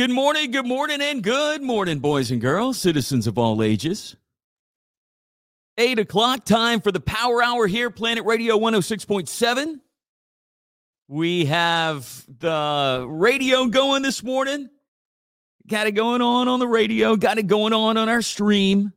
Good 0.00 0.10
morning, 0.10 0.50
good 0.50 0.64
morning, 0.64 1.02
and 1.02 1.22
good 1.22 1.60
morning, 1.60 1.98
boys 1.98 2.30
and 2.30 2.40
girls, 2.40 2.78
citizens 2.78 3.26
of 3.26 3.36
all 3.36 3.62
ages. 3.62 4.16
Eight 5.76 5.98
o'clock 5.98 6.46
time 6.46 6.80
for 6.80 6.90
the 6.90 7.00
Power 7.00 7.42
Hour 7.42 7.66
here, 7.66 7.90
Planet 7.90 8.24
Radio 8.24 8.58
106.7. 8.58 9.78
We 11.06 11.44
have 11.44 12.24
the 12.38 13.04
radio 13.10 13.66
going 13.66 14.00
this 14.00 14.22
morning. 14.22 14.70
Got 15.68 15.86
it 15.86 15.92
going 15.92 16.22
on 16.22 16.48
on 16.48 16.60
the 16.60 16.66
radio, 16.66 17.14
got 17.14 17.36
it 17.36 17.46
going 17.46 17.74
on 17.74 17.98
on 17.98 18.08
our 18.08 18.22
stream. 18.22 18.94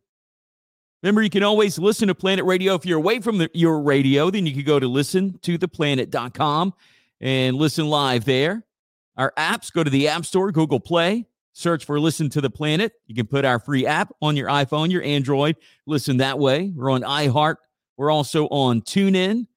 Remember, 1.02 1.22
you 1.22 1.30
can 1.30 1.44
always 1.44 1.78
listen 1.78 2.08
to 2.08 2.16
Planet 2.16 2.46
Radio. 2.46 2.76
If 2.76 2.86
you're 2.86 2.98
away 2.98 3.20
from 3.20 3.40
the, 3.40 3.52
your 3.54 3.82
radio, 3.82 4.32
then 4.32 4.46
you 4.46 4.54
can 4.54 4.64
go 4.64 4.80
to 4.80 4.88
listen 4.88 5.38
to 5.42 5.58
the 5.58 5.68
theplanet.com 5.68 6.74
and 7.20 7.58
listen 7.58 7.88
live 7.88 8.24
there. 8.24 8.64
Our 9.18 9.32
apps, 9.38 9.72
go 9.72 9.84
to 9.84 9.90
the 9.90 10.08
App 10.08 10.26
Store, 10.26 10.52
Google 10.52 10.80
Play, 10.80 11.28
search 11.54 11.86
for 11.86 12.00
Listen 12.00 12.30
to 12.30 12.42
the 12.42 12.50
Planet. 12.50 12.94
You 13.06 13.16
can 13.16 13.28
put 13.28 13.46
our 13.46 13.60
free 13.60 13.86
app 13.86 14.12
on 14.22 14.36
your 14.36 14.50
iPhone, 14.50 14.92
your 14.92 15.04
Android, 15.04 15.56
listen 15.86 16.18
that 16.18 16.40
way. 16.40 16.72
We're 16.76 16.92
on 16.92 17.02
iHeart. 17.02 17.58
We're 17.98 18.12
also 18.12 18.48
on 18.48 18.82
TuneIn. 18.82 19.48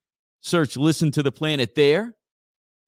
Search 0.43 0.77
Listen 0.77 1.11
to 1.13 1.23
the 1.23 1.33
Planet 1.33 1.75
there. 1.75 2.15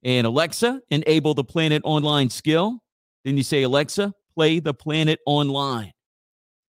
And 0.05 0.27
Alexa, 0.27 0.81
enable 0.91 1.35
the 1.35 1.43
Planet 1.43 1.83
Online 1.85 2.31
skill. 2.31 2.83
Then 3.25 3.37
you 3.37 3.43
say, 3.43 3.63
Alexa, 3.63 4.15
play 4.35 4.61
the 4.61 4.75
Planet 4.75 5.19
Online. 5.27 5.93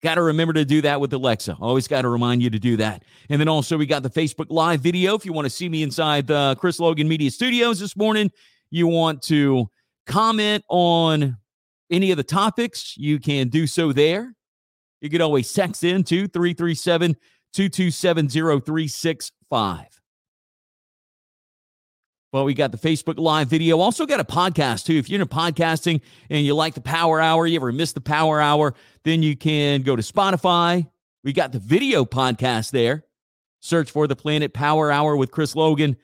Got 0.01 0.15
to 0.15 0.21
remember 0.21 0.53
to 0.53 0.63
do 0.63 0.81
that 0.81 1.01
with 1.01 1.11
Alexa. 1.13 1.57
Always 1.59 1.87
got 1.87 2.03
to 2.03 2.09
remind 2.09 2.41
you 2.41 2.49
to 2.49 2.57
do 2.57 2.77
that. 2.77 3.03
And 3.29 3.39
then 3.39 3.49
also, 3.49 3.77
we 3.77 3.85
got 3.85 4.01
the 4.01 4.09
Facebook 4.09 4.47
Live 4.49 4.79
video. 4.79 5.13
If 5.13 5.25
you 5.25 5.33
want 5.33 5.45
to 5.45 5.49
see 5.49 5.67
me 5.67 5.83
inside 5.83 6.25
the 6.25 6.55
Chris 6.57 6.79
Logan 6.79 7.07
Media 7.07 7.29
Studios 7.29 7.79
this 7.81 7.97
morning, 7.97 8.31
you 8.71 8.87
want 8.87 9.21
to 9.23 9.69
comment 10.09 10.65
on 10.67 11.37
any 11.89 12.11
of 12.11 12.17
the 12.17 12.23
topics, 12.23 12.97
you 12.97 13.19
can 13.19 13.47
do 13.47 13.65
so 13.65 13.93
there. 13.93 14.33
You 15.01 15.09
could 15.09 15.21
always 15.21 15.53
text 15.53 15.83
in 15.83 16.03
to 16.05 16.27
337 16.27 17.15
227 17.53 18.29
0365. 18.29 19.85
Well, 22.31 22.45
we 22.45 22.53
got 22.53 22.71
the 22.71 22.77
Facebook 22.77 23.17
Live 23.17 23.47
video. 23.47 23.79
Also 23.79 24.05
got 24.05 24.19
a 24.19 24.25
podcast 24.25 24.85
too. 24.85 24.93
If 24.93 25.09
you're 25.09 25.21
into 25.21 25.33
podcasting 25.33 26.01
and 26.29 26.45
you 26.45 26.53
like 26.53 26.75
the 26.75 26.81
Power 26.81 27.19
Hour, 27.19 27.47
you 27.47 27.55
ever 27.55 27.71
miss 27.71 27.93
the 27.93 28.01
Power 28.01 28.39
Hour, 28.39 28.75
then 29.03 29.23
you 29.23 29.35
can 29.35 29.81
go 29.81 29.95
to 29.95 30.03
Spotify. 30.03 30.87
We 31.23 31.33
got 31.33 31.53
the 31.53 31.59
video 31.59 32.05
podcast 32.05 32.71
there. 32.71 33.05
Search 33.61 33.89
for 33.89 34.05
the 34.07 34.15
Planet 34.15 34.53
Power 34.53 34.91
Hour 34.91 35.17
with 35.17 35.31
Chris 35.31 35.55
Logan 35.55 35.97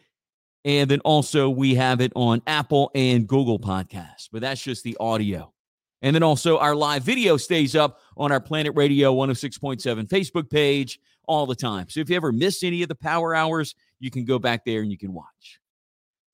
and 0.65 0.89
then 0.89 0.99
also 1.01 1.47
we 1.47 1.75
have 1.75 2.01
it 2.01 2.11
on 2.15 2.41
Apple 2.47 2.91
and 2.95 3.27
Google 3.27 3.59
Podcasts, 3.59 4.27
but 4.31 4.41
that's 4.41 4.61
just 4.61 4.83
the 4.83 4.97
audio. 4.99 5.53
And 6.01 6.13
then 6.13 6.23
also 6.23 6.57
our 6.57 6.75
live 6.75 7.03
video 7.03 7.37
stays 7.37 7.75
up 7.75 7.99
on 8.17 8.31
our 8.31 8.41
Planet 8.41 8.73
Radio 8.75 9.15
106.7 9.15 10.07
Facebook 10.07 10.49
page 10.49 10.99
all 11.27 11.45
the 11.45 11.55
time. 11.55 11.87
So 11.89 11.99
if 11.99 12.09
you 12.09 12.15
ever 12.15 12.31
miss 12.31 12.63
any 12.63 12.81
of 12.81 12.89
the 12.89 12.95
power 12.95 13.35
hours, 13.35 13.75
you 13.99 14.11
can 14.11 14.25
go 14.25 14.39
back 14.39 14.65
there 14.65 14.81
and 14.81 14.91
you 14.91 14.97
can 14.97 15.13
watch. 15.13 15.59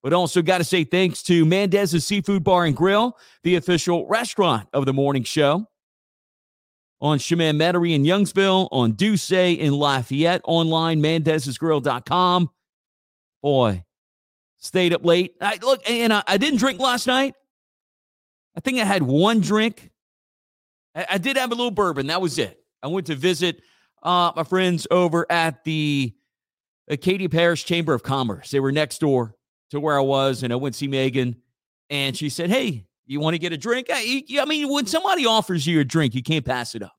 But 0.01 0.13
also 0.13 0.41
got 0.41 0.57
to 0.57 0.63
say 0.63 0.83
thanks 0.83 1.21
to 1.23 1.45
Mendez's 1.45 2.05
Seafood 2.05 2.43
Bar 2.43 2.65
and 2.65 2.75
Grill, 2.75 3.17
the 3.43 3.55
official 3.55 4.07
restaurant 4.07 4.67
of 4.73 4.85
the 4.85 4.93
morning 4.93 5.23
show. 5.23 5.67
On 7.01 7.17
Chemin 7.17 7.57
Metairie 7.57 7.95
in 7.95 8.03
Youngsville, 8.03 8.67
on 8.71 8.93
Ducey 8.93 9.57
in 9.57 9.73
Lafayette, 9.73 10.41
online, 10.43 11.01
mendez'sgrill.com. 11.01 12.49
Boy, 13.41 13.83
stayed 14.61 14.93
up 14.93 15.03
late. 15.03 15.35
I 15.41 15.59
look, 15.61 15.87
and 15.89 16.13
I, 16.13 16.23
I, 16.25 16.37
didn't 16.37 16.59
drink 16.59 16.79
last 16.79 17.07
night. 17.07 17.35
I 18.55 18.61
think 18.61 18.79
I 18.79 18.85
had 18.85 19.03
one 19.03 19.41
drink. 19.41 19.91
I, 20.95 21.05
I, 21.11 21.17
did 21.17 21.35
have 21.35 21.51
a 21.51 21.55
little 21.55 21.71
bourbon. 21.71 22.07
That 22.07 22.21
was 22.21 22.37
it. 22.37 22.63
I 22.81 22.87
went 22.87 23.07
to 23.07 23.15
visit 23.15 23.61
uh, 24.03 24.31
my 24.35 24.43
friends 24.43 24.87
over 24.89 25.25
at 25.29 25.63
the 25.63 26.13
Acadia 26.87 27.27
Parish 27.27 27.65
Chamber 27.65 27.93
of 27.93 28.03
Commerce. 28.03 28.51
They 28.51 28.59
were 28.59 28.71
next 28.71 28.99
door 28.99 29.35
to 29.71 29.79
where 29.79 29.97
I 29.97 30.01
was, 30.01 30.43
and 30.43 30.53
I 30.53 30.55
went 30.55 30.75
to 30.75 30.79
see 30.79 30.87
Megan, 30.87 31.35
and 31.89 32.15
she 32.15 32.29
said, 32.29 32.49
"Hey, 32.49 32.85
you 33.05 33.19
want 33.19 33.33
to 33.33 33.39
get 33.39 33.53
a 33.53 33.57
drink?" 33.57 33.87
I, 33.91 34.23
I 34.39 34.45
mean, 34.45 34.69
when 34.69 34.85
somebody 34.85 35.25
offers 35.25 35.65
you 35.65 35.79
a 35.79 35.83
drink, 35.83 36.15
you 36.15 36.23
can't 36.23 36.45
pass 36.45 36.75
it 36.75 36.83
up. 36.83 36.95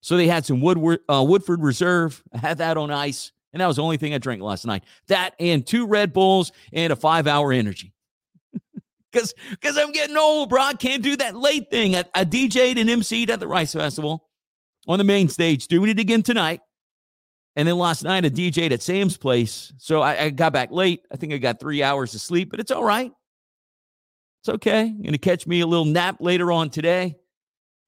So 0.00 0.16
they 0.16 0.26
had 0.26 0.44
some 0.44 0.60
Woodward, 0.60 1.00
uh, 1.08 1.24
Woodford 1.26 1.62
Reserve. 1.62 2.22
I 2.32 2.38
had 2.38 2.58
that 2.58 2.76
on 2.76 2.90
ice. 2.90 3.32
And 3.52 3.60
that 3.60 3.66
was 3.66 3.76
the 3.76 3.82
only 3.82 3.96
thing 3.96 4.14
I 4.14 4.18
drank 4.18 4.42
last 4.42 4.66
night. 4.66 4.84
That 5.08 5.34
and 5.38 5.66
two 5.66 5.86
Red 5.86 6.12
Bulls 6.12 6.52
and 6.72 6.92
a 6.92 6.96
five 6.96 7.26
hour 7.26 7.52
energy. 7.52 7.92
Because 9.12 9.34
because 9.50 9.76
I'm 9.76 9.92
getting 9.92 10.16
old, 10.16 10.48
bro. 10.48 10.62
I 10.62 10.72
can't 10.72 11.02
do 11.02 11.18
that 11.18 11.36
late 11.36 11.70
thing. 11.70 11.94
I, 11.94 12.04
I 12.14 12.24
DJ'd 12.24 12.78
and 12.78 12.88
MC'd 12.88 13.28
at 13.28 13.40
the 13.40 13.46
Rice 13.46 13.74
Festival 13.74 14.26
on 14.88 14.96
the 14.96 15.04
main 15.04 15.28
stage, 15.28 15.66
doing 15.66 15.90
it 15.90 15.98
again 15.98 16.22
tonight. 16.22 16.62
And 17.54 17.68
then 17.68 17.76
last 17.76 18.04
night 18.04 18.24
I 18.24 18.30
DJ'd 18.30 18.72
at 18.72 18.80
Sam's 18.80 19.18
place. 19.18 19.70
So 19.76 20.00
I, 20.00 20.18
I 20.18 20.30
got 20.30 20.54
back 20.54 20.70
late. 20.70 21.02
I 21.12 21.16
think 21.16 21.34
I 21.34 21.36
got 21.36 21.60
three 21.60 21.82
hours 21.82 22.14
of 22.14 22.22
sleep, 22.22 22.50
but 22.50 22.58
it's 22.58 22.70
all 22.70 22.84
right. 22.84 23.12
It's 24.40 24.48
okay. 24.48 24.88
Going 24.88 25.12
to 25.12 25.18
catch 25.18 25.46
me 25.46 25.60
a 25.60 25.66
little 25.66 25.84
nap 25.84 26.16
later 26.20 26.50
on 26.50 26.70
today 26.70 27.16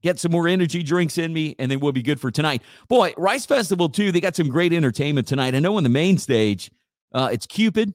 get 0.04 0.20
some 0.20 0.30
more 0.30 0.46
energy 0.46 0.82
drinks 0.82 1.18
in 1.18 1.32
me, 1.32 1.56
and 1.58 1.70
then 1.70 1.80
we'll 1.80 1.90
be 1.90 2.02
good 2.02 2.20
for 2.20 2.30
tonight. 2.30 2.62
Boy, 2.88 3.14
Rice 3.16 3.46
Festival, 3.46 3.88
too, 3.88 4.12
they 4.12 4.20
got 4.20 4.36
some 4.36 4.48
great 4.48 4.72
entertainment 4.72 5.26
tonight. 5.26 5.54
I 5.54 5.60
know 5.60 5.76
on 5.78 5.82
the 5.82 5.88
main 5.88 6.18
stage, 6.18 6.70
uh, 7.14 7.30
it's 7.32 7.46
Cupid. 7.46 7.92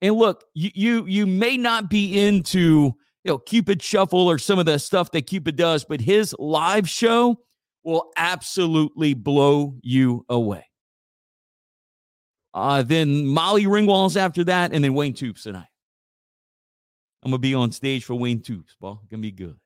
And 0.00 0.14
look, 0.14 0.44
you, 0.54 0.70
you 0.74 1.06
you 1.06 1.26
may 1.26 1.56
not 1.56 1.90
be 1.90 2.20
into 2.20 2.94
you 3.24 3.26
know 3.26 3.38
Cupid 3.38 3.82
Shuffle 3.82 4.28
or 4.28 4.38
some 4.38 4.58
of 4.58 4.66
the 4.66 4.78
stuff 4.78 5.10
that 5.10 5.26
Cupid 5.26 5.56
does, 5.56 5.84
but 5.84 6.00
his 6.00 6.34
live 6.38 6.88
show 6.88 7.40
will 7.84 8.10
absolutely 8.16 9.14
blow 9.14 9.74
you 9.82 10.24
away. 10.28 10.64
Uh, 12.54 12.82
then 12.82 13.26
Molly 13.26 13.64
Ringwald's 13.64 14.16
after 14.16 14.44
that, 14.44 14.72
and 14.72 14.82
then 14.82 14.94
Wayne 14.94 15.14
Toups 15.14 15.42
tonight. 15.42 15.66
I'm 17.24 17.32
gonna 17.32 17.38
be 17.38 17.54
on 17.54 17.72
stage 17.72 18.04
for 18.04 18.14
Wayne 18.14 18.40
Toups, 18.40 18.76
ball. 18.80 19.02
Gonna 19.10 19.20
be 19.20 19.32
good. 19.32 19.58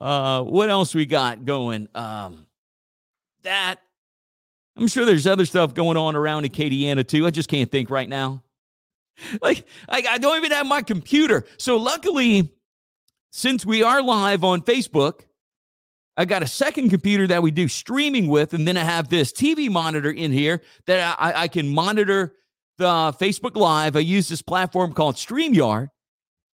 Uh, 0.00 0.42
what 0.42 0.70
else 0.70 0.94
we 0.94 1.06
got 1.06 1.44
going? 1.44 1.88
Um, 1.94 2.46
that 3.42 3.80
I'm 4.76 4.86
sure 4.86 5.04
there's 5.04 5.26
other 5.26 5.44
stuff 5.44 5.74
going 5.74 5.96
on 5.96 6.16
around 6.16 6.44
Acadiana 6.44 7.06
too. 7.06 7.26
I 7.26 7.30
just 7.30 7.48
can't 7.48 7.70
think 7.70 7.90
right 7.90 8.08
now. 8.08 8.42
Like, 9.42 9.66
I, 9.86 10.02
I 10.12 10.16
don't 10.16 10.38
even 10.38 10.50
have 10.52 10.66
my 10.66 10.80
computer. 10.80 11.44
So 11.58 11.76
luckily, 11.76 12.54
since 13.30 13.66
we 13.66 13.82
are 13.82 14.02
live 14.02 14.44
on 14.44 14.62
Facebook, 14.62 15.26
I 16.16 16.24
got 16.24 16.42
a 16.42 16.46
second 16.46 16.88
computer 16.88 17.26
that 17.26 17.42
we 17.42 17.50
do 17.50 17.68
streaming 17.68 18.28
with, 18.28 18.54
and 18.54 18.66
then 18.66 18.78
I 18.78 18.84
have 18.84 19.10
this 19.10 19.30
TV 19.30 19.70
monitor 19.70 20.10
in 20.10 20.32
here 20.32 20.62
that 20.86 21.16
I, 21.18 21.42
I 21.42 21.48
can 21.48 21.68
monitor 21.68 22.34
the 22.78 22.86
Facebook 23.20 23.56
Live. 23.56 23.94
I 23.94 24.00
use 24.00 24.28
this 24.28 24.40
platform 24.40 24.94
called 24.94 25.16
StreamYard. 25.16 25.88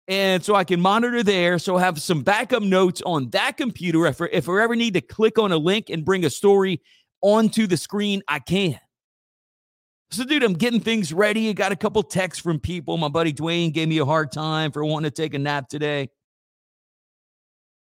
And 0.07 0.45
so 0.45 0.55
I 0.55 0.65
can 0.65 0.81
monitor 0.81 1.23
there. 1.23 1.59
So 1.59 1.79
have 1.79 2.01
some 2.01 2.23
backup 2.23 2.63
notes 2.63 3.03
on 3.07 3.31
that 3.31 3.57
computer. 3.57 4.07
If, 4.07 4.21
if 4.21 4.49
I 4.49 4.63
ever 4.63 4.77
need 4.77 4.95
to 4.95 5.01
click 5.01 5.39
on 5.39 5.51
a 5.51 5.57
link 5.57 5.89
and 5.89 6.05
bring 6.05 6.25
a 6.25 6.31
story 6.31 6.83
onto 7.23 7.67
the 7.67 7.77
screen, 7.77 8.23
I 8.29 8.39
can. 8.39 8.79
So, 10.11 10.25
dude, 10.25 10.45
I'm 10.45 10.55
getting 10.55 10.81
things 10.81 11.13
ready. 11.13 11.49
I 11.49 11.55
got 11.55 11.73
a 11.73 11.77
couple 11.77 12.03
texts 12.03 12.43
from 12.43 12.61
people. 12.61 12.97
My 12.99 13.09
buddy 13.09 13.33
Dwayne 13.33 13.73
gave 13.73 13.89
me 13.89 13.99
a 13.99 14.05
hard 14.05 14.31
time 14.31 14.71
for 14.71 14.85
wanting 14.85 15.11
to 15.11 15.23
take 15.23 15.35
a 15.35 15.39
nap 15.39 15.69
today. 15.69 16.09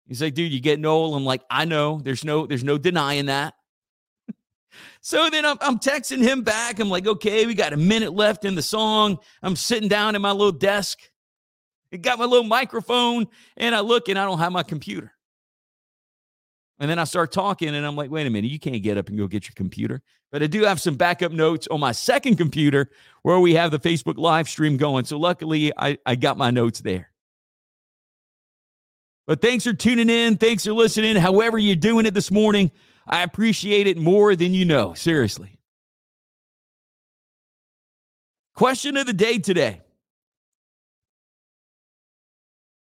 He's 0.07 0.21
like, 0.21 0.35
dude, 0.35 0.51
you 0.51 0.61
getting 0.61 0.85
old. 0.85 1.15
I'm 1.15 1.25
like, 1.25 1.41
I 1.49 1.65
know. 1.65 1.99
There's 2.01 2.23
no, 2.23 2.45
there's 2.45 2.63
no 2.63 2.77
denying 2.77 3.25
that. 3.25 3.55
so 5.01 5.29
then 5.31 5.45
I'm, 5.45 5.57
I'm 5.59 5.79
texting 5.79 6.21
him 6.21 6.43
back. 6.43 6.79
I'm 6.79 6.89
like, 6.89 7.07
okay, 7.07 7.47
we 7.47 7.55
got 7.55 7.73
a 7.73 7.77
minute 7.77 8.13
left 8.13 8.45
in 8.45 8.53
the 8.53 8.61
song. 8.61 9.17
I'm 9.41 9.55
sitting 9.55 9.89
down 9.89 10.13
at 10.13 10.21
my 10.21 10.31
little 10.31 10.51
desk. 10.51 10.99
I 11.95 11.97
got 11.97 12.19
my 12.19 12.25
little 12.25 12.45
microphone 12.45 13.27
and 13.55 13.73
I 13.73 13.79
look 13.79 14.09
and 14.09 14.19
I 14.19 14.25
don't 14.25 14.39
have 14.39 14.51
my 14.51 14.63
computer. 14.63 15.13
And 16.77 16.91
then 16.91 16.99
I 16.99 17.05
start 17.05 17.31
talking 17.31 17.73
and 17.73 17.85
I'm 17.85 17.95
like, 17.95 18.11
wait 18.11 18.27
a 18.27 18.29
minute, 18.29 18.51
you 18.51 18.59
can't 18.59 18.83
get 18.83 18.97
up 18.97 19.07
and 19.07 19.17
go 19.17 19.27
get 19.27 19.47
your 19.47 19.53
computer. 19.55 20.01
But 20.29 20.43
I 20.43 20.47
do 20.47 20.63
have 20.63 20.81
some 20.81 20.95
backup 20.95 21.31
notes 21.31 21.69
on 21.71 21.79
my 21.79 21.93
second 21.93 22.35
computer 22.35 22.89
where 23.21 23.39
we 23.39 23.53
have 23.53 23.71
the 23.71 23.79
Facebook 23.79 24.17
live 24.17 24.49
stream 24.49 24.75
going. 24.75 25.05
So 25.05 25.17
luckily, 25.17 25.71
I, 25.77 25.97
I 26.05 26.15
got 26.15 26.37
my 26.37 26.51
notes 26.51 26.81
there. 26.81 27.11
But 29.25 29.41
thanks 29.41 29.63
for 29.63 29.71
tuning 29.71 30.09
in. 30.09 30.35
Thanks 30.35 30.65
for 30.65 30.73
listening. 30.73 31.15
However, 31.15 31.57
you're 31.57 31.77
doing 31.77 32.05
it 32.05 32.13
this 32.13 32.29
morning, 32.29 32.71
I 33.07 33.23
appreciate 33.23 33.87
it 33.87 33.97
more 33.97 34.35
than 34.35 34.53
you 34.53 34.65
know. 34.65 34.93
Seriously. 34.95 35.57
Question 38.53 38.97
of 38.97 39.05
the 39.05 39.13
day 39.13 39.39
today 39.39 39.81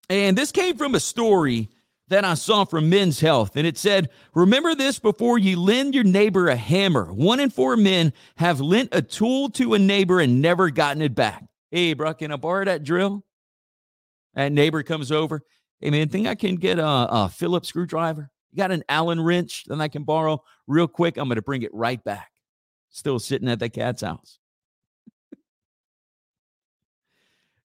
And 0.09 0.39
this 0.39 0.53
came 0.53 0.77
from 0.77 0.95
a 0.95 1.01
story 1.01 1.69
that 2.09 2.25
I 2.25 2.35
saw 2.35 2.65
from 2.65 2.89
Men's 2.89 3.21
Health. 3.21 3.57
And 3.57 3.67
it 3.67 3.77
said, 3.77 4.11
Remember 4.35 4.75
this 4.75 4.99
before 4.99 5.39
you 5.39 5.61
lend 5.61 5.95
your 5.95 6.05
neighbor 6.05 6.49
a 6.49 6.57
hammer. 6.57 7.13
One 7.13 7.41
in 7.41 7.51
four 7.51 7.77
men 7.77 8.13
have 8.37 8.61
lent 8.61 8.91
a 8.93 9.03
tool 9.03 9.51
to 9.51 9.75
a 9.75 9.79
neighbor 9.79 10.21
and 10.21 10.41
never 10.41 10.71
gotten 10.71 11.03
it 11.03 11.15
back. 11.15 11.45
Hey, 11.71 11.95
bro, 11.95 12.15
can 12.15 12.33
I 12.33 12.37
borrow 12.37 12.65
that 12.65 12.85
drill? 12.85 13.25
That 14.35 14.53
neighbor 14.53 14.83
comes 14.83 15.11
over. 15.11 15.43
Hey 15.81 15.91
man, 15.91 16.09
think 16.09 16.27
I 16.27 16.35
can 16.35 16.57
get 16.57 16.79
a, 16.79 16.87
a 16.87 17.29
Phillips 17.29 17.69
screwdriver? 17.69 18.31
You 18.51 18.57
got 18.57 18.71
an 18.71 18.85
Allen 18.89 19.21
wrench 19.21 19.65
that 19.65 19.81
I 19.81 19.89
can 19.89 20.05
borrow 20.05 20.43
real 20.67 20.87
quick? 20.87 21.17
I'm 21.17 21.29
going 21.29 21.37
to 21.37 21.43
bring 21.43 21.63
it 21.63 21.75
right 21.75 22.03
back. 22.03 22.31
Still 22.91 23.19
sitting 23.19 23.49
at 23.49 23.59
that 23.59 23.71
cat's 23.71 24.03
house. 24.03 24.39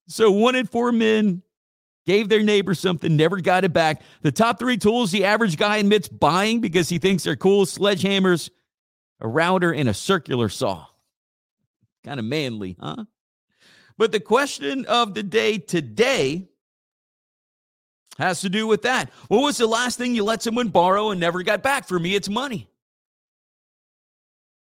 so 0.08 0.30
one 0.30 0.56
in 0.56 0.66
four 0.66 0.92
men 0.92 1.42
gave 2.06 2.28
their 2.28 2.42
neighbor 2.42 2.74
something, 2.74 3.16
never 3.16 3.40
got 3.40 3.64
it 3.64 3.72
back. 3.72 4.02
The 4.22 4.32
top 4.32 4.58
three 4.58 4.76
tools 4.76 5.10
the 5.10 5.24
average 5.24 5.56
guy 5.56 5.78
admits 5.78 6.08
buying 6.08 6.60
because 6.60 6.88
he 6.88 6.98
thinks 6.98 7.22
they're 7.22 7.36
cool 7.36 7.64
sledgehammers, 7.64 8.50
a 9.20 9.28
router, 9.28 9.72
and 9.72 9.88
a 9.88 9.94
circular 9.94 10.48
saw. 10.48 10.86
Kind 12.04 12.18
of 12.18 12.26
manly, 12.26 12.76
huh? 12.80 13.04
But 13.96 14.10
the 14.10 14.20
question 14.20 14.84
of 14.86 15.14
the 15.14 15.22
day 15.22 15.58
today 15.58 16.48
has 18.18 18.40
to 18.40 18.48
do 18.48 18.66
with 18.66 18.82
that. 18.82 19.10
What 19.28 19.42
was 19.42 19.58
the 19.58 19.66
last 19.66 19.98
thing 19.98 20.14
you 20.14 20.24
let 20.24 20.42
someone 20.42 20.68
borrow 20.68 21.10
and 21.10 21.20
never 21.20 21.42
got 21.42 21.62
back? 21.62 21.86
For 21.86 21.98
me, 21.98 22.14
it's 22.14 22.28
money. 22.28 22.68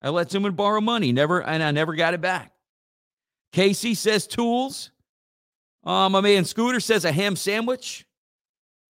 I 0.02 0.10
let 0.10 0.32
someone 0.32 0.54
borrow 0.54 0.82
money, 0.82 1.12
never, 1.12 1.42
and 1.42 1.64
I 1.64 1.72
never 1.72 1.96
got 1.96 2.14
it 2.14 2.22
back. 2.22 2.52
Casey 3.54 3.94
says 3.96 4.28
tools. 4.28 4.92
Uh, 5.84 6.10
my 6.10 6.22
man 6.22 6.46
Scooter 6.46 6.80
says 6.80 7.06
a 7.06 7.12
ham 7.12 7.36
sandwich. 7.36 8.06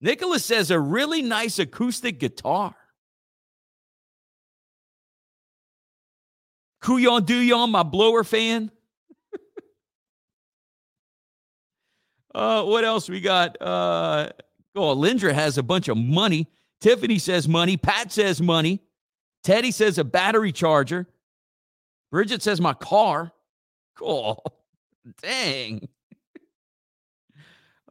Nicholas 0.02 0.46
says 0.46 0.70
a 0.70 0.80
really 0.80 1.22
nice 1.22 1.60
acoustic 1.60 2.20
guitar. 2.20 2.76
Kuyon 6.84 7.22
Duyon, 7.22 7.72
my 7.72 7.84
blower 7.84 8.26
fan. 8.26 8.70
uh, 12.36 12.64
what 12.64 12.84
else 12.84 13.08
we 13.10 13.22
got? 13.22 13.60
Uh, 13.62 14.30
oh, 14.76 14.94
Lindra 14.96 15.34
has 15.34 15.58
a 15.58 15.64
bunch 15.64 15.88
of 15.88 15.96
money. 15.98 16.48
Tiffany 16.82 17.18
says 17.18 17.48
money. 17.48 17.78
Pat 17.78 18.12
says 18.12 18.42
money. 18.42 18.82
Teddy 19.44 19.72
says 19.72 19.98
a 19.98 20.04
battery 20.04 20.52
charger. 20.52 21.08
Bridget 22.12 22.42
says 22.42 22.60
my 22.60 22.74
car. 22.74 23.32
Cool. 23.96 24.44
Dang. 25.22 25.88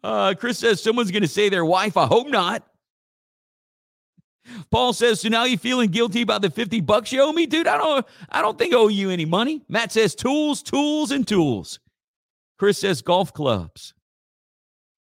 Uh, 0.02 0.34
Chris 0.38 0.58
says 0.58 0.82
someone's 0.82 1.10
going 1.10 1.22
to 1.22 1.28
say 1.28 1.48
their 1.48 1.64
wife. 1.64 1.96
I 1.96 2.06
hope 2.06 2.28
not. 2.28 2.66
Paul 4.70 4.92
says, 4.92 5.20
so 5.20 5.28
now 5.28 5.44
you 5.44 5.56
feeling 5.56 5.90
guilty 5.90 6.22
about 6.22 6.42
the 6.42 6.50
50 6.50 6.80
bucks 6.80 7.12
you 7.12 7.22
owe 7.22 7.32
me? 7.32 7.46
Dude, 7.46 7.68
I 7.68 7.76
don't 7.76 8.06
I 8.28 8.42
don't 8.42 8.58
think 8.58 8.74
I 8.74 8.76
owe 8.76 8.88
you 8.88 9.10
any 9.10 9.24
money. 9.24 9.62
Matt 9.68 9.92
says 9.92 10.14
tools, 10.14 10.62
tools, 10.62 11.12
and 11.12 11.26
tools. 11.26 11.78
Chris 12.58 12.78
says 12.78 13.02
golf 13.02 13.32
clubs. 13.32 13.94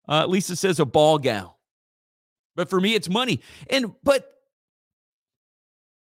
Uh, 0.08 0.26
Lisa 0.26 0.56
says 0.56 0.80
a 0.80 0.86
ball 0.86 1.20
gown. 1.20 1.52
But 2.56 2.70
for 2.70 2.82
me, 2.82 2.96
it's 2.96 3.08
money. 3.08 3.42
And 3.70 3.94
but 4.04 4.30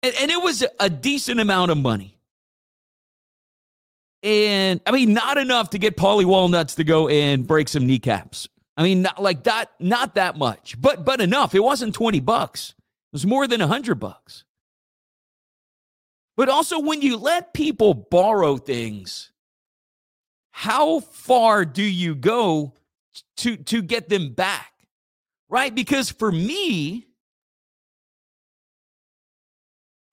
and, 0.04 0.14
and 0.22 0.30
it 0.30 0.42
was 0.42 0.64
a 0.80 0.90
decent 0.90 1.40
amount 1.40 1.72
of 1.72 1.78
money. 1.78 2.20
And 4.22 4.82
I 4.86 4.92
mean, 4.92 5.14
not 5.14 5.38
enough 5.38 5.72
to 5.72 5.80
get 5.80 5.98
Paulie 5.98 6.26
Walnuts 6.26 6.76
to 6.76 6.84
go 6.84 7.08
and 7.08 7.48
break 7.48 7.70
some 7.70 7.88
kneecaps. 7.88 8.48
I 8.78 8.84
mean, 8.84 9.02
not 9.02 9.22
like 9.22 9.44
that, 9.44 9.72
not 9.80 10.16
that 10.16 10.38
much, 10.38 10.80
but 10.80 11.06
but 11.06 11.22
enough. 11.22 11.56
It 11.56 11.64
wasn't 11.64 11.94
20 11.96 12.20
bucks. 12.20 12.74
It 12.78 13.14
was 13.14 13.26
more 13.26 13.48
than 13.48 13.62
100 13.62 13.96
bucks. 13.96 14.44
But 16.36 16.50
also 16.50 16.80
when 16.80 17.02
you 17.02 17.16
let 17.16 17.54
people 17.54 17.94
borrow 17.94 18.58
things, 18.58 19.32
how 20.52 21.00
far 21.00 21.64
do 21.64 21.84
you 21.84 22.16
go 22.16 22.74
to 23.38 23.56
to 23.56 23.82
get 23.82 24.10
them 24.10 24.34
back? 24.34 24.74
Right? 25.48 25.74
Because 25.74 26.10
for 26.12 26.32
me, 26.32 27.08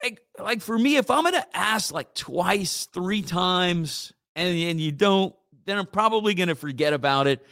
like, 0.03 0.21
like 0.39 0.61
for 0.61 0.79
me, 0.79 0.97
if 0.97 1.11
I'm 1.11 1.25
gonna 1.25 1.45
ask 1.53 1.93
like 1.93 2.15
twice, 2.15 2.87
three 2.93 3.23
times, 3.23 4.13
and, 4.37 4.57
and 4.57 4.81
you 4.81 4.93
don't, 4.93 5.35
then 5.65 5.79
I'm 5.79 5.87
probably 5.87 6.35
gonna 6.35 6.55
forget 6.55 6.93
about 6.93 7.27
it 7.27 7.45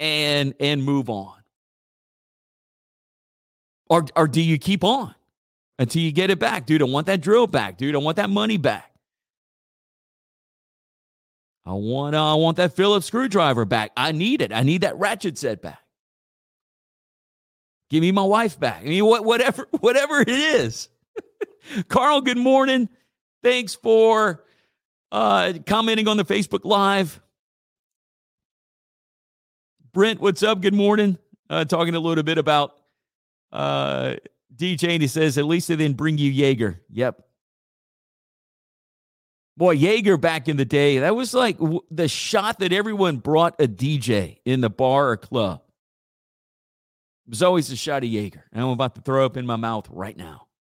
and 0.00 0.54
and 0.60 0.82
move 0.82 1.10
on? 1.10 1.34
Or 3.88 4.06
or 4.16 4.28
do 4.28 4.40
you 4.40 4.58
keep 4.58 4.84
on 4.84 5.14
until 5.78 6.02
you 6.02 6.12
get 6.12 6.30
it 6.30 6.38
back? 6.38 6.66
Dude, 6.66 6.82
I 6.82 6.86
want 6.86 7.06
that 7.06 7.20
drill 7.20 7.46
back. 7.46 7.76
Dude, 7.76 7.94
I 7.94 7.98
want 7.98 8.16
that 8.16 8.30
money 8.30 8.56
back. 8.56 8.90
I 11.66 11.72
want 11.72 12.14
uh, 12.14 12.32
I 12.32 12.34
want 12.34 12.56
that 12.58 12.74
Phillips 12.74 13.06
screwdriver 13.06 13.64
back. 13.64 13.92
I 13.96 14.12
need 14.12 14.42
it. 14.42 14.52
I 14.52 14.62
need 14.62 14.82
that 14.82 14.98
ratchet 14.98 15.38
set 15.38 15.62
back. 15.62 15.80
Give 17.90 18.00
me 18.02 18.12
my 18.12 18.22
wife 18.24 18.58
back. 18.58 18.82
I 18.82 18.86
mean, 18.86 19.04
what, 19.04 19.24
whatever, 19.24 19.68
whatever 19.80 20.20
it 20.20 20.28
is. 20.28 20.88
Carl, 21.88 22.20
good 22.20 22.38
morning. 22.38 22.88
Thanks 23.42 23.74
for 23.74 24.44
uh, 25.12 25.52
commenting 25.66 26.08
on 26.08 26.16
the 26.16 26.24
Facebook 26.24 26.64
Live. 26.64 27.20
Brent, 29.94 30.20
what's 30.20 30.42
up? 30.42 30.60
Good 30.60 30.74
morning. 30.74 31.18
Uh, 31.48 31.64
talking 31.64 31.94
a 31.94 32.00
little 32.00 32.24
bit 32.24 32.36
about 32.36 32.74
uh, 33.52 34.16
DJ, 34.52 34.88
and 34.88 35.00
he 35.00 35.06
says, 35.06 35.38
at 35.38 35.44
least 35.44 35.68
they 35.68 35.76
didn't 35.76 35.96
bring 35.96 36.18
you 36.18 36.32
Jaeger. 36.32 36.80
Yep. 36.90 37.22
Boy, 39.56 39.70
Jaeger 39.70 40.16
back 40.16 40.48
in 40.48 40.56
the 40.56 40.64
day, 40.64 40.98
that 40.98 41.14
was 41.14 41.32
like 41.32 41.58
w- 41.58 41.80
the 41.92 42.08
shot 42.08 42.58
that 42.58 42.72
everyone 42.72 43.18
brought 43.18 43.54
a 43.60 43.68
DJ 43.68 44.38
in 44.44 44.60
the 44.60 44.68
bar 44.68 45.10
or 45.10 45.16
club. 45.16 45.62
It 47.28 47.30
was 47.30 47.44
always 47.44 47.70
a 47.70 47.76
shot 47.76 48.02
of 48.02 48.10
Jaeger. 48.10 48.44
And 48.52 48.64
I'm 48.64 48.70
about 48.70 48.96
to 48.96 49.00
throw 49.00 49.24
up 49.24 49.36
in 49.36 49.46
my 49.46 49.56
mouth 49.56 49.86
right 49.90 50.16
now. 50.16 50.48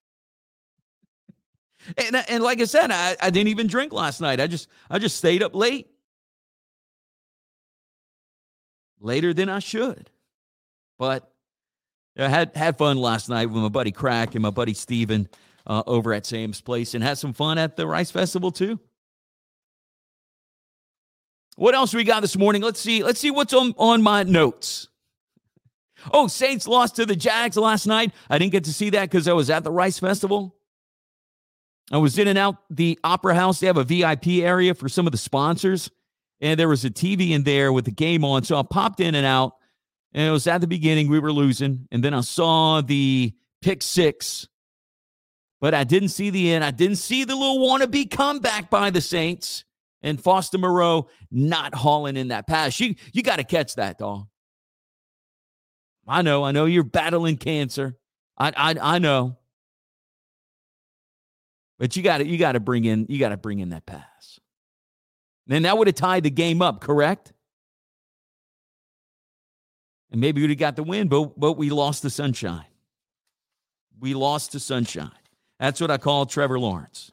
And, 1.98 2.16
and 2.30 2.42
like 2.42 2.62
I 2.62 2.64
said, 2.64 2.92
I, 2.92 3.18
I 3.22 3.30
didn't 3.30 3.50
even 3.50 3.68
drink 3.68 3.92
last 3.92 4.22
night. 4.22 4.40
I 4.40 4.48
just 4.48 4.70
I 4.90 5.00
just 5.00 5.18
stayed 5.18 5.44
up 5.44 5.54
late 5.54 5.93
later 9.04 9.34
than 9.34 9.50
I 9.50 9.60
should. 9.60 10.10
But 10.98 11.30
I 12.18 12.30
had 12.30 12.56
had 12.56 12.78
fun 12.78 12.98
last 12.98 13.30
night 13.30 13.48
with 13.48 13.62
my 13.62 13.70
buddy 13.70 13.92
Crack 13.92 14.34
and 14.34 14.42
my 14.42 14.50
buddy 14.50 14.74
Steven 14.74 15.28
uh, 15.68 15.84
over 15.86 16.14
at 16.14 16.26
Sam's 16.26 16.62
Place 16.62 16.94
and 16.96 17.04
had 17.04 17.18
some 17.18 17.34
fun 17.34 17.58
at 17.58 17.76
the 17.76 17.86
Rice 17.86 18.10
Festival 18.12 18.52
too. 18.52 18.80
What 21.56 21.76
else 21.76 21.94
we 21.94 22.04
got 22.04 22.22
this 22.22 22.38
morning? 22.38 22.64
Let's 22.64 22.80
see. 22.80 23.04
Let's 23.04 23.20
see 23.20 23.30
what's 23.30 23.54
on, 23.54 23.76
on 23.78 24.02
my 24.02 24.24
notes. 24.24 24.88
Oh, 26.12 26.28
Saints 26.28 26.68
lost 26.68 26.96
to 26.96 27.06
the 27.06 27.16
Jags 27.16 27.56
last 27.56 27.86
night. 27.86 28.12
I 28.30 28.38
didn't 28.40 28.52
get 28.52 28.64
to 28.66 28.74
see 28.74 28.90
that 28.92 29.10
because 29.10 29.28
I 29.28 29.34
was 29.34 29.50
at 29.50 29.64
the 29.64 29.72
Rice 29.72 30.00
Festival. 30.00 30.56
I 31.92 31.98
was 31.98 32.18
in 32.18 32.28
and 32.28 32.38
out 32.38 32.58
the 32.70 33.00
Opera 33.04 33.36
House. 33.36 33.60
They 33.60 33.68
have 33.68 33.78
a 33.78 33.84
VIP 33.84 34.28
area 34.28 34.74
for 34.74 34.90
some 34.90 35.06
of 35.06 35.12
the 35.12 35.18
sponsors 35.18 35.92
and 36.44 36.60
there 36.60 36.68
was 36.68 36.84
a 36.84 36.90
TV 36.90 37.32
in 37.32 37.44
there 37.44 37.72
with 37.72 37.86
the 37.86 37.92
game 37.92 38.26
on. 38.26 38.44
So 38.44 38.58
I 38.58 38.64
popped 38.64 39.00
in 39.00 39.16
and 39.16 39.26
out, 39.26 39.56
and 40.14 40.28
it 40.28 40.32
was 40.32 40.46
at 40.46 40.60
the 40.60 40.68
beginning 40.68 41.08
we 41.08 41.20
were 41.20 41.32
losing, 41.32 41.88
and 41.90 42.04
then 42.04 42.14
I 42.14 42.20
saw 42.20 42.82
the 42.82 43.34
pick 43.62 43.82
six, 43.82 44.48
but 45.62 45.74
I 45.74 45.86
didn't 45.86 46.10
see 46.10 46.30
the 46.30 46.52
end. 46.52 46.66
I 46.66 46.72
didn't 46.72 46.98
see 46.98 47.24
the 47.24 47.36
little 47.36 47.60
wannabe 47.60 48.12
comeback 48.12 48.70
by 48.70 48.90
the 48.90 49.00
Saints, 49.00 49.64
and 50.02 50.22
Foster 50.22 50.58
Moreau 50.58 51.08
not 51.32 51.74
hauling 51.74 52.18
in 52.18 52.28
that 52.28 52.46
pass. 52.46 52.78
You 52.78 52.96
you 53.14 53.24
got 53.24 53.38
to 53.38 53.46
catch 53.46 53.76
that, 53.76 53.98
dog. 53.98 54.28
I 56.06 56.22
know, 56.24 56.44
I 56.44 56.52
know 56.52 56.66
you're 56.66 56.84
battling 56.84 57.38
cancer. 57.38 57.98
I 58.38 58.52
I 58.56 58.96
I 58.96 59.00
know. 59.00 59.38
But 61.80 61.96
you 61.96 62.04
got 62.04 62.18
to 62.18 62.28
you 62.28 62.38
got 62.38 62.52
to 62.52 62.60
bring 62.60 62.84
in 62.84 63.06
you 63.08 63.18
got 63.18 63.30
to 63.30 63.38
bring 63.38 63.60
in 63.60 63.70
that 63.70 63.86
pass. 63.86 64.42
Then 65.48 65.64
that 65.64 65.78
would 65.78 65.88
have 65.88 65.96
tied 65.96 66.24
the 66.24 66.30
game 66.30 66.62
up, 66.62 66.80
correct? 66.82 67.34
And 70.12 70.22
maybe 70.22 70.42
we'd 70.42 70.52
have 70.52 70.60
got 70.60 70.76
the 70.76 70.84
win, 70.84 71.08
but, 71.08 71.38
but 71.40 71.54
we 71.54 71.70
lost 71.70 72.04
the 72.04 72.10
sunshine. 72.10 72.66
We 74.00 74.14
lost 74.14 74.52
the 74.52 74.60
sunshine. 74.60 75.12
That's 75.60 75.82
what 75.82 75.92
I 75.92 75.98
call 75.98 76.26
Trevor 76.26 76.60
Lawrence. 76.60 77.12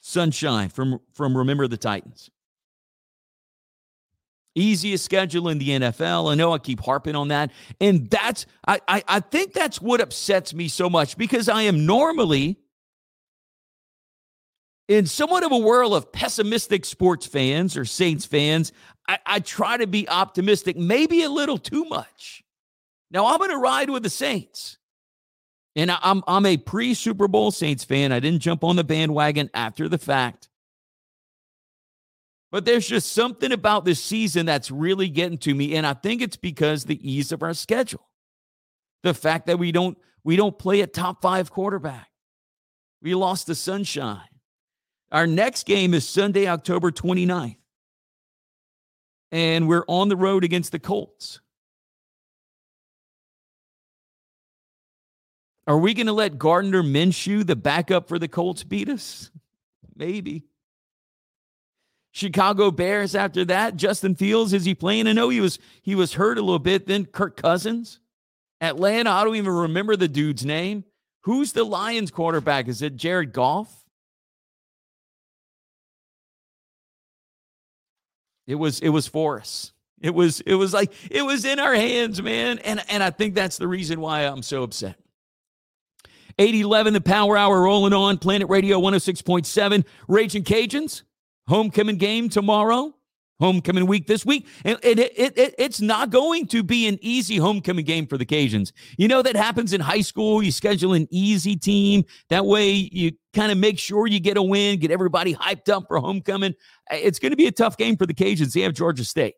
Sunshine 0.00 0.68
from, 0.68 1.00
from 1.12 1.36
Remember 1.36 1.66
the 1.66 1.76
Titans. 1.76 2.30
Easiest 4.54 5.04
schedule 5.04 5.48
in 5.48 5.58
the 5.58 5.70
NFL. 5.70 6.30
I 6.30 6.34
know 6.34 6.52
I 6.52 6.58
keep 6.58 6.80
harping 6.80 7.16
on 7.16 7.28
that. 7.28 7.50
And 7.80 8.10
that's, 8.10 8.44
I, 8.68 8.80
I, 8.86 9.02
I 9.08 9.20
think 9.20 9.54
that's 9.54 9.80
what 9.80 10.02
upsets 10.02 10.52
me 10.52 10.68
so 10.68 10.90
much 10.90 11.16
because 11.16 11.48
I 11.48 11.62
am 11.62 11.86
normally 11.86 12.58
in 14.88 15.06
somewhat 15.06 15.44
of 15.44 15.52
a 15.52 15.58
whirl 15.58 15.94
of 15.94 16.12
pessimistic 16.12 16.84
sports 16.84 17.26
fans 17.26 17.76
or 17.76 17.84
Saints 17.84 18.24
fans, 18.26 18.72
I, 19.08 19.18
I 19.24 19.40
try 19.40 19.76
to 19.76 19.86
be 19.86 20.08
optimistic, 20.08 20.76
maybe 20.76 21.22
a 21.22 21.30
little 21.30 21.58
too 21.58 21.84
much. 21.84 22.42
Now 23.10 23.26
I'm 23.26 23.38
going 23.38 23.50
to 23.50 23.58
ride 23.58 23.90
with 23.90 24.02
the 24.02 24.10
Saints. 24.10 24.78
And 25.74 25.90
I'm 25.90 26.22
I'm 26.26 26.44
a 26.44 26.58
pre 26.58 26.92
Super 26.94 27.28
Bowl 27.28 27.50
Saints 27.50 27.84
fan. 27.84 28.12
I 28.12 28.20
didn't 28.20 28.40
jump 28.40 28.62
on 28.62 28.76
the 28.76 28.84
bandwagon 28.84 29.48
after 29.54 29.88
the 29.88 29.98
fact. 29.98 30.48
But 32.50 32.66
there's 32.66 32.86
just 32.86 33.12
something 33.12 33.50
about 33.50 33.86
this 33.86 34.02
season 34.02 34.44
that's 34.44 34.70
really 34.70 35.08
getting 35.08 35.38
to 35.38 35.54
me. 35.54 35.74
And 35.74 35.86
I 35.86 35.94
think 35.94 36.20
it's 36.20 36.36
because 36.36 36.84
the 36.84 37.10
ease 37.10 37.32
of 37.32 37.42
our 37.42 37.54
schedule. 37.54 38.06
The 39.02 39.14
fact 39.14 39.46
that 39.46 39.58
we 39.58 39.72
don't 39.72 39.96
we 40.24 40.36
don't 40.36 40.58
play 40.58 40.82
a 40.82 40.86
top 40.86 41.22
5 41.22 41.50
quarterback. 41.50 42.08
We 43.00 43.14
lost 43.14 43.46
the 43.46 43.54
sunshine. 43.54 44.20
Our 45.12 45.26
next 45.26 45.66
game 45.66 45.92
is 45.92 46.08
Sunday, 46.08 46.48
October 46.48 46.90
29th. 46.90 47.56
And 49.30 49.68
we're 49.68 49.84
on 49.86 50.08
the 50.08 50.16
road 50.16 50.42
against 50.42 50.72
the 50.72 50.78
Colts. 50.78 51.40
Are 55.66 55.78
we 55.78 55.94
going 55.94 56.06
to 56.06 56.12
let 56.12 56.38
Gardner 56.38 56.82
Minshew, 56.82 57.46
the 57.46 57.54
backup 57.54 58.08
for 58.08 58.18
the 58.18 58.26
Colts, 58.26 58.64
beat 58.64 58.88
us? 58.88 59.30
Maybe. 59.94 60.44
Chicago 62.10 62.70
Bears 62.70 63.14
after 63.14 63.44
that. 63.44 63.76
Justin 63.76 64.14
Fields, 64.14 64.52
is 64.52 64.64
he 64.64 64.74
playing? 64.74 65.06
I 65.06 65.12
know 65.12 65.28
he 65.28 65.40
was 65.40 65.58
he 65.82 65.94
was 65.94 66.14
hurt 66.14 66.36
a 66.36 66.42
little 66.42 66.58
bit. 66.58 66.86
Then 66.86 67.06
Kirk 67.06 67.40
Cousins. 67.40 68.00
Atlanta, 68.60 69.10
I 69.10 69.24
don't 69.24 69.36
even 69.36 69.52
remember 69.52 69.96
the 69.96 70.08
dude's 70.08 70.44
name. 70.44 70.84
Who's 71.22 71.52
the 71.52 71.64
Lions 71.64 72.10
quarterback? 72.10 72.68
Is 72.68 72.82
it 72.82 72.96
Jared 72.96 73.32
Goff? 73.32 73.81
It 78.46 78.56
was 78.56 78.80
it 78.80 78.90
was 78.90 79.06
for 79.06 79.38
us. 79.38 79.72
It 80.00 80.14
was 80.14 80.40
it 80.40 80.54
was 80.54 80.72
like 80.72 80.92
it 81.10 81.22
was 81.22 81.44
in 81.44 81.58
our 81.60 81.74
hands, 81.74 82.20
man. 82.20 82.58
And 82.58 82.82
and 82.88 83.02
I 83.02 83.10
think 83.10 83.34
that's 83.34 83.56
the 83.56 83.68
reason 83.68 84.00
why 84.00 84.22
I'm 84.22 84.42
so 84.42 84.62
upset. 84.62 84.96
811, 86.38 86.94
the 86.94 87.00
Power 87.00 87.36
Hour 87.36 87.62
rolling 87.62 87.92
on. 87.92 88.18
Planet 88.18 88.48
Radio 88.48 88.80
106.7. 88.80 89.84
Raging 90.08 90.44
Cajuns, 90.44 91.02
homecoming 91.46 91.96
game 91.96 92.28
tomorrow. 92.28 92.94
Homecoming 93.40 93.86
week 93.86 94.06
this 94.06 94.24
week. 94.24 94.46
And 94.64 94.78
it, 94.84 94.98
it, 94.98 95.36
it, 95.36 95.54
it's 95.58 95.80
not 95.80 96.10
going 96.10 96.46
to 96.48 96.62
be 96.62 96.86
an 96.86 96.98
easy 97.00 97.36
homecoming 97.38 97.84
game 97.84 98.06
for 98.06 98.16
the 98.16 98.24
Cajuns. 98.24 98.72
You 98.98 99.08
know, 99.08 99.20
that 99.20 99.34
happens 99.34 99.72
in 99.72 99.80
high 99.80 100.02
school. 100.02 100.42
You 100.42 100.52
schedule 100.52 100.92
an 100.92 101.08
easy 101.10 101.56
team. 101.56 102.04
That 102.28 102.46
way, 102.46 102.70
you 102.70 103.12
kind 103.34 103.50
of 103.50 103.58
make 103.58 103.80
sure 103.80 104.06
you 104.06 104.20
get 104.20 104.36
a 104.36 104.42
win, 104.42 104.78
get 104.78 104.92
everybody 104.92 105.34
hyped 105.34 105.68
up 105.68 105.86
for 105.88 105.98
homecoming. 105.98 106.54
It's 106.92 107.18
going 107.18 107.30
to 107.30 107.36
be 107.36 107.46
a 107.48 107.52
tough 107.52 107.76
game 107.76 107.96
for 107.96 108.06
the 108.06 108.14
Cajuns. 108.14 108.52
They 108.52 108.60
have 108.60 108.74
Georgia 108.74 109.04
State. 109.04 109.34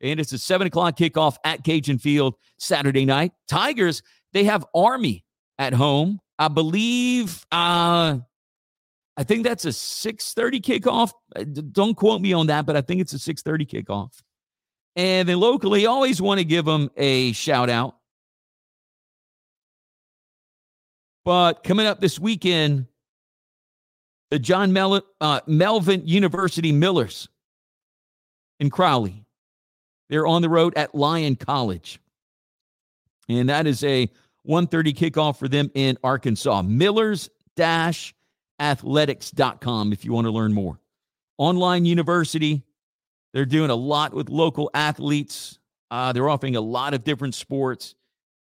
And 0.00 0.20
it's 0.20 0.32
a 0.32 0.38
seven 0.38 0.66
o'clock 0.66 0.96
kickoff 0.96 1.36
at 1.44 1.64
Cajun 1.64 1.98
Field 1.98 2.34
Saturday 2.58 3.04
night. 3.04 3.32
Tigers, 3.48 4.02
they 4.32 4.44
have 4.44 4.64
Army 4.74 5.24
at 5.58 5.74
home. 5.74 6.20
I 6.38 6.48
believe 6.48 7.44
uh 7.50 8.18
I 9.18 9.24
think 9.24 9.42
that's 9.42 9.64
a 9.64 9.72
6:30 9.72 10.60
kickoff. 10.60 11.10
Uh, 11.34 11.42
don't 11.42 11.96
quote 11.96 12.20
me 12.20 12.32
on 12.32 12.46
that, 12.46 12.66
but 12.66 12.76
I 12.76 12.80
think 12.80 13.00
it's 13.00 13.12
a 13.12 13.18
6:30 13.18 13.66
kickoff. 13.66 14.22
And 14.94 15.28
then 15.28 15.40
locally, 15.40 15.86
always 15.86 16.22
want 16.22 16.38
to 16.38 16.44
give 16.44 16.64
them 16.64 16.88
a 16.96 17.32
shout 17.32 17.68
out. 17.68 17.96
But 21.24 21.64
coming 21.64 21.84
up 21.84 22.00
this 22.00 22.20
weekend, 22.20 22.86
the 24.30 24.38
John 24.38 24.72
Mel- 24.72 25.02
uh, 25.20 25.40
Melvin 25.48 26.06
University 26.06 26.70
Millers 26.70 27.28
in 28.60 28.70
Crowley. 28.70 29.24
They're 30.10 30.26
on 30.26 30.42
the 30.42 30.48
road 30.48 30.74
at 30.76 30.94
Lyon 30.94 31.34
College. 31.34 32.00
And 33.28 33.48
that 33.48 33.66
is 33.66 33.82
a 33.82 34.08
1.30 34.46 34.94
kickoff 34.94 35.38
for 35.38 35.48
them 35.48 35.70
in 35.74 35.98
Arkansas. 36.02 36.62
Millers-athletics.com 38.58 39.92
if 39.92 40.04
you 40.04 40.12
want 40.12 40.26
to 40.26 40.30
learn 40.30 40.52
more. 40.52 40.80
Online 41.38 41.84
university. 41.84 42.62
They're 43.32 43.44
doing 43.44 43.70
a 43.70 43.74
lot 43.74 44.14
with 44.14 44.28
local 44.28 44.70
athletes. 44.74 45.58
Uh, 45.90 46.12
they're 46.12 46.28
offering 46.28 46.56
a 46.56 46.60
lot 46.60 46.94
of 46.94 47.04
different 47.04 47.34
sports, 47.34 47.94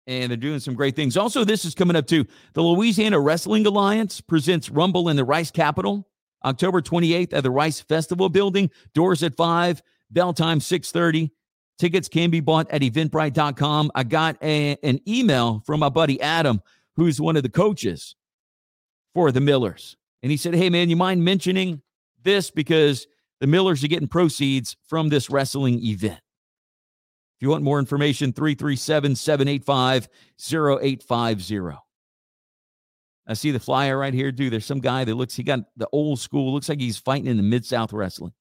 and 0.07 0.29
they're 0.29 0.37
doing 0.37 0.59
some 0.59 0.75
great 0.75 0.95
things. 0.95 1.17
Also, 1.17 1.43
this 1.43 1.65
is 1.65 1.73
coming 1.73 1.95
up 1.95 2.05
too. 2.05 2.25
The 2.53 2.61
Louisiana 2.61 3.19
Wrestling 3.19 3.65
Alliance 3.65 4.21
presents 4.21 4.69
Rumble 4.69 5.09
in 5.09 5.15
the 5.15 5.25
Rice 5.25 5.51
Capital, 5.51 6.07
October 6.45 6.81
28th 6.81 7.33
at 7.33 7.43
the 7.43 7.51
Rice 7.51 7.79
Festival 7.81 8.29
Building. 8.29 8.69
Doors 8.93 9.23
at 9.23 9.35
5, 9.35 9.81
bell 10.11 10.33
time 10.33 10.59
630. 10.59 11.31
Tickets 11.79 12.07
can 12.07 12.29
be 12.29 12.39
bought 12.39 12.69
at 12.69 12.81
eventbrite.com. 12.81 13.91
I 13.95 14.03
got 14.03 14.37
a, 14.43 14.77
an 14.83 14.99
email 15.07 15.63
from 15.65 15.79
my 15.79 15.89
buddy 15.89 16.21
Adam, 16.21 16.61
who's 16.95 17.19
one 17.19 17.35
of 17.35 17.43
the 17.43 17.49
coaches 17.49 18.15
for 19.15 19.31
the 19.31 19.41
Millers. 19.41 19.97
And 20.23 20.31
he 20.31 20.37
said, 20.37 20.55
Hey, 20.55 20.71
man, 20.71 20.89
you 20.89 20.95
mind 20.95 21.23
mentioning 21.23 21.81
this? 22.23 22.49
Because 22.49 23.05
the 23.41 23.47
Millers 23.47 23.83
are 23.83 23.87
getting 23.87 24.07
proceeds 24.07 24.75
from 24.87 25.09
this 25.09 25.29
wrestling 25.29 25.85
event. 25.85 26.21
If 27.35 27.41
you 27.41 27.49
want 27.49 27.63
more 27.63 27.77
information, 27.77 28.31
337 28.31 29.15
785 29.15 30.07
0850. 30.39 31.77
I 33.25 33.33
see 33.33 33.51
the 33.51 33.59
flyer 33.59 33.97
right 33.97 34.13
here, 34.13 34.31
dude. 34.31 34.51
There's 34.51 34.65
some 34.65 34.79
guy 34.79 35.03
that 35.03 35.15
looks, 35.15 35.35
he 35.35 35.43
got 35.43 35.59
the 35.77 35.87
old 35.91 36.19
school, 36.19 36.53
looks 36.53 36.69
like 36.69 36.79
he's 36.79 36.97
fighting 36.97 37.27
in 37.27 37.37
the 37.37 37.43
Mid 37.43 37.65
South 37.65 37.93
Wrestling. 37.93 38.33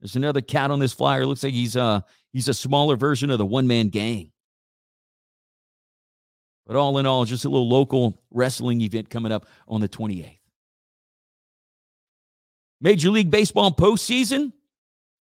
There's 0.00 0.16
another 0.16 0.40
cat 0.40 0.70
on 0.70 0.78
this 0.78 0.94
flyer. 0.94 1.26
Looks 1.26 1.44
like 1.44 1.52
he's 1.52 1.76
uh 1.76 2.00
he's 2.32 2.48
a 2.48 2.54
smaller 2.54 2.96
version 2.96 3.30
of 3.30 3.38
the 3.38 3.46
one 3.46 3.66
man 3.66 3.88
gang. 3.88 4.32
But 6.66 6.76
all 6.76 6.96
in 6.98 7.04
all, 7.04 7.24
just 7.24 7.44
a 7.44 7.50
little 7.50 7.68
local 7.68 8.22
wrestling 8.30 8.80
event 8.80 9.10
coming 9.10 9.32
up 9.32 9.46
on 9.68 9.80
the 9.80 9.88
28th. 9.88 10.39
Major 12.80 13.10
League 13.10 13.30
Baseball 13.30 13.72
postseason. 13.72 14.52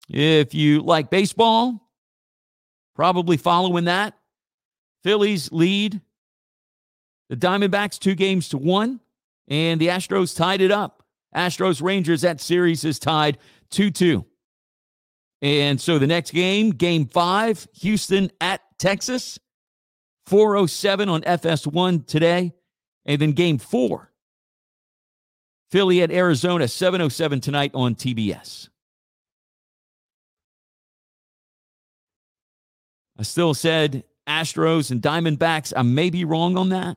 If 0.09 0.55
you 0.55 0.81
like 0.83 1.11
baseball, 1.11 1.91
probably 2.95 3.37
following 3.37 3.85
that. 3.85 4.15
Phillies 5.05 5.53
lead 5.53 6.01
the 7.29 7.37
Diamondbacks 7.37 7.99
two 7.99 8.15
games 8.15 8.49
to 8.51 8.59
one, 8.59 9.01
and 9.49 9.81
the 9.81 9.89
Astros 9.89 10.37
tied 10.37 10.61
it 10.61 10.71
up. 10.71 11.05
Astros 11.35 11.83
Rangers, 11.83 12.23
that 12.23 12.41
series 12.41 12.85
is 12.85 12.99
tied 12.99 13.39
2 13.71 13.91
2. 13.91 14.25
And 15.41 15.81
so 15.81 15.99
the 15.99 16.07
next 16.07 16.33
game, 16.33 16.71
game 16.71 17.07
five, 17.07 17.69
Houston 17.75 18.31
at 18.41 18.61
Texas, 18.79 19.39
407 20.27 21.09
on 21.09 21.23
FS1 21.23 22.07
today. 22.07 22.53
And 23.05 23.21
then 23.21 23.33
game 23.33 23.59
four, 23.59 24.08
Philly 25.71 26.03
at 26.03 26.11
Arizona, 26.11 26.67
707 26.67 27.41
tonight 27.41 27.71
on 27.75 27.95
TBS. 27.95 28.69
I 33.19 33.23
still 33.23 33.53
said 33.53 34.05
Astros 34.27 34.91
and 34.91 35.03
Diamondbacks. 35.03 35.73
I 35.77 35.83
may 35.83 36.09
be 36.09 36.25
wrong 36.25 36.57
on 36.57 36.69
that, 36.71 36.97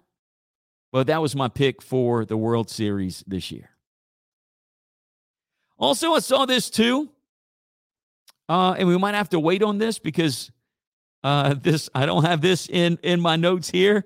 but 0.92 1.08
that 1.08 1.22
was 1.22 1.36
my 1.36 1.48
pick 1.48 1.82
for 1.82 2.26
the 2.26 2.38
World 2.38 2.70
Series 2.70 3.24
this 3.28 3.52
year. 3.52 3.72
Also, 5.78 6.14
I 6.14 6.20
saw 6.20 6.46
this 6.46 6.70
too. 6.70 7.10
Uh, 8.48 8.76
and 8.78 8.88
we 8.88 8.98
might 8.98 9.16
have 9.16 9.30
to 9.30 9.40
wait 9.40 9.64
on 9.64 9.78
this 9.78 9.98
because 9.98 10.52
uh, 11.24 11.54
this 11.62 11.90
I 11.96 12.06
don't 12.06 12.24
have 12.24 12.42
this 12.42 12.70
in 12.70 13.00
in 13.02 13.20
my 13.20 13.36
notes 13.36 13.70
here. 13.70 14.06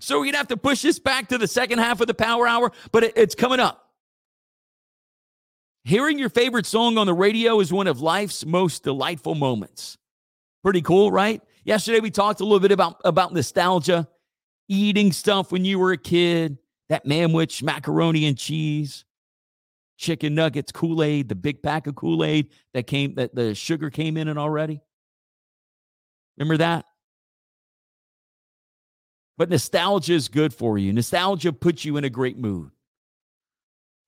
So 0.00 0.18
we're 0.18 0.26
gonna 0.26 0.38
have 0.38 0.48
to 0.48 0.56
push 0.56 0.82
this 0.82 0.98
back 0.98 1.28
to 1.28 1.38
the 1.38 1.46
second 1.46 1.78
half 1.78 2.00
of 2.00 2.08
the 2.08 2.14
power 2.14 2.46
hour, 2.46 2.72
but 2.92 3.04
it, 3.04 3.12
it's 3.16 3.34
coming 3.34 3.60
up. 3.60 3.85
Hearing 5.86 6.18
your 6.18 6.30
favorite 6.30 6.66
song 6.66 6.98
on 6.98 7.06
the 7.06 7.14
radio 7.14 7.60
is 7.60 7.72
one 7.72 7.86
of 7.86 8.00
life's 8.00 8.44
most 8.44 8.82
delightful 8.82 9.36
moments. 9.36 9.96
Pretty 10.64 10.82
cool, 10.82 11.12
right? 11.12 11.40
Yesterday 11.62 12.00
we 12.00 12.10
talked 12.10 12.40
a 12.40 12.42
little 12.42 12.58
bit 12.58 12.72
about, 12.72 13.00
about 13.04 13.32
nostalgia, 13.32 14.08
eating 14.66 15.12
stuff 15.12 15.52
when 15.52 15.64
you 15.64 15.78
were 15.78 15.92
a 15.92 15.96
kid, 15.96 16.58
that 16.88 17.06
manwich, 17.06 17.62
macaroni 17.62 18.26
and 18.26 18.36
cheese, 18.36 19.04
chicken 19.96 20.34
nuggets, 20.34 20.72
Kool 20.72 21.04
Aid, 21.04 21.28
the 21.28 21.36
big 21.36 21.62
pack 21.62 21.86
of 21.86 21.94
Kool 21.94 22.24
Aid 22.24 22.48
that 22.74 22.88
came, 22.88 23.14
that 23.14 23.36
the 23.36 23.54
sugar 23.54 23.88
came 23.88 24.16
in 24.16 24.26
it 24.26 24.36
already. 24.36 24.80
Remember 26.36 26.56
that? 26.56 26.84
But 29.38 29.50
nostalgia 29.50 30.14
is 30.14 30.26
good 30.26 30.52
for 30.52 30.78
you. 30.78 30.92
Nostalgia 30.92 31.52
puts 31.52 31.84
you 31.84 31.96
in 31.96 32.02
a 32.02 32.10
great 32.10 32.38
mood. 32.38 32.72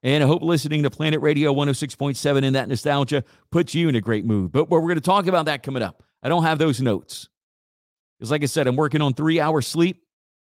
And 0.02 0.22
I 0.22 0.26
hope 0.26 0.42
listening 0.42 0.84
to 0.84 0.90
Planet 0.90 1.20
Radio 1.20 1.52
106.7 1.52 2.44
in 2.44 2.52
that 2.52 2.68
nostalgia 2.68 3.24
puts 3.50 3.74
you 3.74 3.88
in 3.88 3.96
a 3.96 4.00
great 4.00 4.24
mood. 4.24 4.52
But 4.52 4.70
we're 4.70 4.80
going 4.80 4.94
to 4.94 5.00
talk 5.00 5.26
about 5.26 5.46
that 5.46 5.62
coming 5.62 5.82
up. 5.82 6.04
I 6.22 6.28
don't 6.28 6.44
have 6.44 6.58
those 6.58 6.80
notes. 6.80 7.28
Because, 8.18 8.30
like 8.30 8.42
I 8.42 8.46
said, 8.46 8.66
I'm 8.66 8.76
working 8.76 9.02
on 9.02 9.14
three 9.14 9.40
hours 9.40 9.66
sleep 9.66 10.02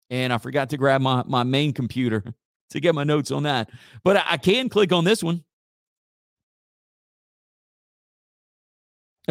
and 0.09 0.33
I 0.33 0.38
forgot 0.38 0.71
to 0.71 0.76
grab 0.76 1.00
my, 1.00 1.23
my 1.26 1.42
main 1.42 1.73
computer 1.73 2.25
to 2.71 2.80
get 2.80 2.95
my 2.95 3.04
notes 3.04 3.30
on 3.30 3.45
that. 3.45 3.71
But 4.04 4.25
I 4.26 4.37
can 4.37 4.69
click 4.69 4.92
on 4.92 5.04
this 5.04 5.23
one. 5.23 5.45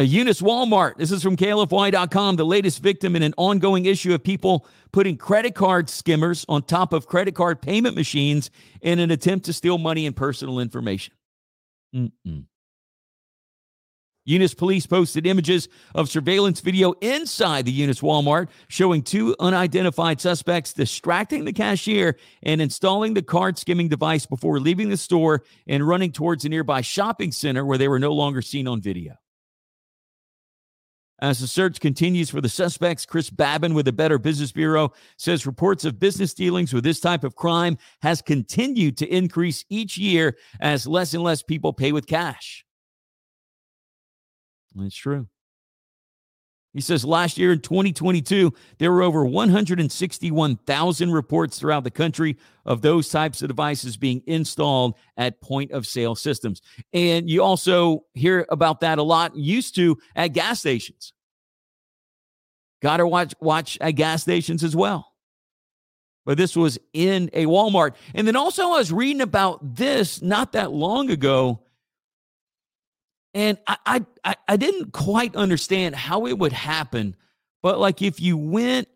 A 0.00 0.02
Eunice 0.02 0.40
Walmart. 0.40 0.96
This 0.96 1.12
is 1.12 1.22
from 1.22 1.36
KLFY.com. 1.36 2.36
The 2.36 2.46
latest 2.46 2.82
victim 2.82 3.14
in 3.14 3.22
an 3.22 3.34
ongoing 3.36 3.84
issue 3.84 4.14
of 4.14 4.24
people 4.24 4.66
putting 4.92 5.18
credit 5.18 5.54
card 5.54 5.90
skimmers 5.90 6.46
on 6.48 6.62
top 6.62 6.94
of 6.94 7.06
credit 7.06 7.34
card 7.34 7.60
payment 7.60 7.96
machines 7.96 8.50
in 8.80 8.98
an 8.98 9.10
attempt 9.10 9.44
to 9.44 9.52
steal 9.52 9.76
money 9.76 10.06
and 10.06 10.16
personal 10.16 10.58
information. 10.58 11.12
Mm-mm. 11.94 12.46
Eunice 14.24 14.54
police 14.54 14.86
posted 14.86 15.26
images 15.26 15.68
of 15.94 16.08
surveillance 16.08 16.60
video 16.60 16.92
inside 17.02 17.66
the 17.66 17.72
Eunice 17.72 18.00
Walmart 18.00 18.48
showing 18.68 19.02
two 19.02 19.36
unidentified 19.38 20.18
suspects 20.18 20.72
distracting 20.72 21.44
the 21.44 21.52
cashier 21.52 22.16
and 22.42 22.62
installing 22.62 23.12
the 23.12 23.20
card 23.20 23.58
skimming 23.58 23.90
device 23.90 24.24
before 24.24 24.60
leaving 24.60 24.88
the 24.88 24.96
store 24.96 25.42
and 25.66 25.86
running 25.86 26.10
towards 26.10 26.46
a 26.46 26.48
nearby 26.48 26.80
shopping 26.80 27.32
center 27.32 27.66
where 27.66 27.76
they 27.76 27.88
were 27.88 27.98
no 27.98 28.14
longer 28.14 28.40
seen 28.40 28.66
on 28.66 28.80
video. 28.80 29.18
As 31.22 31.38
the 31.38 31.46
search 31.46 31.80
continues 31.80 32.30
for 32.30 32.40
the 32.40 32.48
suspects, 32.48 33.04
Chris 33.04 33.28
Babin 33.28 33.74
with 33.74 33.84
the 33.84 33.92
Better 33.92 34.18
Business 34.18 34.52
Bureau 34.52 34.92
says 35.18 35.46
reports 35.46 35.84
of 35.84 36.00
business 36.00 36.32
dealings 36.32 36.72
with 36.72 36.82
this 36.82 36.98
type 36.98 37.24
of 37.24 37.36
crime 37.36 37.76
has 38.00 38.22
continued 38.22 38.96
to 38.98 39.06
increase 39.06 39.64
each 39.68 39.98
year 39.98 40.38
as 40.60 40.86
less 40.86 41.12
and 41.12 41.22
less 41.22 41.42
people 41.42 41.74
pay 41.74 41.92
with 41.92 42.06
cash. 42.06 42.64
It's 44.78 44.96
true. 44.96 45.26
He 46.72 46.80
says 46.80 47.04
last 47.04 47.36
year 47.36 47.50
in 47.52 47.60
2022, 47.60 48.52
there 48.78 48.92
were 48.92 49.02
over 49.02 49.24
161,000 49.24 51.12
reports 51.12 51.58
throughout 51.58 51.82
the 51.82 51.90
country 51.90 52.36
of 52.64 52.80
those 52.80 53.08
types 53.08 53.42
of 53.42 53.48
devices 53.48 53.96
being 53.96 54.22
installed 54.26 54.94
at 55.16 55.40
point 55.40 55.72
of 55.72 55.84
sale 55.84 56.14
systems. 56.14 56.62
And 56.92 57.28
you 57.28 57.42
also 57.42 58.04
hear 58.14 58.46
about 58.50 58.78
that 58.80 58.98
a 58.98 59.02
lot, 59.02 59.34
used 59.34 59.74
to 59.76 59.98
at 60.14 60.28
gas 60.28 60.60
stations. 60.60 61.12
Got 62.82 62.98
to 62.98 63.06
watch, 63.06 63.34
watch 63.40 63.76
at 63.80 63.90
gas 63.92 64.22
stations 64.22 64.62
as 64.62 64.76
well. 64.76 65.12
But 66.24 66.38
this 66.38 66.54
was 66.54 66.78
in 66.92 67.30
a 67.32 67.46
Walmart. 67.46 67.96
And 68.14 68.28
then 68.28 68.36
also, 68.36 68.66
I 68.66 68.78
was 68.78 68.92
reading 68.92 69.22
about 69.22 69.74
this 69.74 70.22
not 70.22 70.52
that 70.52 70.70
long 70.70 71.10
ago 71.10 71.62
and 73.34 73.58
I, 73.66 74.04
I 74.24 74.36
I 74.48 74.56
didn't 74.56 74.92
quite 74.92 75.36
understand 75.36 75.94
how 75.94 76.26
it 76.26 76.38
would 76.38 76.52
happen, 76.52 77.16
but 77.62 77.78
like 77.78 78.02
if 78.02 78.20
you 78.20 78.36
went 78.36 78.88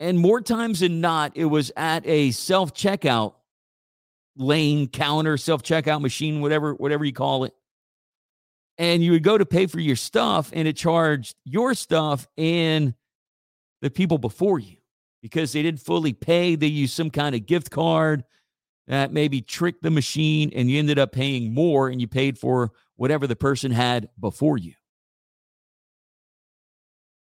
and 0.00 0.18
more 0.18 0.40
times 0.40 0.80
than 0.80 1.00
not, 1.00 1.36
it 1.36 1.44
was 1.44 1.70
at 1.76 2.06
a 2.06 2.30
self 2.32 2.74
checkout 2.74 3.34
lane 4.36 4.88
counter, 4.88 5.36
self 5.36 5.62
checkout 5.62 6.00
machine, 6.00 6.40
whatever 6.40 6.74
whatever 6.74 7.04
you 7.04 7.12
call 7.12 7.44
it, 7.44 7.54
and 8.78 9.02
you 9.02 9.12
would 9.12 9.22
go 9.22 9.38
to 9.38 9.46
pay 9.46 9.66
for 9.66 9.80
your 9.80 9.96
stuff, 9.96 10.50
and 10.52 10.66
it 10.66 10.76
charged 10.76 11.36
your 11.44 11.74
stuff 11.74 12.26
and 12.36 12.94
the 13.80 13.90
people 13.90 14.18
before 14.18 14.58
you 14.58 14.76
because 15.22 15.52
they 15.52 15.62
didn't 15.62 15.80
fully 15.80 16.12
pay. 16.12 16.56
They 16.56 16.66
used 16.66 16.94
some 16.94 17.10
kind 17.10 17.34
of 17.34 17.46
gift 17.46 17.70
card 17.70 18.24
that 18.88 19.12
maybe 19.12 19.40
tricked 19.40 19.82
the 19.82 19.90
machine, 19.90 20.50
and 20.54 20.70
you 20.70 20.78
ended 20.78 20.98
up 20.98 21.12
paying 21.12 21.54
more, 21.54 21.88
and 21.88 22.00
you 22.00 22.08
paid 22.08 22.38
for 22.38 22.72
whatever 22.98 23.28
the 23.28 23.36
person 23.36 23.70
had 23.70 24.10
before 24.20 24.58
you. 24.58 24.74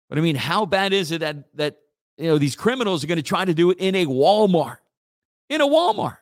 But 0.09 0.19
I 0.19 0.23
mean, 0.23 0.35
how 0.35 0.67
bad 0.67 0.93
is 0.93 1.13
it 1.13 1.21
that 1.21 1.55
that 1.55 1.77
you 2.17 2.27
know 2.27 2.39
these 2.39 2.57
criminals 2.57 3.05
are 3.05 3.07
going 3.07 3.17
to 3.17 3.23
try 3.23 3.45
to 3.45 3.55
do 3.55 3.71
it 3.71 3.79
in 3.79 3.95
a 3.95 4.07
Walmart? 4.07 4.79
In 5.49 5.61
a 5.61 5.67
Walmart. 5.67 6.17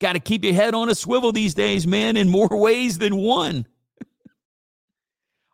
Got 0.00 0.14
to 0.14 0.20
keep 0.20 0.42
your 0.44 0.54
head 0.54 0.74
on 0.74 0.88
a 0.88 0.94
swivel 0.94 1.30
these 1.30 1.52
days, 1.52 1.86
man, 1.86 2.16
in 2.16 2.30
more 2.30 2.48
ways 2.50 2.96
than 2.96 3.14
one. 3.16 3.66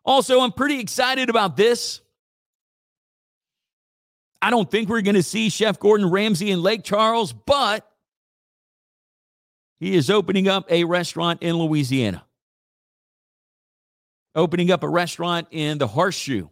also, 0.04 0.40
I'm 0.40 0.52
pretty 0.52 0.78
excited 0.78 1.28
about 1.28 1.56
this. 1.56 2.00
I 4.40 4.50
don't 4.50 4.70
think 4.70 4.88
we're 4.88 5.00
going 5.00 5.16
to 5.16 5.24
see 5.24 5.48
Chef 5.48 5.80
Gordon 5.80 6.08
Ramsay 6.08 6.52
in 6.52 6.62
Lake 6.62 6.84
Charles, 6.84 7.32
but 7.32 7.90
he 9.78 9.94
is 9.94 10.10
opening 10.10 10.48
up 10.48 10.70
a 10.70 10.84
restaurant 10.84 11.42
in 11.42 11.56
Louisiana, 11.56 12.24
opening 14.34 14.70
up 14.70 14.82
a 14.82 14.88
restaurant 14.88 15.48
in 15.50 15.78
the 15.78 15.86
Horseshoe, 15.86 16.48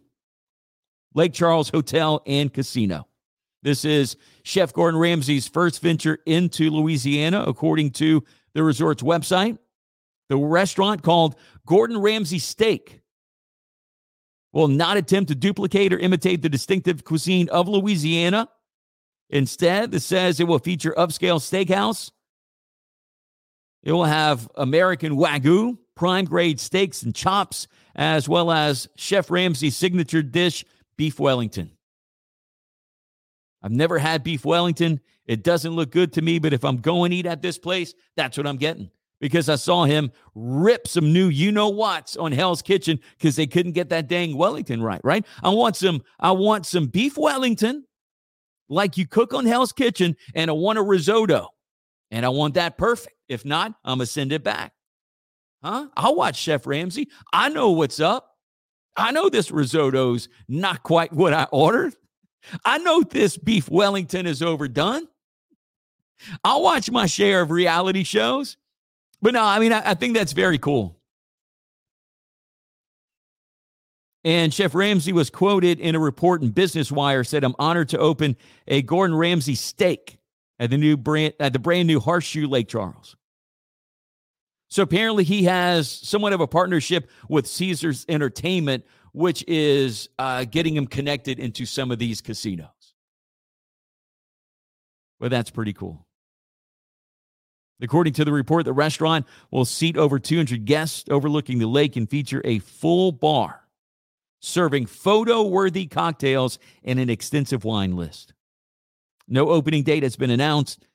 Lake 1.13 1.33
Charles 1.33 1.69
Hotel 1.69 2.21
and 2.25 2.53
Casino. 2.53 3.07
This 3.63 3.83
is 3.83 4.15
Chef 4.43 4.73
Gordon 4.73 4.99
Ramsay's 4.99 5.47
first 5.47 5.81
venture 5.81 6.19
into 6.27 6.69
Louisiana, 6.69 7.43
according 7.47 7.91
to 7.91 8.23
the 8.53 8.63
resort's 8.63 9.01
website. 9.01 9.57
The 10.29 10.37
restaurant 10.37 11.01
called 11.01 11.35
Gordon 11.65 11.99
Ramsay 11.99 12.39
Steak 12.39 13.01
will 14.53 14.67
not 14.67 14.97
attempt 14.97 15.29
to 15.29 15.35
duplicate 15.35 15.93
or 15.93 15.97
imitate 15.97 16.41
the 16.41 16.49
distinctive 16.49 17.03
cuisine 17.03 17.49
of 17.49 17.67
Louisiana. 17.67 18.49
Instead, 19.31 19.93
it 19.93 20.01
says 20.01 20.39
it 20.39 20.47
will 20.47 20.59
feature 20.59 20.93
upscale 20.97 21.39
steakhouse 21.39 22.11
it 23.85 23.91
will 23.91 24.05
have 24.05 24.49
American 24.55 25.15
Wagyu, 25.15 25.77
prime 25.95 26.25
grade 26.25 26.59
steaks 26.59 27.03
and 27.03 27.15
chops, 27.15 27.67
as 27.95 28.27
well 28.27 28.51
as 28.51 28.89
Chef 28.95 29.29
Ramsay's 29.29 29.77
signature 29.77 30.23
dish, 30.23 30.65
beef 30.97 31.19
Wellington. 31.19 31.71
I've 33.61 33.71
never 33.71 33.99
had 33.99 34.23
beef 34.23 34.43
Wellington. 34.43 34.99
It 35.25 35.43
doesn't 35.43 35.73
look 35.73 35.91
good 35.91 36.13
to 36.13 36.21
me, 36.21 36.39
but 36.39 36.53
if 36.53 36.65
I'm 36.65 36.77
going 36.77 37.11
to 37.11 37.17
eat 37.17 37.25
at 37.25 37.41
this 37.41 37.57
place, 37.57 37.93
that's 38.15 38.37
what 38.37 38.47
I'm 38.47 38.57
getting. 38.57 38.89
Because 39.21 39.49
I 39.49 39.55
saw 39.55 39.85
him 39.85 40.11
rip 40.33 40.87
some 40.87 41.13
new 41.13 41.29
you 41.29 41.51
know 41.51 41.69
what's 41.69 42.17
on 42.17 42.31
Hell's 42.31 42.61
Kitchen 42.61 42.99
because 43.17 43.35
they 43.35 43.47
couldn't 43.47 43.71
get 43.71 43.89
that 43.89 44.07
dang 44.07 44.35
Wellington 44.35 44.83
right, 44.83 45.01
right? 45.03 45.25
I 45.41 45.49
want 45.49 45.75
some, 45.75 46.03
I 46.19 46.31
want 46.31 46.65
some 46.65 46.87
beef 46.87 47.17
Wellington 47.17 47.85
like 48.67 48.97
you 48.97 49.07
cook 49.07 49.33
on 49.33 49.45
Hell's 49.45 49.71
Kitchen, 49.71 50.15
and 50.33 50.49
I 50.49 50.53
want 50.53 50.79
a 50.79 50.83
risotto. 50.83 51.49
And 52.11 52.25
I 52.25 52.29
want 52.29 52.55
that 52.55 52.77
perfect. 52.77 53.14
If 53.27 53.45
not, 53.45 53.73
I'm 53.83 53.97
going 53.97 54.05
to 54.05 54.11
send 54.11 54.31
it 54.31 54.43
back. 54.43 54.73
Huh? 55.63 55.87
I'll 55.97 56.15
watch 56.15 56.37
Chef 56.37 56.67
Ramsay. 56.67 57.09
I 57.33 57.49
know 57.49 57.71
what's 57.71 57.99
up. 57.99 58.35
I 58.95 59.11
know 59.11 59.29
this 59.29 59.51
risotto's 59.51 60.29
not 60.47 60.83
quite 60.83 61.11
what 61.11 61.33
I 61.33 61.47
ordered. 61.51 61.95
I 62.63 62.77
know 62.77 63.01
this 63.01 63.37
beef 63.37 63.69
Wellington 63.69 64.25
is 64.27 64.41
overdone. 64.41 65.07
I'll 66.43 66.61
watch 66.61 66.89
my 66.91 67.07
share 67.07 67.41
of 67.41 67.51
reality 67.51 68.03
shows. 68.03 68.57
But 69.21 69.33
no, 69.33 69.43
I 69.43 69.59
mean, 69.59 69.73
I, 69.73 69.91
I 69.91 69.93
think 69.95 70.15
that's 70.15 70.33
very 70.33 70.57
cool. 70.57 70.99
And 74.23 74.53
Chef 74.53 74.73
Ramsay 74.73 75.13
was 75.13 75.29
quoted 75.29 75.79
in 75.79 75.93
a 75.93 75.99
report 75.99 76.41
in 76.41 76.49
Business 76.49 76.91
Wire 76.91 77.23
said, 77.23 77.43
I'm 77.43 77.55
honored 77.59 77.89
to 77.89 77.99
open 77.99 78.35
a 78.67 78.81
Gordon 78.81 79.15
Ramsay 79.15 79.55
steak 79.55 80.17
at 80.59 80.69
the 80.69 80.77
new 80.77 80.97
brand 80.97 81.33
at 81.39 81.53
the 81.53 81.59
brand 81.59 81.87
new 81.87 81.99
Horseshoe 81.99 82.47
Lake 82.47 82.67
Charles. 82.67 83.15
So 84.69 84.83
apparently 84.83 85.23
he 85.23 85.43
has 85.43 85.89
somewhat 85.89 86.33
of 86.33 86.41
a 86.41 86.47
partnership 86.47 87.09
with 87.29 87.47
Caesars 87.47 88.05
Entertainment, 88.09 88.85
which 89.13 89.43
is 89.47 90.09
uh, 90.17 90.45
getting 90.45 90.75
him 90.75 90.87
connected 90.87 91.39
into 91.39 91.65
some 91.65 91.91
of 91.91 91.99
these 91.99 92.21
casinos. 92.21 92.69
Well, 95.19 95.29
that's 95.29 95.51
pretty 95.51 95.73
cool. 95.73 96.05
According 97.81 98.13
to 98.13 98.25
the 98.25 98.31
report, 98.31 98.65
the 98.65 98.73
restaurant 98.73 99.25
will 99.51 99.65
seat 99.65 99.97
over 99.97 100.17
200 100.17 100.65
guests 100.65 101.05
overlooking 101.09 101.59
the 101.59 101.67
lake 101.67 101.95
and 101.95 102.09
feature 102.09 102.41
a 102.45 102.59
full 102.59 103.11
bar 103.11 103.61
serving 104.45 104.85
photo 104.85 105.43
worthy 105.43 105.87
cocktails 105.87 106.59
and 106.83 106.99
an 106.99 107.09
extensive 107.09 107.65
wine 107.65 107.95
list. 107.95 108.34
No 109.27 109.49
opening 109.49 109.83
date 109.83 110.03
has 110.03 110.15
been 110.15 110.29
announced. 110.29 110.87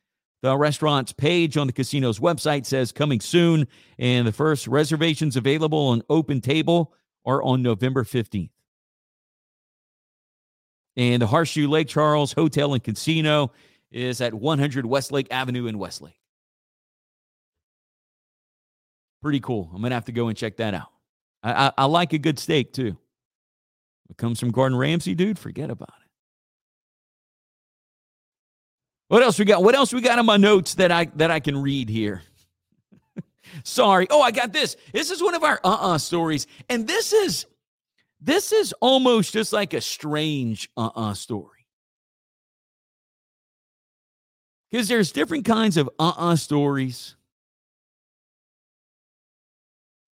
The 0.42 0.56
restaurant's 0.56 1.12
page 1.12 1.56
on 1.56 1.66
the 1.66 1.72
casino's 1.72 2.18
website 2.18 2.64
says 2.64 2.92
coming 2.92 3.20
soon, 3.20 3.66
and 3.98 4.26
the 4.26 4.32
first 4.32 4.66
reservations 4.66 5.36
available 5.36 5.88
on 5.88 6.02
Open 6.08 6.40
Table 6.40 6.94
are 7.26 7.42
on 7.42 7.62
November 7.62 8.04
15th. 8.04 8.50
And 10.96 11.20
the 11.20 11.26
Horseshoe 11.26 11.68
Lake 11.68 11.88
Charles 11.88 12.32
Hotel 12.32 12.72
and 12.72 12.82
Casino 12.82 13.52
is 13.90 14.20
at 14.20 14.32
100 14.32 14.86
Westlake 14.86 15.28
Avenue 15.30 15.66
in 15.66 15.78
Westlake. 15.78 16.18
Pretty 19.22 19.40
cool. 19.40 19.70
I'm 19.74 19.80
going 19.80 19.90
to 19.90 19.96
have 19.96 20.06
to 20.06 20.12
go 20.12 20.28
and 20.28 20.36
check 20.36 20.56
that 20.56 20.72
out. 20.72 20.88
I, 21.42 21.66
I, 21.66 21.72
I 21.78 21.84
like 21.84 22.12
a 22.12 22.18
good 22.18 22.38
steak 22.38 22.72
too. 22.72 22.96
It 24.08 24.16
comes 24.16 24.40
from 24.40 24.50
Gordon 24.50 24.78
Ramsay, 24.78 25.14
dude. 25.14 25.38
Forget 25.38 25.70
about 25.70 25.94
it. 25.99 25.99
What 29.10 29.24
else 29.24 29.40
we 29.40 29.44
got? 29.44 29.64
What 29.64 29.74
else 29.74 29.92
we 29.92 30.00
got 30.02 30.20
in 30.20 30.26
my 30.26 30.36
notes 30.36 30.76
that 30.76 30.92
I 30.92 31.06
that 31.16 31.32
I 31.32 31.40
can 31.40 31.60
read 31.60 31.88
here? 31.88 32.22
Sorry. 33.64 34.06
Oh, 34.08 34.22
I 34.22 34.30
got 34.30 34.52
this. 34.52 34.76
This 34.92 35.10
is 35.10 35.20
one 35.20 35.34
of 35.34 35.42
our 35.42 35.58
uh-uh 35.64 35.98
stories. 35.98 36.46
And 36.68 36.86
this 36.86 37.12
is 37.12 37.44
this 38.20 38.52
is 38.52 38.72
almost 38.80 39.32
just 39.32 39.52
like 39.52 39.74
a 39.74 39.80
strange 39.80 40.70
uh-uh 40.76 41.14
story. 41.14 41.66
Because 44.70 44.86
there's 44.86 45.10
different 45.10 45.44
kinds 45.44 45.76
of 45.76 45.90
uh-uh 45.98 46.36
stories. 46.36 47.16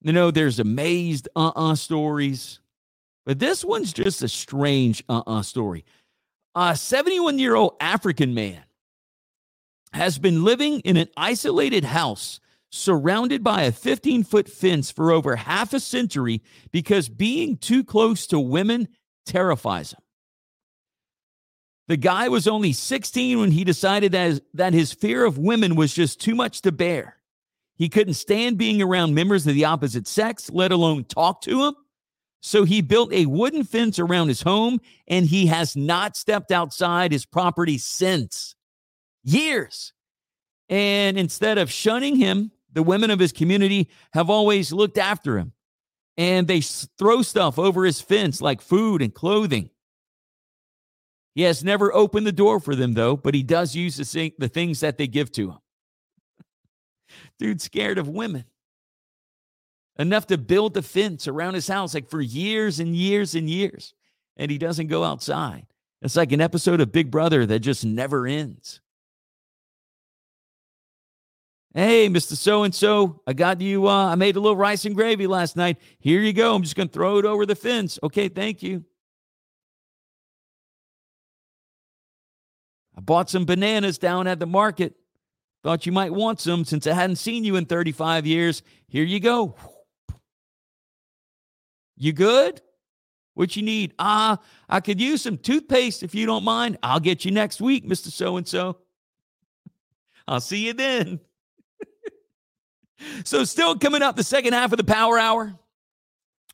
You 0.02 0.12
know, 0.12 0.32
there's 0.32 0.58
amazed 0.58 1.28
uh-uh 1.36 1.76
stories. 1.76 2.58
But 3.24 3.38
this 3.38 3.64
one's 3.64 3.92
just 3.92 4.22
a 4.22 4.28
strange 4.28 5.04
uh-uh 5.08 5.42
story. 5.42 5.84
A 6.56 6.74
71 6.74 7.38
year 7.38 7.54
old 7.54 7.76
African 7.78 8.34
man 8.34 8.64
has 9.92 10.18
been 10.18 10.44
living 10.44 10.80
in 10.80 10.96
an 10.96 11.08
isolated 11.16 11.84
house 11.84 12.40
surrounded 12.70 13.42
by 13.42 13.62
a 13.62 13.72
15 13.72 14.24
foot 14.24 14.48
fence 14.48 14.90
for 14.90 15.10
over 15.10 15.36
half 15.36 15.72
a 15.72 15.80
century 15.80 16.42
because 16.70 17.08
being 17.08 17.56
too 17.56 17.82
close 17.82 18.26
to 18.26 18.38
women 18.38 18.88
terrifies 19.24 19.92
him. 19.92 20.00
The 21.88 21.96
guy 21.96 22.28
was 22.28 22.46
only 22.46 22.74
16 22.74 23.40
when 23.40 23.50
he 23.50 23.64
decided 23.64 24.12
that 24.12 24.26
his, 24.26 24.42
that 24.54 24.74
his 24.74 24.92
fear 24.92 25.24
of 25.24 25.38
women 25.38 25.74
was 25.74 25.94
just 25.94 26.20
too 26.20 26.34
much 26.34 26.60
to 26.62 26.72
bear. 26.72 27.16
He 27.76 27.88
couldn't 27.88 28.14
stand 28.14 28.58
being 28.58 28.82
around 28.82 29.14
members 29.14 29.46
of 29.46 29.54
the 29.54 29.64
opposite 29.64 30.06
sex, 30.06 30.50
let 30.50 30.70
alone 30.70 31.04
talk 31.04 31.40
to 31.42 31.62
them. 31.62 31.74
So 32.40 32.64
he 32.64 32.82
built 32.82 33.12
a 33.12 33.26
wooden 33.26 33.64
fence 33.64 33.98
around 33.98 34.28
his 34.28 34.42
home 34.42 34.80
and 35.06 35.26
he 35.26 35.46
has 35.46 35.74
not 35.76 36.16
stepped 36.16 36.52
outside 36.52 37.10
his 37.10 37.24
property 37.24 37.78
since 37.78 38.54
years. 39.24 39.92
And 40.68 41.18
instead 41.18 41.58
of 41.58 41.70
shunning 41.70 42.16
him, 42.16 42.50
the 42.72 42.82
women 42.82 43.10
of 43.10 43.18
his 43.18 43.32
community 43.32 43.88
have 44.12 44.28
always 44.30 44.72
looked 44.72 44.98
after 44.98 45.38
him 45.38 45.52
and 46.18 46.48
they 46.48 46.60
throw 46.60 47.22
stuff 47.22 47.58
over 47.58 47.84
his 47.84 48.00
fence 48.00 48.42
like 48.42 48.60
food 48.60 49.00
and 49.00 49.14
clothing. 49.14 49.70
He 51.34 51.42
has 51.42 51.62
never 51.62 51.94
opened 51.94 52.26
the 52.26 52.32
door 52.32 52.58
for 52.58 52.74
them, 52.74 52.94
though, 52.94 53.16
but 53.16 53.34
he 53.34 53.44
does 53.44 53.76
use 53.76 53.96
the, 53.96 54.34
the 54.36 54.48
things 54.48 54.80
that 54.80 54.98
they 54.98 55.06
give 55.06 55.30
to 55.32 55.50
him. 55.50 55.58
Dude's 57.38 57.62
scared 57.62 57.96
of 57.96 58.08
women. 58.08 58.44
Enough 59.96 60.26
to 60.28 60.38
build 60.38 60.74
the 60.74 60.82
fence 60.82 61.28
around 61.28 61.54
his 61.54 61.68
house 61.68 61.94
like 61.94 62.08
for 62.08 62.20
years 62.20 62.80
and 62.80 62.94
years 62.96 63.36
and 63.36 63.48
years. 63.48 63.94
And 64.36 64.50
he 64.50 64.58
doesn't 64.58 64.88
go 64.88 65.04
outside. 65.04 65.66
It's 66.02 66.16
like 66.16 66.32
an 66.32 66.40
episode 66.40 66.80
of 66.80 66.90
Big 66.90 67.10
Brother 67.10 67.46
that 67.46 67.60
just 67.60 67.84
never 67.84 68.26
ends. 68.26 68.80
Hey, 71.74 72.08
Mr. 72.08 72.34
So 72.34 72.62
and 72.62 72.74
so, 72.74 73.20
I 73.26 73.34
got 73.34 73.60
you. 73.60 73.86
Uh, 73.88 74.06
I 74.06 74.14
made 74.14 74.36
a 74.36 74.40
little 74.40 74.56
rice 74.56 74.84
and 74.84 74.94
gravy 74.94 75.26
last 75.26 75.54
night. 75.54 75.78
Here 75.98 76.20
you 76.20 76.32
go. 76.32 76.54
I'm 76.54 76.62
just 76.62 76.76
going 76.76 76.88
to 76.88 76.92
throw 76.92 77.18
it 77.18 77.24
over 77.24 77.44
the 77.44 77.54
fence. 77.54 77.98
Okay, 78.02 78.28
thank 78.28 78.62
you. 78.62 78.84
I 82.96 83.00
bought 83.00 83.30
some 83.30 83.44
bananas 83.44 83.98
down 83.98 84.26
at 84.26 84.40
the 84.40 84.46
market. 84.46 84.94
Thought 85.62 85.86
you 85.86 85.92
might 85.92 86.12
want 86.12 86.40
some 86.40 86.64
since 86.64 86.86
I 86.86 86.94
hadn't 86.94 87.16
seen 87.16 87.44
you 87.44 87.56
in 87.56 87.66
35 87.66 88.26
years. 88.26 88.62
Here 88.88 89.04
you 89.04 89.20
go. 89.20 89.54
You 91.96 92.12
good? 92.12 92.62
What 93.34 93.54
you 93.56 93.62
need? 93.62 93.92
Ah, 93.98 94.38
I 94.68 94.80
could 94.80 95.00
use 95.00 95.22
some 95.22 95.36
toothpaste 95.36 96.02
if 96.02 96.14
you 96.14 96.26
don't 96.26 96.44
mind. 96.44 96.78
I'll 96.82 97.00
get 97.00 97.24
you 97.24 97.30
next 97.30 97.60
week, 97.60 97.86
Mr. 97.86 98.08
So 98.08 98.36
and 98.36 98.48
so. 98.48 98.78
I'll 100.26 100.40
see 100.40 100.66
you 100.66 100.72
then. 100.72 101.20
So, 103.24 103.44
still 103.44 103.78
coming 103.78 104.02
up 104.02 104.16
the 104.16 104.24
second 104.24 104.52
half 104.52 104.72
of 104.72 104.76
the 104.78 104.84
power 104.84 105.18
hour. 105.18 105.54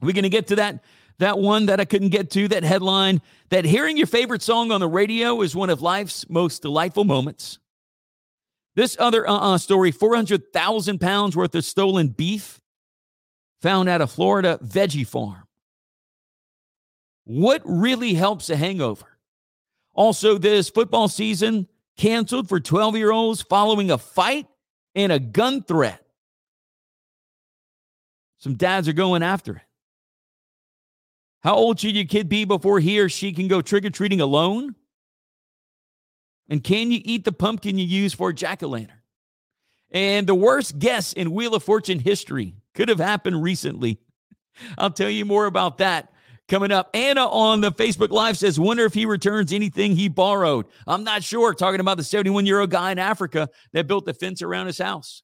We're 0.01 0.13
going 0.13 0.25
to 0.25 0.29
get 0.29 0.49
to 0.49 0.57
that 0.57 0.85
that 1.19 1.39
one 1.39 1.67
that 1.67 1.81
I 1.81 1.85
couldn't 1.85 2.09
get 2.09 2.31
to, 2.33 2.49
that 2.49 2.65
headline, 2.65 3.23
that 3.51 3.65
hearing 3.65 3.97
your 3.97 4.07
favorite 4.07 4.43
song 4.43 4.73
on 4.73 4.81
the 4.81 4.89
radio 4.89 5.43
is 5.43 5.55
one 5.55 5.71
of 5.71 5.81
life's 5.81 6.29
most 6.29 6.63
delightful 6.63 7.05
moments. 7.05 7.59
This 8.75 8.97
other 8.99 9.29
uh-uh 9.29 9.59
story 9.59 9.93
400,000 9.93 11.01
pounds 11.01 11.37
worth 11.37 11.55
of 11.55 11.65
stolen 11.65 12.09
beef 12.09 12.61
found 13.63 13.89
at 13.89 14.01
a 14.01 14.07
Florida 14.07 14.59
veggie 14.63 15.07
farm. 15.07 15.47
What 17.25 17.63
really 17.65 18.15
helps 18.15 18.51
a 18.51 18.57
hangover? 18.57 19.19
Also, 19.95 20.37
this 20.37 20.69
football 20.69 21.09
season 21.09 21.69
canceled 21.97 22.49
for 22.49 22.59
12 22.59 22.97
year 22.97 23.13
olds 23.13 23.41
following 23.41 23.91
a 23.91 23.99
fight 23.99 24.47
and 24.95 25.13
a 25.13 25.21
gun 25.21 25.63
threat. 25.63 26.04
Some 28.39 28.55
dads 28.55 28.89
are 28.89 28.93
going 28.93 29.23
after 29.23 29.57
it. 29.57 29.63
How 31.43 31.55
old 31.55 31.79
should 31.79 31.95
your 31.95 32.07
kid 32.07 32.29
be 32.29 32.45
before 32.45 32.81
he 32.81 32.99
or 33.01 33.09
she 33.09 33.33
can 33.33 33.49
go 33.49 33.61
trick 33.61 33.85
or 33.85 33.91
treating 33.91 34.21
alone? 34.21 34.75
And 36.49 36.63
can 36.63 36.91
you 36.91 37.01
eat 37.05 37.25
the 37.25 37.33
pumpkin 37.33 37.79
you 37.79 37.85
use 37.85 38.15
for 38.15 38.31
a 38.31 38.35
jack 38.35 38.63
o' 38.63 38.69
lantern? 38.69 38.99
And 39.91 40.27
the 40.27 40.35
worst 40.35 40.79
guess 40.79 41.13
in 41.13 41.33
Wheel 41.33 41.55
of 41.55 41.63
Fortune 41.63 42.01
history 42.01 42.57
could 42.75 42.89
have 42.89 42.99
happened 42.99 43.43
recently. 43.43 44.01
I'll 44.79 44.91
tell 44.91 45.11
you 45.11 45.25
more 45.25 45.47
about 45.47 45.79
that 45.79 46.13
coming 46.49 46.73
up. 46.73 46.91
Anna 46.95 47.27
on 47.27 47.61
the 47.61 47.73
Facebook 47.73 48.11
Live 48.11 48.37
says, 48.37 48.59
Wonder 48.59 48.85
if 48.85 48.95
he 48.95 49.07
returns 49.07 49.53
anything 49.53 49.97
he 49.97 50.09
borrowed. 50.09 50.67
I'm 50.87 51.05
not 51.05 51.23
sure. 51.23 51.55
Talking 51.55 51.81
about 51.81 51.97
the 51.97 52.05
71 52.05 52.47
year 52.47 52.61
old 52.61 52.71
guy 52.71 52.93
in 52.93 52.99
Africa 52.99 53.49
that 53.73 53.87
built 53.87 54.05
the 54.05 54.15
fence 54.15 54.43
around 54.43 54.67
his 54.67 54.79
house. 54.79 55.23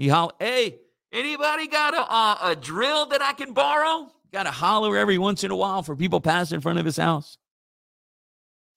He 0.00 0.08
hollered, 0.08 0.34
Hey, 0.40 0.80
Anybody 1.12 1.66
got 1.66 1.94
a, 1.94 2.00
uh, 2.00 2.38
a 2.50 2.56
drill 2.56 3.06
that 3.06 3.20
I 3.20 3.32
can 3.32 3.52
borrow? 3.52 4.10
Got 4.32 4.44
to 4.44 4.52
holler 4.52 4.96
every 4.96 5.18
once 5.18 5.42
in 5.42 5.50
a 5.50 5.56
while 5.56 5.82
for 5.82 5.96
people 5.96 6.20
passing 6.20 6.56
in 6.56 6.60
front 6.60 6.78
of 6.78 6.84
his 6.84 6.96
house. 6.96 7.36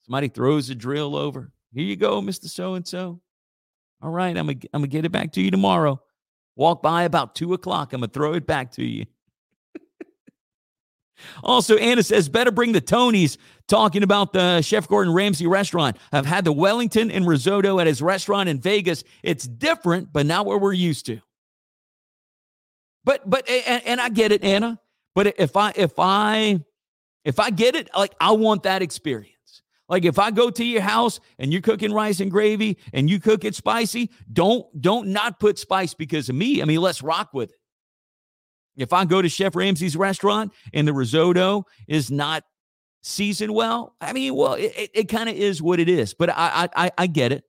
Somebody 0.05 0.29
throws 0.29 0.69
a 0.69 0.75
drill 0.75 1.15
over. 1.15 1.51
Here 1.73 1.83
you 1.83 1.95
go, 1.95 2.21
Mr. 2.21 2.45
So 2.45 2.73
and 2.73 2.87
so. 2.87 3.21
All 4.01 4.09
right, 4.09 4.35
I'm 4.35 4.47
going 4.47 4.59
to 4.59 4.87
get 4.87 5.05
it 5.05 5.11
back 5.11 5.31
to 5.33 5.41
you 5.41 5.51
tomorrow. 5.51 6.01
Walk 6.55 6.81
by 6.81 7.03
about 7.03 7.35
two 7.35 7.53
o'clock. 7.53 7.93
I'm 7.93 8.01
going 8.01 8.09
to 8.09 8.13
throw 8.13 8.33
it 8.33 8.47
back 8.47 8.71
to 8.73 8.83
you. 8.83 9.05
Also, 11.43 11.77
Anna 11.77 12.03
says, 12.03 12.29
better 12.29 12.51
bring 12.51 12.71
the 12.71 12.81
Tonys 12.81 13.37
talking 13.67 14.03
about 14.03 14.33
the 14.33 14.61
Chef 14.61 14.87
Gordon 14.87 15.13
Ramsay 15.13 15.47
restaurant. 15.47 15.97
I've 16.11 16.25
had 16.25 16.45
the 16.45 16.51
Wellington 16.51 17.11
and 17.11 17.27
risotto 17.27 17.79
at 17.79 17.87
his 17.87 18.01
restaurant 18.01 18.49
in 18.49 18.59
Vegas. 18.59 19.03
It's 19.21 19.47
different, 19.47 20.11
but 20.11 20.25
not 20.25 20.45
what 20.45 20.61
we're 20.61 20.73
used 20.73 21.05
to. 21.07 21.21
But 23.05 23.29
but 23.29 23.49
and, 23.49 23.83
and 23.85 24.01
I 24.01 24.09
get 24.09 24.31
it, 24.31 24.43
Anna. 24.43 24.79
But 25.15 25.35
if 25.37 25.57
I 25.57 25.73
if 25.75 25.93
I 25.97 26.63
if 27.25 27.39
I 27.39 27.49
get 27.49 27.75
it, 27.75 27.89
like 27.95 28.13
I 28.19 28.31
want 28.31 28.63
that 28.63 28.81
experience. 28.81 29.29
Like 29.89 30.05
if 30.05 30.17
I 30.17 30.31
go 30.31 30.49
to 30.49 30.63
your 30.63 30.81
house 30.81 31.19
and 31.37 31.51
you're 31.51 31.61
cooking 31.61 31.93
rice 31.93 32.19
and 32.21 32.31
gravy 32.31 32.77
and 32.93 33.09
you 33.09 33.19
cook 33.19 33.43
it 33.43 33.55
spicy, 33.55 34.09
don't 34.31 34.65
don't 34.81 35.09
not 35.09 35.39
put 35.39 35.59
spice 35.59 35.93
because 35.93 36.29
of 36.29 36.35
me. 36.35 36.61
I 36.61 36.65
mean, 36.65 36.79
let's 36.79 37.01
rock 37.01 37.33
with 37.33 37.51
it. 37.51 37.57
If 38.77 38.93
I 38.93 39.05
go 39.05 39.21
to 39.21 39.29
Chef 39.29 39.55
Ramsay's 39.55 39.95
restaurant 39.95 40.51
and 40.73 40.87
the 40.87 40.93
risotto 40.93 41.65
is 41.87 42.09
not 42.09 42.43
seasoned 43.03 43.53
well, 43.53 43.95
I 44.01 44.13
mean, 44.13 44.35
well, 44.35 44.53
it, 44.53 44.73
it, 44.75 44.91
it 44.93 45.03
kind 45.09 45.29
of 45.29 45.35
is 45.35 45.61
what 45.61 45.79
it 45.79 45.89
is. 45.89 46.13
But 46.13 46.29
I, 46.29 46.69
I 46.75 46.91
I 46.97 47.07
get 47.07 47.31
it. 47.31 47.43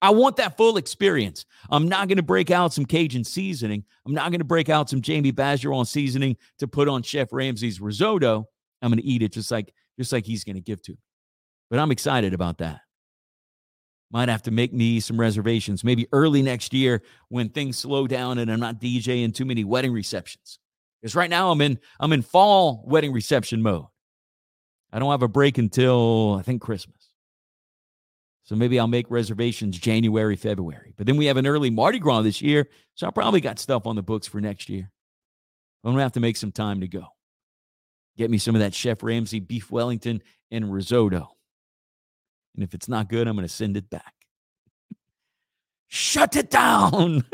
I 0.00 0.10
want 0.10 0.36
that 0.36 0.56
full 0.56 0.76
experience. 0.76 1.44
I'm 1.70 1.88
not 1.88 2.08
going 2.08 2.18
to 2.18 2.22
break 2.22 2.50
out 2.50 2.72
some 2.72 2.84
Cajun 2.84 3.24
seasoning. 3.24 3.84
I'm 4.06 4.14
not 4.14 4.30
going 4.30 4.38
to 4.38 4.44
break 4.44 4.68
out 4.68 4.88
some 4.88 5.02
Jamie 5.02 5.32
Bergeron 5.32 5.86
seasoning 5.86 6.36
to 6.60 6.68
put 6.68 6.88
on 6.88 7.02
Chef 7.02 7.32
Ramsay's 7.32 7.80
risotto. 7.80 8.48
I'm 8.80 8.90
going 8.90 9.02
to 9.02 9.04
eat 9.06 9.22
it 9.22 9.32
just 9.32 9.50
like 9.50 9.74
just 9.98 10.12
like 10.12 10.24
he's 10.24 10.44
going 10.44 10.56
to 10.56 10.62
give 10.62 10.80
to. 10.82 10.96
But 11.68 11.80
I'm 11.80 11.90
excited 11.90 12.32
about 12.32 12.58
that. 12.58 12.80
Might 14.10 14.30
have 14.30 14.42
to 14.44 14.50
make 14.50 14.72
me 14.72 15.00
some 15.00 15.20
reservations, 15.20 15.84
maybe 15.84 16.06
early 16.12 16.40
next 16.40 16.72
year 16.72 17.02
when 17.28 17.50
things 17.50 17.76
slow 17.76 18.06
down 18.06 18.38
and 18.38 18.50
I'm 18.50 18.60
not 18.60 18.80
DJing 18.80 19.34
too 19.34 19.44
many 19.44 19.64
wedding 19.64 19.92
receptions. 19.92 20.58
Because 21.00 21.14
right 21.14 21.28
now 21.28 21.50
I'm 21.50 21.60
in 21.60 21.78
I'm 22.00 22.12
in 22.12 22.22
fall 22.22 22.82
wedding 22.86 23.12
reception 23.12 23.62
mode. 23.62 23.86
I 24.92 24.98
don't 24.98 25.10
have 25.10 25.22
a 25.22 25.28
break 25.28 25.58
until 25.58 26.36
I 26.38 26.42
think 26.42 26.62
Christmas. 26.62 26.96
So 28.44 28.56
maybe 28.56 28.80
I'll 28.80 28.86
make 28.86 29.10
reservations 29.10 29.78
January, 29.78 30.34
February. 30.34 30.94
But 30.96 31.06
then 31.06 31.18
we 31.18 31.26
have 31.26 31.36
an 31.36 31.46
early 31.46 31.68
Mardi 31.68 31.98
Gras 31.98 32.22
this 32.22 32.40
year. 32.40 32.66
So 32.94 33.06
I 33.06 33.10
probably 33.10 33.42
got 33.42 33.58
stuff 33.58 33.86
on 33.86 33.94
the 33.94 34.02
books 34.02 34.26
for 34.26 34.40
next 34.40 34.70
year. 34.70 34.90
I'm 35.84 35.90
going 35.90 35.98
to 35.98 36.02
have 36.02 36.12
to 36.12 36.20
make 36.20 36.38
some 36.38 36.50
time 36.50 36.80
to 36.80 36.88
go. 36.88 37.04
Get 38.16 38.30
me 38.30 38.38
some 38.38 38.54
of 38.54 38.60
that 38.60 38.74
Chef 38.74 39.02
Ramsay 39.02 39.40
beef 39.40 39.70
Wellington 39.70 40.22
and 40.50 40.72
risotto. 40.72 41.36
And 42.54 42.64
if 42.64 42.74
it's 42.74 42.88
not 42.88 43.08
good, 43.08 43.28
I'm 43.28 43.36
going 43.36 43.46
to 43.46 43.52
send 43.52 43.76
it 43.76 43.88
back. 43.88 44.14
Shut 45.88 46.36
it 46.36 46.50
down. 46.50 47.24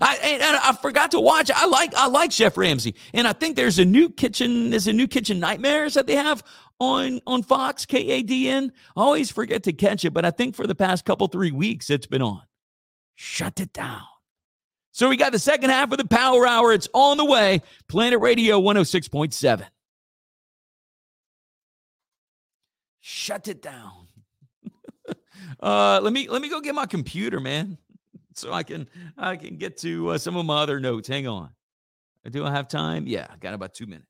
I, 0.00 0.60
I 0.62 0.76
forgot 0.76 1.12
to 1.12 1.20
watch. 1.20 1.50
I 1.50 1.66
like 1.66 1.94
I 1.94 2.06
like 2.06 2.32
Chef 2.32 2.56
Ramsay, 2.56 2.94
and 3.14 3.26
I 3.26 3.32
think 3.32 3.56
there's 3.56 3.78
a 3.78 3.84
new 3.84 4.10
kitchen. 4.10 4.70
There's 4.70 4.86
a 4.86 4.92
new 4.92 5.08
kitchen 5.08 5.40
nightmares 5.40 5.94
that 5.94 6.06
they 6.06 6.16
have 6.16 6.42
on 6.78 7.20
on 7.26 7.42
Fox 7.42 7.86
KADN. 7.86 8.70
I 8.96 9.00
always 9.00 9.30
forget 9.30 9.62
to 9.64 9.72
catch 9.72 10.04
it, 10.04 10.12
but 10.12 10.24
I 10.24 10.30
think 10.30 10.54
for 10.54 10.66
the 10.66 10.74
past 10.74 11.04
couple 11.04 11.26
three 11.28 11.50
weeks 11.50 11.88
it's 11.88 12.06
been 12.06 12.22
on. 12.22 12.42
Shut 13.14 13.58
it 13.60 13.72
down. 13.72 14.02
So 14.92 15.08
we 15.08 15.16
got 15.16 15.32
the 15.32 15.38
second 15.38 15.70
half 15.70 15.92
of 15.92 15.98
the 15.98 16.06
Power 16.06 16.46
Hour. 16.46 16.72
It's 16.72 16.88
on 16.92 17.16
the 17.16 17.24
way. 17.24 17.62
Planet 17.88 18.20
Radio 18.20 18.60
106.7. 18.60 19.66
Shut 23.00 23.48
it 23.48 23.62
down. 23.62 24.08
uh, 25.60 26.00
let 26.02 26.12
me 26.12 26.28
let 26.28 26.42
me 26.42 26.48
go 26.48 26.60
get 26.60 26.74
my 26.74 26.86
computer, 26.86 27.40
man, 27.40 27.78
so 28.34 28.52
I 28.52 28.62
can 28.62 28.88
I 29.16 29.36
can 29.36 29.56
get 29.56 29.78
to 29.78 30.10
uh, 30.10 30.18
some 30.18 30.36
of 30.36 30.44
my 30.44 30.62
other 30.62 30.80
notes. 30.80 31.08
Hang 31.08 31.26
on. 31.26 31.50
Do 32.30 32.44
I 32.44 32.50
have 32.50 32.68
time? 32.68 33.06
Yeah, 33.06 33.26
I 33.30 33.36
got 33.36 33.54
about 33.54 33.72
two 33.72 33.86
minutes. 33.86 34.09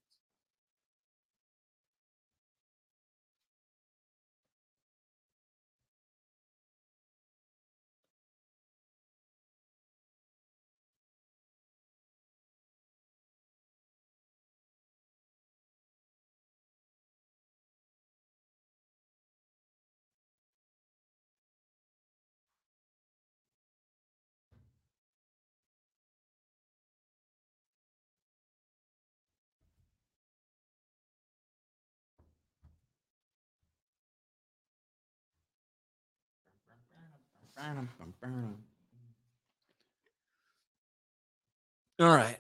All 42.01 42.09
right. 42.09 42.39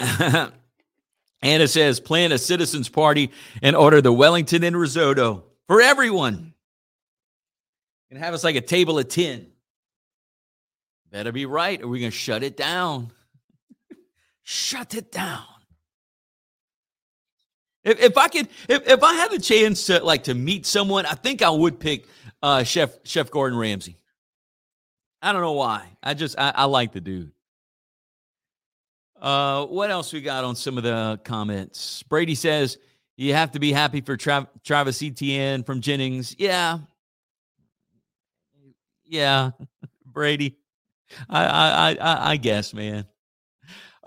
Anna 1.42 1.68
says, 1.68 2.00
plan 2.00 2.32
a 2.32 2.38
citizens 2.38 2.88
party 2.88 3.30
and 3.62 3.76
order 3.76 4.00
the 4.00 4.12
Wellington 4.12 4.64
and 4.64 4.76
risotto 4.76 5.44
for 5.66 5.80
everyone. 5.80 6.54
And 8.10 8.18
have 8.18 8.34
us 8.34 8.42
like 8.42 8.56
a 8.56 8.60
table 8.60 8.98
of 8.98 9.08
10. 9.08 9.46
Better 11.10 11.32
be 11.32 11.46
right, 11.46 11.80
or 11.82 11.88
we're 11.88 12.00
going 12.00 12.10
to 12.10 12.16
shut 12.16 12.42
it 12.42 12.56
down. 12.56 13.12
shut 14.42 14.94
it 14.94 15.12
down. 15.12 15.44
If, 17.88 18.00
if 18.00 18.18
I 18.18 18.28
could, 18.28 18.48
if, 18.68 18.86
if 18.86 19.02
I 19.02 19.14
had 19.14 19.30
the 19.30 19.40
chance 19.40 19.86
to 19.86 20.04
like 20.04 20.24
to 20.24 20.34
meet 20.34 20.66
someone, 20.66 21.06
I 21.06 21.14
think 21.14 21.40
I 21.40 21.48
would 21.48 21.80
pick 21.80 22.06
uh, 22.42 22.62
Chef 22.62 22.90
Chef 23.04 23.30
Gordon 23.30 23.58
Ramsay. 23.58 23.96
I 25.22 25.32
don't 25.32 25.40
know 25.40 25.52
why. 25.52 25.88
I 26.02 26.12
just 26.12 26.38
I, 26.38 26.52
I 26.54 26.64
like 26.66 26.92
the 26.92 27.00
dude. 27.00 27.32
Uh, 29.18 29.64
what 29.66 29.90
else 29.90 30.12
we 30.12 30.20
got 30.20 30.44
on 30.44 30.54
some 30.54 30.76
of 30.76 30.84
the 30.84 31.18
comments? 31.24 32.02
Brady 32.02 32.34
says 32.34 32.76
you 33.16 33.32
have 33.32 33.52
to 33.52 33.58
be 33.58 33.72
happy 33.72 34.02
for 34.02 34.18
Tra- 34.18 34.48
Travis 34.62 35.02
Etienne 35.02 35.64
from 35.64 35.80
Jennings. 35.80 36.36
Yeah, 36.38 36.80
yeah, 39.06 39.52
Brady. 40.04 40.58
I 41.28 41.44
I 41.44 41.90
I, 41.92 42.30
I 42.32 42.36
guess, 42.36 42.74
man. 42.74 43.06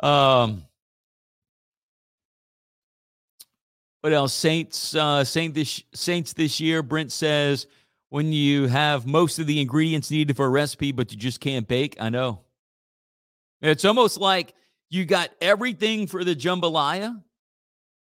Um, 0.03 0.65
what 4.01 4.13
else? 4.13 4.33
Saints 4.33 4.95
uh, 4.95 5.23
Saint 5.23 5.53
this 5.53 5.83
Saints 5.93 6.33
this 6.33 6.59
year. 6.59 6.83
Brent 6.83 7.11
says 7.11 7.67
when 8.09 8.33
you 8.33 8.67
have 8.67 9.05
most 9.05 9.39
of 9.39 9.47
the 9.47 9.61
ingredients 9.61 10.11
needed 10.11 10.35
for 10.35 10.45
a 10.45 10.49
recipe, 10.49 10.91
but 10.91 11.11
you 11.11 11.17
just 11.17 11.39
can't 11.39 11.67
bake. 11.67 11.95
I 11.99 12.09
know. 12.09 12.41
It's 13.61 13.85
almost 13.85 14.19
like 14.19 14.53
you 14.89 15.05
got 15.05 15.29
everything 15.39 16.07
for 16.07 16.23
the 16.23 16.35
jambalaya. 16.35 17.21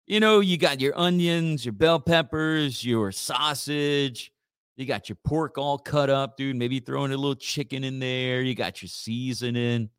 You 0.08 0.20
know, 0.20 0.40
you 0.40 0.58
got 0.58 0.82
your 0.82 0.98
onions, 0.98 1.66
your 1.66 1.74
bell 1.74 2.00
peppers, 2.00 2.84
your 2.84 3.12
sausage. 3.12 4.32
You 4.76 4.86
got 4.86 5.08
your 5.08 5.18
pork 5.24 5.58
all 5.58 5.78
cut 5.78 6.10
up, 6.10 6.36
dude. 6.36 6.56
Maybe 6.56 6.80
throwing 6.80 7.12
a 7.12 7.18
little 7.18 7.36
chicken 7.36 7.84
in 7.84 8.00
there. 8.00 8.42
You 8.42 8.56
got 8.56 8.82
your 8.82 8.90
seasoning. 8.90 9.90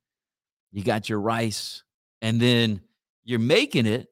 You 0.73 0.83
got 0.83 1.09
your 1.09 1.21
rice. 1.21 1.85
And 2.21 2.41
then 2.41 2.81
you're 3.23 3.39
making 3.39 3.87
it 3.87 4.09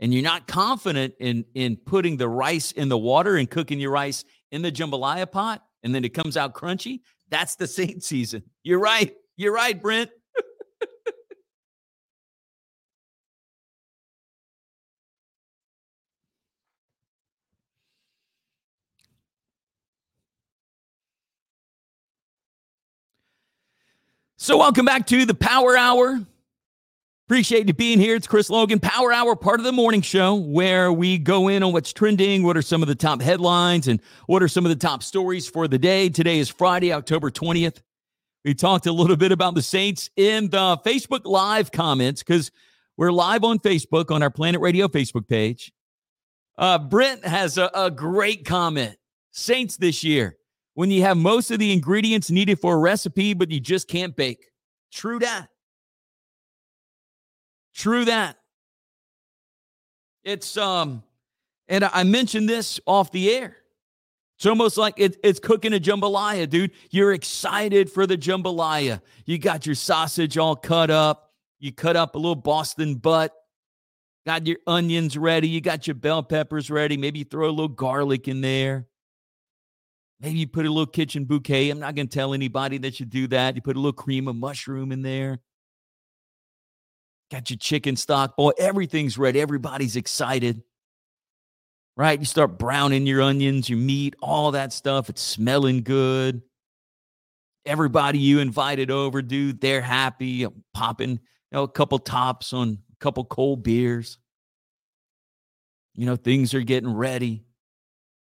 and 0.00 0.12
you're 0.14 0.22
not 0.22 0.46
confident 0.46 1.14
in 1.18 1.44
in 1.54 1.76
putting 1.76 2.16
the 2.16 2.28
rice 2.28 2.72
in 2.72 2.88
the 2.88 2.98
water 2.98 3.36
and 3.36 3.50
cooking 3.50 3.80
your 3.80 3.90
rice 3.90 4.24
in 4.50 4.62
the 4.62 4.72
jambalaya 4.72 5.30
pot 5.30 5.62
and 5.82 5.94
then 5.94 6.04
it 6.04 6.10
comes 6.10 6.36
out 6.36 6.54
crunchy. 6.54 7.00
That's 7.30 7.56
the 7.56 7.66
saint 7.66 8.02
season. 8.02 8.42
You're 8.62 8.80
right. 8.80 9.14
You're 9.36 9.54
right, 9.54 9.80
Brent. 9.80 10.10
So, 24.40 24.56
welcome 24.56 24.86
back 24.86 25.06
to 25.08 25.26
the 25.26 25.34
Power 25.34 25.76
Hour. 25.76 26.20
Appreciate 27.28 27.66
you 27.68 27.74
being 27.74 28.00
here. 28.00 28.16
It's 28.16 28.26
Chris 28.26 28.48
Logan, 28.48 28.80
Power 28.80 29.12
Hour, 29.12 29.36
part 29.36 29.60
of 29.60 29.64
the 29.64 29.70
morning 29.70 30.00
show 30.00 30.34
where 30.34 30.90
we 30.90 31.18
go 31.18 31.48
in 31.48 31.62
on 31.62 31.74
what's 31.74 31.92
trending, 31.92 32.42
what 32.42 32.56
are 32.56 32.62
some 32.62 32.80
of 32.80 32.88
the 32.88 32.94
top 32.94 33.20
headlines, 33.20 33.86
and 33.86 34.00
what 34.28 34.42
are 34.42 34.48
some 34.48 34.64
of 34.64 34.70
the 34.70 34.76
top 34.76 35.02
stories 35.02 35.46
for 35.46 35.68
the 35.68 35.78
day. 35.78 36.08
Today 36.08 36.38
is 36.38 36.48
Friday, 36.48 36.90
October 36.90 37.30
20th. 37.30 37.82
We 38.46 38.54
talked 38.54 38.86
a 38.86 38.92
little 38.92 39.14
bit 39.14 39.30
about 39.30 39.54
the 39.54 39.60
Saints 39.60 40.08
in 40.16 40.48
the 40.48 40.78
Facebook 40.86 41.26
Live 41.26 41.70
comments 41.70 42.22
because 42.22 42.50
we're 42.96 43.12
live 43.12 43.44
on 43.44 43.58
Facebook 43.58 44.10
on 44.10 44.22
our 44.22 44.30
Planet 44.30 44.62
Radio 44.62 44.88
Facebook 44.88 45.28
page. 45.28 45.70
Uh, 46.56 46.78
Brent 46.78 47.26
has 47.26 47.58
a, 47.58 47.70
a 47.74 47.90
great 47.90 48.46
comment. 48.46 48.96
Saints 49.32 49.76
this 49.76 50.02
year 50.02 50.38
when 50.72 50.90
you 50.90 51.02
have 51.02 51.18
most 51.18 51.50
of 51.50 51.58
the 51.58 51.74
ingredients 51.74 52.30
needed 52.30 52.58
for 52.58 52.76
a 52.76 52.78
recipe, 52.78 53.34
but 53.34 53.50
you 53.50 53.60
just 53.60 53.86
can't 53.86 54.16
bake. 54.16 54.46
True 54.90 55.18
that. 55.18 55.48
True 57.78 58.04
that. 58.06 58.36
It's 60.24 60.56
um, 60.56 61.04
and 61.68 61.84
I 61.84 62.02
mentioned 62.02 62.48
this 62.48 62.80
off 62.86 63.12
the 63.12 63.32
air. 63.32 63.56
It's 64.36 64.46
almost 64.46 64.76
like 64.76 64.94
it, 64.96 65.16
it's 65.22 65.38
cooking 65.38 65.72
a 65.72 65.78
jambalaya, 65.78 66.50
dude. 66.50 66.72
You're 66.90 67.12
excited 67.12 67.88
for 67.88 68.04
the 68.04 68.18
jambalaya. 68.18 69.00
You 69.26 69.38
got 69.38 69.64
your 69.64 69.76
sausage 69.76 70.36
all 70.36 70.56
cut 70.56 70.90
up. 70.90 71.30
You 71.60 71.70
cut 71.70 71.94
up 71.94 72.16
a 72.16 72.18
little 72.18 72.34
Boston 72.34 72.96
butt. 72.96 73.32
Got 74.26 74.48
your 74.48 74.58
onions 74.66 75.16
ready. 75.16 75.48
You 75.48 75.60
got 75.60 75.86
your 75.86 75.94
bell 75.94 76.24
peppers 76.24 76.72
ready. 76.72 76.96
Maybe 76.96 77.20
you 77.20 77.24
throw 77.24 77.48
a 77.48 77.50
little 77.50 77.68
garlic 77.68 78.26
in 78.26 78.40
there. 78.40 78.88
Maybe 80.20 80.40
you 80.40 80.48
put 80.48 80.66
a 80.66 80.68
little 80.68 80.86
kitchen 80.86 81.26
bouquet. 81.26 81.70
I'm 81.70 81.78
not 81.78 81.94
going 81.94 82.08
to 82.08 82.14
tell 82.14 82.34
anybody 82.34 82.78
that 82.78 82.98
you 82.98 83.06
do 83.06 83.28
that. 83.28 83.54
You 83.54 83.62
put 83.62 83.76
a 83.76 83.78
little 83.78 83.92
cream 83.92 84.26
of 84.26 84.34
mushroom 84.34 84.90
in 84.90 85.02
there. 85.02 85.38
Got 87.30 87.50
your 87.50 87.58
chicken 87.58 87.96
stock. 87.96 88.36
Boy, 88.36 88.52
everything's 88.58 89.18
ready. 89.18 89.40
Everybody's 89.40 89.96
excited. 89.96 90.62
Right? 91.96 92.18
You 92.18 92.24
start 92.24 92.58
browning 92.58 93.06
your 93.06 93.20
onions, 93.22 93.68
your 93.68 93.78
meat, 93.78 94.14
all 94.22 94.52
that 94.52 94.72
stuff. 94.72 95.10
It's 95.10 95.20
smelling 95.20 95.82
good. 95.82 96.42
Everybody 97.66 98.18
you 98.18 98.38
invited 98.38 98.90
over, 98.90 99.20
dude, 99.20 99.60
they're 99.60 99.82
happy. 99.82 100.46
Popping, 100.72 101.10
you 101.10 101.18
know, 101.52 101.64
a 101.64 101.68
couple 101.68 101.98
tops 101.98 102.52
on 102.52 102.78
a 102.92 102.96
couple 103.00 103.24
cold 103.24 103.62
beers. 103.62 104.18
You 105.94 106.06
know, 106.06 106.16
things 106.16 106.54
are 106.54 106.62
getting 106.62 106.92
ready. 106.94 107.44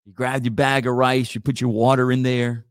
You 0.06 0.12
grab 0.12 0.44
your 0.44 0.54
bag 0.54 0.86
of 0.86 0.94
rice, 0.94 1.34
you 1.34 1.40
put 1.40 1.60
your 1.60 1.70
water 1.70 2.10
in 2.10 2.22
there 2.22 2.64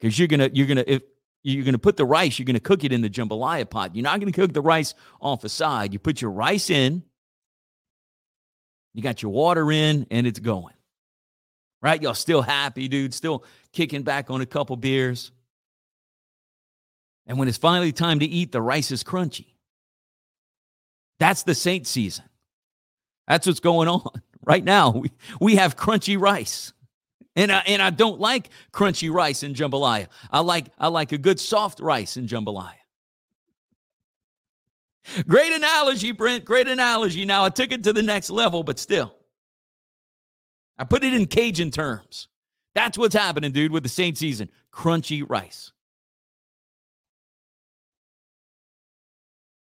because 0.00 0.18
you're 0.18 0.28
gonna 0.28 0.48
you're 0.52 0.66
gonna 0.66 0.84
if 0.86 1.02
you're 1.42 1.64
gonna 1.64 1.78
put 1.78 1.96
the 1.96 2.04
rice, 2.04 2.38
you're 2.38 2.46
gonna 2.46 2.60
cook 2.60 2.84
it 2.84 2.92
in 2.92 3.00
the 3.00 3.10
jambalaya 3.10 3.68
pot. 3.68 3.94
You're 3.94 4.04
not 4.04 4.20
gonna 4.20 4.32
cook 4.32 4.52
the 4.52 4.60
rice 4.60 4.94
off 5.20 5.44
a 5.44 5.48
side. 5.48 5.92
You 5.92 5.98
put 5.98 6.20
your 6.20 6.30
rice 6.30 6.70
in, 6.70 7.02
you 8.94 9.02
got 9.02 9.22
your 9.22 9.32
water 9.32 9.70
in, 9.72 10.06
and 10.10 10.26
it's 10.26 10.40
going. 10.40 10.74
Right? 11.80 12.00
Y'all 12.00 12.14
still 12.14 12.42
happy, 12.42 12.86
dude. 12.86 13.12
Still 13.12 13.44
kicking 13.72 14.02
back 14.02 14.30
on 14.30 14.40
a 14.40 14.46
couple 14.46 14.76
beers. 14.76 15.32
And 17.26 17.38
when 17.38 17.48
it's 17.48 17.58
finally 17.58 17.92
time 17.92 18.20
to 18.20 18.26
eat, 18.26 18.52
the 18.52 18.62
rice 18.62 18.92
is 18.92 19.02
crunchy. 19.02 19.46
That's 21.18 21.42
the 21.42 21.54
saint 21.54 21.86
season. 21.86 22.24
That's 23.26 23.46
what's 23.46 23.60
going 23.60 23.88
on. 23.88 24.10
right 24.44 24.64
now. 24.64 24.90
We, 24.90 25.10
we 25.40 25.56
have 25.56 25.76
crunchy 25.76 26.20
rice. 26.20 26.72
And 27.34 27.50
I, 27.50 27.62
and 27.66 27.80
I 27.80 27.90
don't 27.90 28.20
like 28.20 28.50
crunchy 28.72 29.10
rice 29.10 29.42
and 29.42 29.56
jambalaya. 29.56 30.08
I 30.30 30.40
like 30.40 30.66
I 30.78 30.88
like 30.88 31.12
a 31.12 31.18
good 31.18 31.40
soft 31.40 31.80
rice 31.80 32.16
and 32.16 32.28
jambalaya. 32.28 32.74
Great 35.26 35.52
analogy, 35.52 36.12
Brent. 36.12 36.44
Great 36.44 36.68
analogy. 36.68 37.24
Now 37.24 37.44
I 37.44 37.48
took 37.48 37.72
it 37.72 37.84
to 37.84 37.92
the 37.92 38.02
next 38.02 38.30
level, 38.30 38.62
but 38.62 38.78
still. 38.78 39.14
I 40.78 40.84
put 40.84 41.04
it 41.04 41.14
in 41.14 41.26
Cajun 41.26 41.70
terms. 41.70 42.28
That's 42.74 42.96
what's 42.96 43.14
happening, 43.14 43.52
dude, 43.52 43.72
with 43.72 43.82
the 43.82 43.88
Saint 43.88 44.16
season. 44.16 44.48
Crunchy 44.72 45.24
rice. 45.28 45.72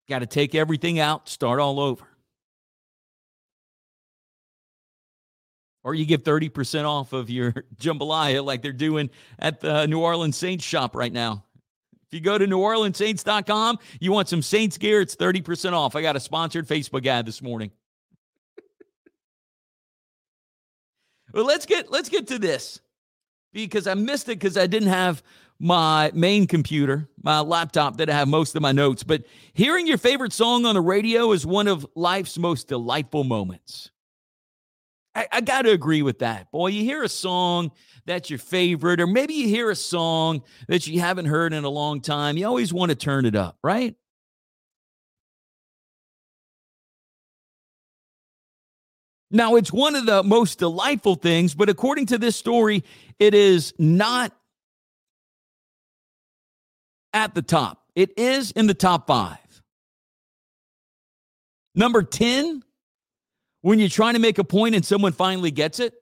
Got 0.09 0.19
to 0.19 0.25
take 0.25 0.55
everything 0.55 0.99
out, 0.99 1.27
start 1.27 1.59
all 1.59 1.79
over. 1.79 2.05
Or 5.83 5.95
you 5.95 6.05
get 6.05 6.23
30% 6.23 6.85
off 6.85 7.13
of 7.13 7.29
your 7.29 7.51
jambalaya 7.77 8.43
like 8.43 8.61
they're 8.61 8.71
doing 8.71 9.09
at 9.39 9.59
the 9.61 9.85
New 9.87 9.99
Orleans 9.99 10.35
Saints 10.35 10.65
shop 10.65 10.95
right 10.95 11.13
now. 11.13 11.43
If 12.09 12.13
you 12.13 12.21
go 12.21 12.37
to 12.37 12.45
neworleanssaints.com, 12.45 13.79
you 13.99 14.13
want 14.13 14.29
some 14.29 14.41
Saints 14.41 14.77
gear, 14.77 15.01
it's 15.01 15.15
30% 15.15 15.73
off. 15.73 15.95
I 15.95 16.01
got 16.01 16.15
a 16.15 16.21
sponsored 16.21 16.65
Facebook 16.65 17.05
ad 17.05 17.25
this 17.25 17.41
morning. 17.41 17.71
well, 21.33 21.45
let's 21.45 21.65
get 21.65 21.91
let's 21.91 22.07
get 22.07 22.27
to 22.27 22.39
this. 22.39 22.79
Because 23.51 23.87
I 23.87 23.93
missed 23.93 24.29
it 24.29 24.39
because 24.39 24.57
I 24.57 24.67
didn't 24.67 24.89
have 24.89 25.21
my 25.59 26.11
main 26.13 26.47
computer, 26.47 27.09
my 27.23 27.39
laptop 27.39 27.97
that 27.97 28.09
I 28.09 28.13
have 28.13 28.27
most 28.27 28.55
of 28.55 28.61
my 28.61 28.71
notes. 28.71 29.03
But 29.03 29.23
hearing 29.53 29.87
your 29.87 29.97
favorite 29.97 30.33
song 30.33 30.65
on 30.65 30.75
the 30.75 30.81
radio 30.81 31.31
is 31.31 31.45
one 31.45 31.67
of 31.67 31.85
life's 31.95 32.37
most 32.37 32.67
delightful 32.67 33.23
moments. 33.23 33.91
I, 35.17 35.27
I 35.31 35.41
got 35.41 35.63
to 35.63 35.71
agree 35.71 36.03
with 36.03 36.19
that. 36.19 36.51
Boy, 36.51 36.67
you 36.67 36.83
hear 36.83 37.01
a 37.01 37.09
song 37.09 37.71
that's 38.05 38.29
your 38.29 38.37
favorite, 38.37 39.01
or 39.01 39.07
maybe 39.07 39.33
you 39.33 39.47
hear 39.47 39.71
a 39.71 39.75
song 39.75 40.43
that 40.67 40.85
you 40.85 40.99
haven't 40.99 41.25
heard 41.25 41.53
in 41.53 41.63
a 41.63 41.69
long 41.69 42.01
time. 42.01 42.37
You 42.37 42.45
always 42.45 42.71
want 42.71 42.91
to 42.91 42.95
turn 42.95 43.25
it 43.25 43.35
up, 43.35 43.57
right? 43.63 43.95
Now, 49.31 49.55
it's 49.55 49.73
one 49.73 49.95
of 49.95 50.05
the 50.05 50.21
most 50.21 50.59
delightful 50.59 51.15
things, 51.15 51.55
but 51.55 51.67
according 51.67 52.05
to 52.07 52.19
this 52.19 52.35
story, 52.35 52.83
it 53.17 53.33
is 53.33 53.73
not 53.79 54.31
at 57.11 57.33
the 57.33 57.41
top. 57.41 57.81
It 57.95 58.11
is 58.19 58.51
in 58.51 58.67
the 58.67 58.75
top 58.75 59.07
five. 59.07 59.39
Number 61.73 62.03
10, 62.03 62.63
when 63.67 63.79
you're 63.79 63.89
trying 63.89 64.13
to 64.13 64.19
make 64.19 64.37
a 64.37 64.45
point 64.45 64.75
and 64.75 64.85
someone 64.85 65.11
finally 65.11 65.51
gets 65.51 65.81
it. 65.81 65.93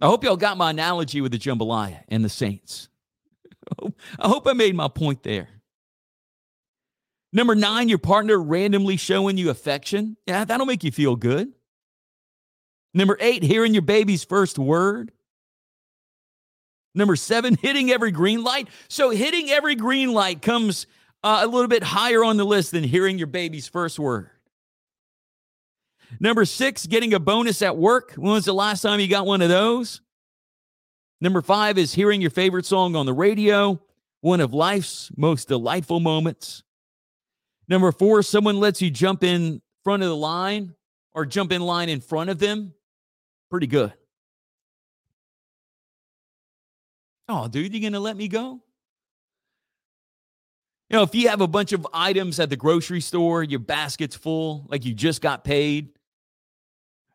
I 0.00 0.06
hope 0.06 0.24
y'all 0.24 0.36
got 0.36 0.56
my 0.56 0.70
analogy 0.70 1.20
with 1.20 1.30
the 1.30 1.38
jambalaya 1.38 2.00
and 2.08 2.24
the 2.24 2.28
Saints. 2.28 2.88
I 4.18 4.26
hope 4.26 4.48
I 4.48 4.52
made 4.54 4.74
my 4.74 4.88
point 4.88 5.22
there. 5.22 5.48
Number 7.32 7.54
nine, 7.54 7.88
your 7.88 7.98
partner 7.98 8.36
randomly 8.36 8.96
showing 8.96 9.38
you 9.38 9.48
affection. 9.48 10.16
Yeah, 10.26 10.44
that'll 10.44 10.66
make 10.66 10.82
you 10.82 10.90
feel 10.90 11.14
good. 11.14 11.52
Number 12.94 13.16
eight, 13.20 13.44
hearing 13.44 13.74
your 13.74 13.82
baby's 13.82 14.24
first 14.24 14.58
word. 14.58 15.12
Number 16.96 17.14
seven, 17.14 17.54
hitting 17.54 17.92
every 17.92 18.10
green 18.10 18.42
light. 18.42 18.66
So, 18.88 19.10
hitting 19.10 19.50
every 19.50 19.76
green 19.76 20.12
light 20.12 20.42
comes 20.42 20.88
uh, 21.22 21.40
a 21.42 21.46
little 21.46 21.68
bit 21.68 21.82
higher 21.82 22.24
on 22.24 22.36
the 22.36 22.44
list 22.44 22.72
than 22.72 22.84
hearing 22.84 23.18
your 23.18 23.26
baby's 23.26 23.68
first 23.68 23.98
word. 23.98 24.30
Number 26.20 26.44
six, 26.44 26.86
getting 26.86 27.14
a 27.14 27.20
bonus 27.20 27.60
at 27.62 27.76
work. 27.76 28.14
When 28.14 28.32
was 28.32 28.46
the 28.46 28.54
last 28.54 28.82
time 28.82 29.00
you 29.00 29.08
got 29.08 29.26
one 29.26 29.42
of 29.42 29.48
those? 29.48 30.00
Number 31.20 31.42
five 31.42 31.78
is 31.78 31.92
hearing 31.92 32.20
your 32.20 32.30
favorite 32.30 32.64
song 32.64 32.94
on 32.96 33.04
the 33.04 33.12
radio, 33.12 33.80
one 34.20 34.40
of 34.40 34.54
life's 34.54 35.10
most 35.16 35.48
delightful 35.48 36.00
moments. 36.00 36.62
Number 37.68 37.92
four, 37.92 38.22
someone 38.22 38.58
lets 38.60 38.80
you 38.80 38.90
jump 38.90 39.22
in 39.24 39.60
front 39.84 40.02
of 40.02 40.08
the 40.08 40.16
line 40.16 40.74
or 41.12 41.26
jump 41.26 41.52
in 41.52 41.60
line 41.60 41.88
in 41.88 42.00
front 42.00 42.30
of 42.30 42.38
them. 42.38 42.72
Pretty 43.50 43.66
good. 43.66 43.92
Oh, 47.28 47.48
dude, 47.48 47.74
you 47.74 47.80
gonna 47.80 48.00
let 48.00 48.16
me 48.16 48.28
go? 48.28 48.60
You 50.90 50.96
know, 50.96 51.02
if 51.02 51.14
you 51.14 51.28
have 51.28 51.42
a 51.42 51.46
bunch 51.46 51.72
of 51.72 51.86
items 51.92 52.40
at 52.40 52.48
the 52.48 52.56
grocery 52.56 53.02
store, 53.02 53.42
your 53.42 53.60
basket's 53.60 54.16
full, 54.16 54.66
like 54.68 54.86
you 54.86 54.94
just 54.94 55.20
got 55.20 55.44
paid. 55.44 55.90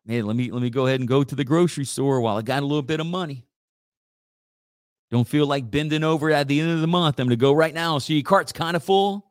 Man, 0.06 0.26
let 0.26 0.36
me 0.36 0.50
let 0.50 0.62
me 0.62 0.70
go 0.70 0.86
ahead 0.86 1.00
and 1.00 1.08
go 1.08 1.24
to 1.24 1.34
the 1.34 1.44
grocery 1.44 1.84
store 1.84 2.20
while 2.20 2.36
I 2.36 2.42
got 2.42 2.62
a 2.62 2.66
little 2.66 2.82
bit 2.82 3.00
of 3.00 3.06
money. 3.06 3.46
Don't 5.10 5.26
feel 5.26 5.46
like 5.46 5.70
bending 5.70 6.04
over 6.04 6.30
at 6.30 6.46
the 6.46 6.60
end 6.60 6.70
of 6.70 6.80
the 6.80 6.86
month. 6.86 7.18
I'm 7.18 7.26
gonna 7.26 7.36
go 7.36 7.52
right 7.52 7.74
now. 7.74 7.98
So 7.98 8.12
your 8.12 8.22
cart's 8.22 8.52
kind 8.52 8.76
of 8.76 8.84
full. 8.84 9.26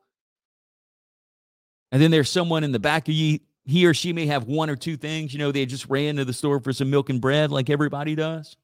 And 1.92 2.02
then 2.02 2.10
there's 2.10 2.30
someone 2.30 2.64
in 2.64 2.72
the 2.72 2.80
back 2.80 3.08
of 3.08 3.14
you, 3.14 3.38
he 3.64 3.86
or 3.86 3.94
she 3.94 4.12
may 4.12 4.26
have 4.26 4.44
one 4.44 4.68
or 4.68 4.76
two 4.76 4.96
things. 4.96 5.32
You 5.32 5.38
know, 5.38 5.52
they 5.52 5.64
just 5.64 5.88
ran 5.88 6.16
to 6.16 6.24
the 6.24 6.32
store 6.32 6.60
for 6.60 6.72
some 6.72 6.90
milk 6.90 7.08
and 7.08 7.20
bread 7.20 7.50
like 7.50 7.70
everybody 7.70 8.14
does. 8.14 8.56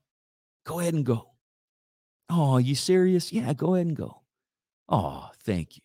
Go 0.65 0.81
ahead 0.81 0.95
and 0.95 1.07
go. 1.07 1.31
Oh, 2.29 2.59
you 2.59 2.75
serious? 2.75 3.33
Yeah, 3.33 3.53
go 3.55 3.75
ahead 3.75 3.87
and 3.87 3.97
go. 3.97 4.20
Oh, 4.91 5.31
thank 5.45 5.77
you. 5.77 5.83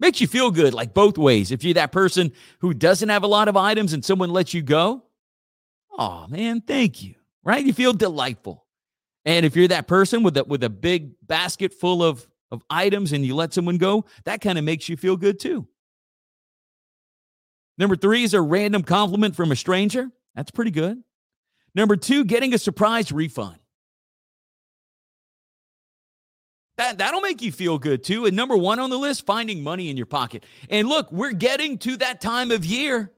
Makes 0.00 0.20
you 0.20 0.26
feel 0.26 0.50
good, 0.50 0.74
like 0.74 0.94
both 0.94 1.18
ways. 1.18 1.50
If 1.50 1.64
you're 1.64 1.74
that 1.74 1.92
person 1.92 2.32
who 2.60 2.74
doesn't 2.74 3.08
have 3.08 3.22
a 3.22 3.28
lot 3.28 3.48
of 3.48 3.56
items 3.56 3.92
and 3.92 4.04
someone 4.04 4.30
lets 4.30 4.54
you 4.54 4.62
go, 4.62 5.04
oh 5.98 6.26
man, 6.28 6.60
thank 6.60 7.02
you. 7.02 7.14
Right? 7.42 7.64
You 7.64 7.72
feel 7.72 7.92
delightful. 7.92 8.64
And 9.24 9.44
if 9.44 9.56
you're 9.56 9.68
that 9.68 9.86
person 9.86 10.22
with 10.22 10.36
a 10.36 10.44
with 10.44 10.62
a 10.64 10.70
big 10.70 11.12
basket 11.22 11.72
full 11.72 12.02
of 12.02 12.26
of 12.50 12.62
items 12.70 13.12
and 13.12 13.24
you 13.24 13.34
let 13.34 13.52
someone 13.52 13.78
go, 13.78 14.04
that 14.24 14.40
kind 14.40 14.58
of 14.58 14.64
makes 14.64 14.88
you 14.88 14.96
feel 14.96 15.16
good 15.16 15.40
too. 15.40 15.66
Number 17.78 17.96
three 17.96 18.22
is 18.22 18.34
a 18.34 18.40
random 18.40 18.82
compliment 18.82 19.34
from 19.34 19.50
a 19.50 19.56
stranger. 19.56 20.10
That's 20.34 20.50
pretty 20.50 20.70
good. 20.70 21.02
Number 21.74 21.96
two, 21.96 22.24
getting 22.24 22.54
a 22.54 22.58
surprise 22.58 23.10
refund. 23.10 23.58
That, 26.76 26.98
that'll 26.98 27.20
make 27.20 27.40
you 27.40 27.52
feel 27.52 27.78
good 27.78 28.02
too. 28.02 28.26
And 28.26 28.36
number 28.36 28.56
one 28.56 28.80
on 28.80 28.90
the 28.90 28.98
list, 28.98 29.26
finding 29.26 29.62
money 29.62 29.90
in 29.90 29.96
your 29.96 30.06
pocket. 30.06 30.44
And 30.68 30.88
look, 30.88 31.10
we're 31.12 31.32
getting 31.32 31.78
to 31.78 31.96
that 31.98 32.20
time 32.20 32.50
of 32.50 32.64
year 32.64 33.12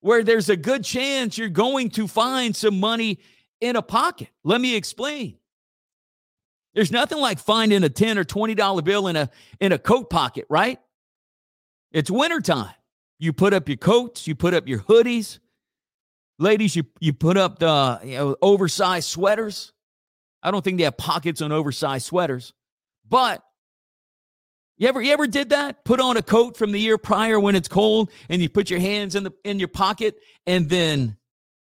where 0.00 0.24
there's 0.24 0.48
a 0.48 0.56
good 0.56 0.84
chance 0.84 1.38
you're 1.38 1.48
going 1.48 1.90
to 1.90 2.08
find 2.08 2.54
some 2.54 2.80
money 2.80 3.18
in 3.60 3.76
a 3.76 3.82
pocket. 3.82 4.28
Let 4.44 4.60
me 4.60 4.74
explain. 4.74 5.38
There's 6.74 6.92
nothing 6.92 7.18
like 7.18 7.38
finding 7.38 7.82
a 7.84 7.88
10 7.88 8.18
or 8.18 8.24
20 8.24 8.54
dollar 8.54 8.82
bill 8.82 9.08
in 9.08 9.16
a 9.16 9.30
in 9.60 9.72
a 9.72 9.78
coat 9.78 10.10
pocket, 10.10 10.44
right? 10.50 10.78
It's 11.90 12.10
wintertime. 12.10 12.74
You 13.18 13.32
put 13.32 13.54
up 13.54 13.68
your 13.68 13.78
coats, 13.78 14.26
you 14.26 14.34
put 14.34 14.52
up 14.52 14.68
your 14.68 14.80
hoodies. 14.80 15.38
Ladies, 16.38 16.76
you 16.76 16.84
you 17.00 17.14
put 17.14 17.38
up 17.38 17.60
the 17.60 18.00
you 18.04 18.16
know, 18.18 18.36
oversized 18.42 19.08
sweaters. 19.08 19.72
I 20.42 20.50
don't 20.50 20.62
think 20.62 20.76
they 20.76 20.84
have 20.84 20.98
pockets 20.98 21.40
on 21.40 21.50
oversized 21.50 22.04
sweaters. 22.04 22.52
But 23.08 23.42
you 24.78 24.88
ever 24.88 25.00
you 25.00 25.12
ever 25.12 25.26
did 25.26 25.50
that? 25.50 25.84
Put 25.84 26.00
on 26.00 26.16
a 26.16 26.22
coat 26.22 26.56
from 26.56 26.72
the 26.72 26.80
year 26.80 26.98
prior 26.98 27.40
when 27.40 27.56
it's 27.56 27.68
cold 27.68 28.10
and 28.28 28.42
you 28.42 28.48
put 28.48 28.70
your 28.70 28.80
hands 28.80 29.14
in 29.14 29.24
the 29.24 29.32
in 29.44 29.58
your 29.58 29.68
pocket 29.68 30.16
and 30.46 30.68
then 30.68 31.16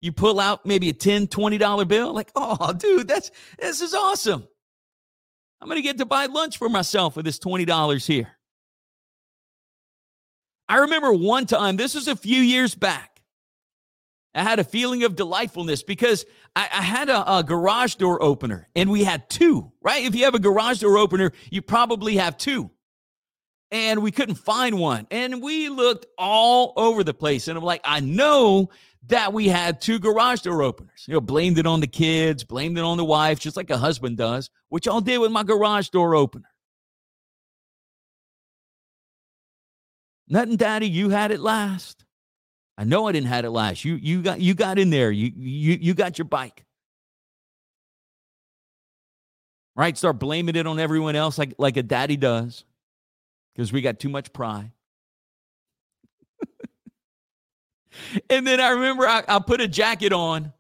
you 0.02 0.12
pull 0.12 0.40
out 0.40 0.66
maybe 0.66 0.90
a 0.90 0.94
10 0.94 1.28
20 1.28 1.58
dollar 1.58 1.86
bill 1.86 2.14
like, 2.14 2.32
"Oh, 2.36 2.74
dude, 2.74 3.08
that's 3.08 3.32
this 3.60 3.82
is 3.82 3.94
awesome." 3.94 4.48
I'm 5.62 5.70
going 5.70 5.82
to 5.82 5.88
get 5.88 5.98
to 5.98 6.06
buy 6.06 6.28
lunch 6.28 6.58
for 6.58 6.70
myself 6.70 7.16
with 7.16 7.26
this 7.26 7.40
$20 7.40 8.06
here. 8.06 8.38
I 10.68 10.78
remember 10.78 11.14
one 11.14 11.46
time, 11.46 11.78
this 11.78 11.96
was 11.96 12.08
a 12.08 12.16
few 12.16 12.42
years 12.42 12.76
back. 12.76 13.15
I 14.36 14.44
had 14.44 14.60
a 14.60 14.64
feeling 14.66 15.04
of 15.04 15.16
delightfulness 15.16 15.82
because 15.82 16.26
I, 16.56 16.68
I 16.72 16.82
had 16.82 17.10
a, 17.10 17.38
a, 17.38 17.44
garage 17.44 17.96
door 17.96 18.22
opener 18.22 18.68
and 18.76 18.92
we 18.92 19.04
had 19.04 19.30
two, 19.30 19.72
right? 19.82 20.04
If 20.04 20.14
you 20.14 20.26
have 20.26 20.36
a 20.36 20.40
garage 20.40 20.82
door 20.82 20.98
opener, 20.98 21.32
you 21.50 21.62
probably 21.62 22.18
have 22.18 22.38
two. 22.38 22.70
And 23.72 24.04
we 24.04 24.12
couldn't 24.12 24.36
find 24.36 24.78
one. 24.78 25.08
And 25.10 25.42
we 25.42 25.70
looked 25.70 26.06
all 26.18 26.74
over 26.76 27.04
the 27.04 27.14
place. 27.14 27.48
And 27.48 27.58
I'm 27.58 27.64
like, 27.64 27.82
I 27.86 28.02
know 28.02 28.70
that 29.08 29.34
we 29.34 29.48
had 29.48 29.82
two 29.82 30.00
garage 30.00 30.42
door 30.42 30.62
openers. 30.62 31.06
You 31.08 31.16
know, 31.16 31.22
blamed 31.22 31.58
it 31.58 31.66
on 31.66 31.80
the 31.80 31.88
kids, 31.88 32.44
blamed 32.44 32.78
it 32.78 32.84
on 32.84 32.98
the 32.98 33.06
wife, 33.06 33.40
just 33.40 33.58
like 33.58 33.70
a 33.70 33.78
husband 33.78 34.18
does, 34.18 34.50
which 34.70 34.86
y'all 34.86 35.02
did 35.02 35.20
with 35.20 35.32
my 35.32 35.44
garage 35.44 35.90
door 35.90 36.16
opener. 36.16 36.50
Nothing, 40.28 40.58
Daddy, 40.58 40.90
you 40.90 41.10
had 41.10 41.32
it 41.32 41.40
last. 41.40 42.05
I 42.78 42.84
know 42.84 43.08
I 43.08 43.14
didn't 43.14 43.28
had 43.28 43.46
it 43.46 43.52
last. 43.52 43.86
You 43.86 43.96
you 43.96 44.22
got 44.22 44.42
you 44.42 44.54
got 44.54 44.78
in 44.78 44.90
there. 44.90 45.12
You 45.12 45.32
you 45.36 45.78
you 45.80 45.94
got 45.94 46.18
your 46.18 46.26
bike. 46.26 46.66
Right? 49.76 49.98
Start 49.98 50.20
blaming 50.20 50.56
it 50.56 50.68
on 50.68 50.80
everyone 50.80 51.16
else 51.16 51.38
like 51.38 51.54
like 51.58 51.78
a 51.78 51.84
daddy 51.84 52.18
does. 52.18 52.66
Because 53.54 53.72
we 53.72 53.82
got 53.82 54.00
too 54.00 54.10
much 54.10 54.34
pride. 54.34 54.72
and 58.30 58.46
then 58.46 58.60
I 58.60 58.72
remember 58.72 59.08
I, 59.08 59.24
I, 59.26 59.40
put 59.40 59.62
a 59.62 59.68
jacket 59.68 60.12
on 60.12 60.52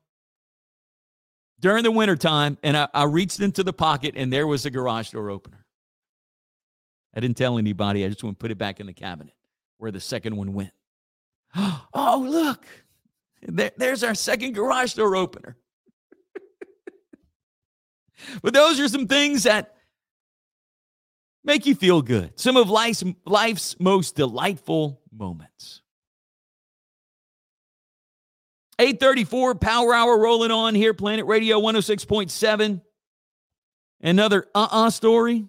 during 1.59 1.83
the 1.83 1.91
wintertime 1.91 2.57
and 2.63 2.77
I, 2.77 2.87
I 2.93 3.03
reached 3.03 3.41
into 3.41 3.65
the 3.65 3.73
pocket 3.73 4.13
and 4.15 4.31
there 4.31 4.47
was 4.47 4.65
a 4.65 4.69
garage 4.69 5.09
door 5.09 5.29
opener. 5.29 5.65
I 7.13 7.19
didn't 7.19 7.35
tell 7.35 7.57
anybody. 7.57 8.05
I 8.05 8.07
just 8.07 8.23
went 8.23 8.39
put 8.39 8.51
it 8.51 8.57
back 8.57 8.79
in 8.79 8.87
the 8.87 8.93
cabinet 8.93 9.33
where 9.77 9.91
the 9.91 9.99
second 9.99 10.37
one 10.37 10.53
went. 10.53 10.71
Oh, 11.97 12.25
look. 12.27 12.65
There, 13.41 13.71
there's 13.77 14.03
our 14.03 14.15
second 14.15 14.53
garage 14.53 14.93
door 14.95 15.15
opener. 15.15 15.55
but 18.41 18.53
those 18.53 18.79
are 18.79 18.89
some 18.89 19.07
things 19.07 19.43
that 19.43 19.75
make 21.43 21.65
you 21.65 21.75
feel 21.75 22.01
good. 22.01 22.37
Some 22.39 22.57
of 22.57 22.69
life's, 22.69 23.03
life's 23.25 23.79
most 23.79 24.15
delightful 24.15 25.01
moments. 25.15 25.81
834 28.77 29.55
Power 29.55 29.93
Hour 29.93 30.19
rolling 30.19 30.51
on 30.51 30.75
here, 30.75 30.93
Planet 30.93 31.25
Radio 31.25 31.61
106.7. 31.61 32.81
Another 34.01 34.45
uh 34.53 34.67
uh 34.69 34.89
story. 34.89 35.45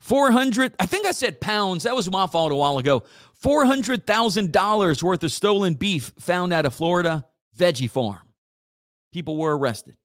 400, 0.00 0.74
I 0.78 0.86
think 0.86 1.06
I 1.06 1.12
said 1.12 1.40
pounds. 1.40 1.84
That 1.84 1.96
was 1.96 2.10
my 2.10 2.26
fault 2.26 2.52
a 2.52 2.54
while 2.54 2.76
ago. 2.78 3.04
$400,000 3.42 5.02
worth 5.02 5.22
of 5.22 5.32
stolen 5.32 5.72
beef 5.74 6.12
found 6.18 6.52
at 6.52 6.66
a 6.66 6.70
Florida 6.70 7.24
veggie 7.56 7.90
farm. 7.90 8.20
People 9.12 9.36
were 9.36 9.56
arrested. 9.56 9.96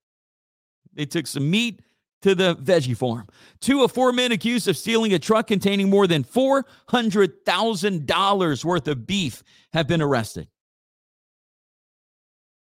They 0.94 1.06
took 1.06 1.28
some 1.28 1.50
meat 1.50 1.82
to 2.22 2.36
the 2.36 2.56
veggie 2.56 2.98
farm. 2.98 3.28
Two 3.60 3.84
of 3.84 3.92
four 3.92 4.14
men 4.14 4.32
accused 4.32 4.68
of 4.68 4.78
stealing 4.78 5.14
a 5.14 5.20
truck 5.20 5.48
containing 5.48 5.90
more 5.90 6.08
than 6.08 6.24
$400,000 6.24 8.66
worth 8.66 8.88
of 8.88 9.06
beef 9.06 9.44
have 9.74 9.88
been 9.88 10.02
arrested. 10.02 10.48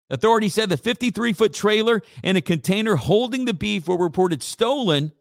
Authorities 0.09 0.55
said 0.55 0.69
the 0.69 0.77
53 0.77 1.33
foot 1.33 1.53
trailer 1.53 2.01
and 2.23 2.37
a 2.37 2.41
container 2.41 2.95
holding 2.95 3.45
the 3.45 3.53
beef 3.53 3.87
were 3.87 3.97
reported 3.97 4.41
stolen 4.41 5.11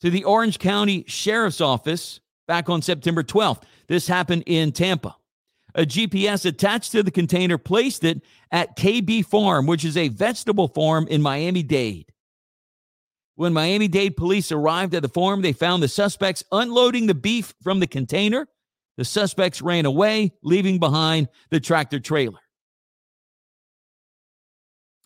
to 0.00 0.10
the 0.10 0.24
Orange 0.24 0.58
County 0.58 1.04
Sheriff's 1.06 1.60
Office 1.60 2.20
back 2.46 2.68
on 2.68 2.82
September 2.82 3.22
12th. 3.22 3.62
This 3.88 4.06
happened 4.06 4.44
in 4.46 4.72
Tampa. 4.72 5.16
A 5.74 5.84
GPS 5.84 6.46
attached 6.46 6.92
to 6.92 7.02
the 7.02 7.10
container 7.10 7.58
placed 7.58 8.02
it 8.02 8.22
at 8.50 8.76
KB 8.78 9.24
Farm, 9.26 9.66
which 9.66 9.84
is 9.84 9.96
a 9.96 10.08
vegetable 10.08 10.68
farm 10.68 11.06
in 11.08 11.20
Miami 11.20 11.62
Dade. 11.62 12.12
When 13.34 13.52
Miami 13.52 13.86
Dade 13.86 14.16
police 14.16 14.50
arrived 14.50 14.94
at 14.94 15.02
the 15.02 15.10
farm, 15.10 15.42
they 15.42 15.52
found 15.52 15.82
the 15.82 15.88
suspects 15.88 16.42
unloading 16.50 17.06
the 17.06 17.14
beef 17.14 17.52
from 17.62 17.80
the 17.80 17.86
container. 17.86 18.48
The 18.96 19.04
suspects 19.04 19.60
ran 19.60 19.84
away, 19.84 20.32
leaving 20.42 20.78
behind 20.78 21.28
the 21.50 21.60
tractor 21.60 22.00
trailer. 22.00 22.38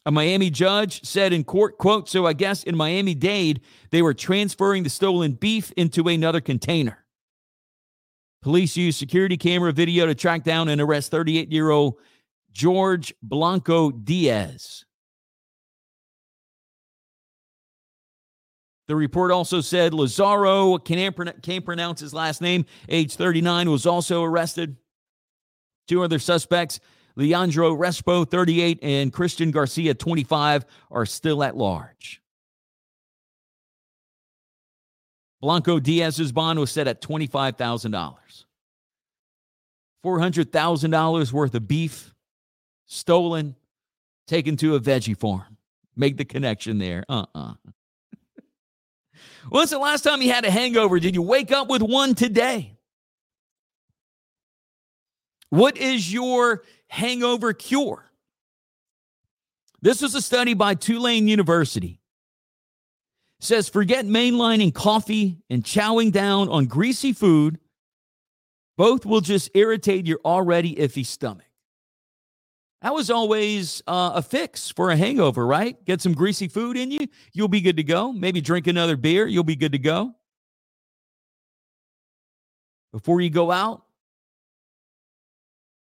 A 0.07 0.11
Miami 0.11 0.49
judge 0.49 1.05
said 1.05 1.33
in 1.33 1.45
court, 1.45 1.77
quote, 1.77 2.09
so 2.09 2.27
I 2.27 2.33
guess 2.33 2.63
in 2.63 2.77
Miami 2.77 3.15
Dade, 3.15 3.61
they 3.91 4.01
were 4.01 4.15
transferring 4.15 4.83
the 4.83 4.91
stolen 4.91 5.33
beef 5.33 5.73
into 5.77 6.09
another 6.09 6.41
container. 6.41 7.05
Police 8.43 8.77
used 8.77 8.99
security 8.99 9.37
camera 9.37 9.73
video 9.73 10.07
to 10.07 10.15
track 10.15 10.45
down 10.45 10.69
and 10.71 10.81
arrest 10.81 11.11
38 11.11 11.53
year 11.53 11.69
old 11.69 11.97
George 12.53 13.13
Blanco 13.23 13.91
Diaz. 13.91 14.87
The 18.89 18.97
report 18.97 19.31
also 19.31 19.61
said 19.61 19.95
Lazaro 19.95 20.79
can't, 20.79 21.43
can't 21.43 21.65
pronounce 21.65 22.01
his 22.01 22.15
last 22.15 22.41
name, 22.41 22.65
age 22.89 23.15
39, 23.15 23.71
was 23.71 23.87
also 23.87 24.25
arrested. 24.25 24.77
Two 25.87 26.03
other 26.03 26.19
suspects, 26.19 26.81
Leandro 27.17 27.75
Respo, 27.77 28.29
38, 28.29 28.79
and 28.83 29.13
Christian 29.13 29.51
Garcia, 29.51 29.95
25, 29.95 30.65
are 30.91 31.07
still 31.07 31.43
at 31.43 31.57
large. 31.57 32.21
Blanco 35.41 35.81
Diaz's 35.81 36.33
bond 36.33 36.59
was 36.59 36.71
set 36.71 36.87
at 36.87 37.01
$25,000. 37.01 38.17
$400,000 40.05 41.33
worth 41.33 41.55
of 41.55 41.69
beef 41.69 42.15
stolen, 42.87 43.57
taken 44.27 44.57
to 44.57 44.75
a 44.75 44.81
veggie 44.81 45.17
farm. 45.17 45.57
Make 45.97 46.17
the 46.17 46.25
connection 46.25 46.79
there. 46.79 47.05
Uh 47.09 47.27
uh-uh. 47.35 47.41
uh 47.55 47.71
When's 49.51 49.71
the 49.71 49.79
last 49.79 50.03
time 50.03 50.23
you 50.23 50.33
had 50.33 50.45
a 50.45 50.51
hangover? 50.51 50.99
Did 51.01 51.15
you 51.15 51.23
wake 51.23 51.53
up 51.53 51.69
with 51.69 51.83
one 51.83 52.15
today? 52.15 52.77
What 55.51 55.77
is 55.77 56.13
your 56.13 56.63
hangover 56.91 57.53
cure? 57.53 58.05
This 59.81 60.03
was 60.03 60.15
a 60.15 60.21
study 60.21 60.53
by 60.53 60.75
Tulane 60.75 61.27
University. 61.27 62.01
It 63.39 63.45
says 63.45 63.69
forget 63.69 64.05
mainlining 64.05 64.75
coffee 64.75 65.39
and 65.49 65.65
chowing 65.65 66.13
down 66.13 66.51
on 66.51 66.67
greasy 66.67 67.15
food. 67.15 67.59
Both 68.77 69.07
will 69.07 69.23
just 69.23 69.51
irritate 69.55 70.07
your 70.07 70.21
already 70.25 70.75
iffy 70.75 71.07
stomach. 71.07 71.47
That 72.83 72.95
was 72.95 73.11
always 73.11 73.83
uh, 73.87 74.13
a 74.15 74.23
fix 74.23 74.71
for 74.71 74.91
a 74.91 74.97
hangover, 74.97 75.47
right? 75.47 75.83
Get 75.85 76.01
some 76.01 76.15
greasy 76.15 76.49
food 76.49 76.77
in 76.77 76.91
you, 76.91 77.07
you'll 77.33 77.49
be 77.49 77.61
good 77.61 77.77
to 77.77 77.83
go. 77.83 78.13
Maybe 78.13 78.41
drink 78.41 78.67
another 78.67 78.97
beer, 78.97 79.27
you'll 79.27 79.45
be 79.45 79.57
good 79.57 79.73
to 79.73 79.79
go. 79.79 80.15
Before 82.93 83.21
you 83.21 83.31
go 83.31 83.51
out, 83.51 83.85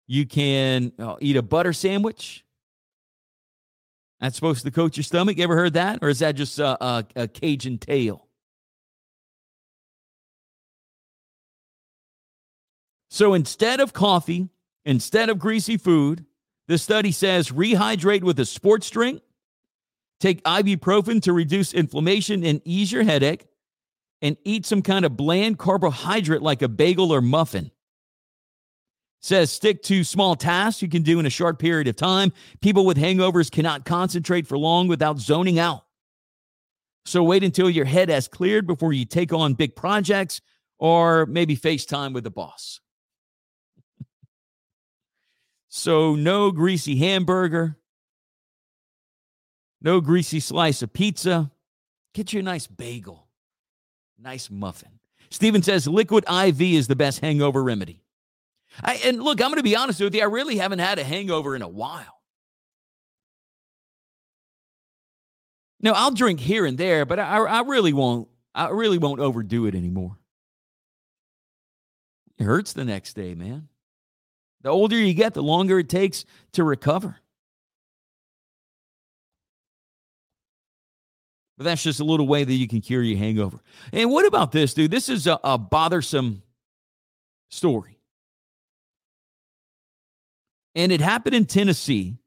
you 0.09 0.26
can 0.26 0.90
uh, 0.98 1.16
eat 1.20 1.36
a 1.36 1.42
butter 1.42 1.72
sandwich. 1.72 2.44
That's 4.20 4.34
supposed 4.34 4.64
to 4.64 4.72
coat 4.72 4.96
your 4.96 5.04
stomach. 5.04 5.36
You 5.36 5.44
ever 5.44 5.54
heard 5.54 5.74
that? 5.74 6.00
Or 6.02 6.09
is 6.09 6.18
that 6.18 6.32
just 6.32 6.59
a, 6.59 6.82
a, 6.84 7.04
a 7.14 7.28
Cajun 7.28 7.78
tale? 7.78 8.26
So 13.11 13.34
instead 13.34 13.80
of 13.80 13.92
coffee, 13.92 14.48
instead 14.84 15.28
of 15.28 15.38
greasy 15.38 15.76
food, 15.76 16.24
the 16.66 16.78
study 16.78 17.12
says 17.12 17.50
rehydrate 17.50 18.22
with 18.22 18.40
a 18.40 18.44
sports 18.44 18.90
drink, 18.90 19.22
take 20.20 20.42
ibuprofen 20.44 21.22
to 21.22 21.32
reduce 21.32 21.72
inflammation 21.72 22.44
and 22.44 22.61
ease 22.64 22.90
your 22.90 23.04
headache, 23.04 23.46
and 24.20 24.36
eat 24.44 24.66
some 24.66 24.82
kind 24.82 25.04
of 25.04 25.16
bland 25.16 25.59
carbohydrate 25.59 26.42
like 26.42 26.62
a 26.62 26.68
bagel 26.68 27.12
or 27.12 27.20
muffin. 27.20 27.70
Says 29.20 29.50
stick 29.50 29.82
to 29.84 30.04
small 30.04 30.36
tasks 30.36 30.80
you 30.80 30.88
can 30.88 31.02
do 31.02 31.18
in 31.18 31.26
a 31.26 31.30
short 31.30 31.58
period 31.58 31.88
of 31.88 31.96
time. 31.96 32.32
People 32.60 32.86
with 32.86 32.96
hangovers 32.96 33.50
cannot 33.50 33.84
concentrate 33.84 34.46
for 34.46 34.56
long 34.56 34.86
without 34.86 35.18
zoning 35.18 35.58
out. 35.58 35.84
So 37.04 37.24
wait 37.24 37.42
until 37.42 37.70
your 37.70 37.84
head 37.84 38.10
has 38.10 38.28
cleared 38.28 38.66
before 38.66 38.92
you 38.92 39.04
take 39.04 39.32
on 39.32 39.54
big 39.54 39.74
projects 39.74 40.40
or 40.78 41.26
maybe 41.26 41.56
FaceTime 41.56 42.12
with 42.12 42.24
the 42.24 42.30
boss. 42.30 42.80
So, 45.70 46.14
no 46.14 46.50
greasy 46.50 46.96
hamburger, 46.96 47.76
no 49.82 50.00
greasy 50.00 50.40
slice 50.40 50.80
of 50.80 50.94
pizza. 50.94 51.50
Get 52.14 52.32
you 52.32 52.40
a 52.40 52.42
nice 52.42 52.66
bagel, 52.66 53.28
nice 54.18 54.50
muffin. 54.50 54.98
Steven 55.28 55.62
says 55.62 55.86
liquid 55.86 56.24
IV 56.24 56.60
is 56.62 56.88
the 56.88 56.96
best 56.96 57.20
hangover 57.20 57.62
remedy. 57.62 58.02
I, 58.82 58.94
and 59.04 59.22
look, 59.22 59.40
I'm 59.40 59.48
going 59.48 59.56
to 59.56 59.62
be 59.62 59.76
honest 59.76 60.00
with 60.00 60.14
you. 60.14 60.22
I 60.22 60.26
really 60.26 60.56
haven't 60.56 60.78
had 60.78 60.98
a 60.98 61.04
hangover 61.04 61.56
in 61.56 61.62
a 61.62 61.68
while. 61.68 62.22
No, 65.80 65.92
I'll 65.92 66.10
drink 66.10 66.40
here 66.40 66.66
and 66.66 66.76
there, 66.76 67.04
but 67.04 67.18
I, 67.18 67.38
I 67.38 67.60
really 67.62 67.92
won't. 67.92 68.28
I 68.54 68.68
really 68.70 68.98
won't 68.98 69.20
overdo 69.20 69.66
it 69.66 69.74
anymore. 69.76 70.16
It 72.38 72.44
hurts 72.44 72.72
the 72.72 72.84
next 72.84 73.14
day, 73.14 73.34
man. 73.34 73.68
The 74.62 74.70
older 74.70 74.96
you 74.96 75.14
get, 75.14 75.34
the 75.34 75.42
longer 75.42 75.78
it 75.78 75.88
takes 75.88 76.24
to 76.52 76.64
recover. 76.64 77.16
But 81.56 81.64
that's 81.64 81.82
just 81.82 82.00
a 82.00 82.04
little 82.04 82.26
way 82.26 82.44
that 82.44 82.52
you 82.52 82.68
can 82.68 82.80
cure 82.80 83.02
your 83.02 83.18
hangover. 83.18 83.60
And 83.92 84.10
what 84.10 84.26
about 84.26 84.52
this, 84.52 84.74
dude? 84.74 84.90
This 84.90 85.08
is 85.08 85.26
a, 85.26 85.38
a 85.44 85.58
bothersome 85.58 86.42
story. 87.50 87.97
And 90.78 90.92
it 90.92 91.00
happened 91.00 91.34
in 91.34 91.44
Tennessee. 91.44 92.18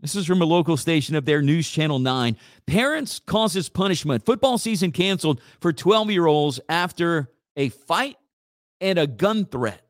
This 0.00 0.16
is 0.16 0.24
from 0.24 0.40
a 0.40 0.46
local 0.46 0.78
station 0.78 1.14
of 1.16 1.26
their 1.26 1.42
News 1.42 1.68
Channel 1.68 1.98
9. 1.98 2.34
Parents 2.66 3.20
causes 3.26 3.68
punishment. 3.68 4.24
Football 4.24 4.56
season 4.56 4.90
canceled 4.90 5.42
for 5.60 5.70
12 5.70 6.10
year 6.10 6.24
olds 6.24 6.60
after 6.66 7.30
a 7.58 7.68
fight 7.68 8.16
and 8.80 8.98
a 8.98 9.06
gun 9.06 9.44
threat. 9.44 9.82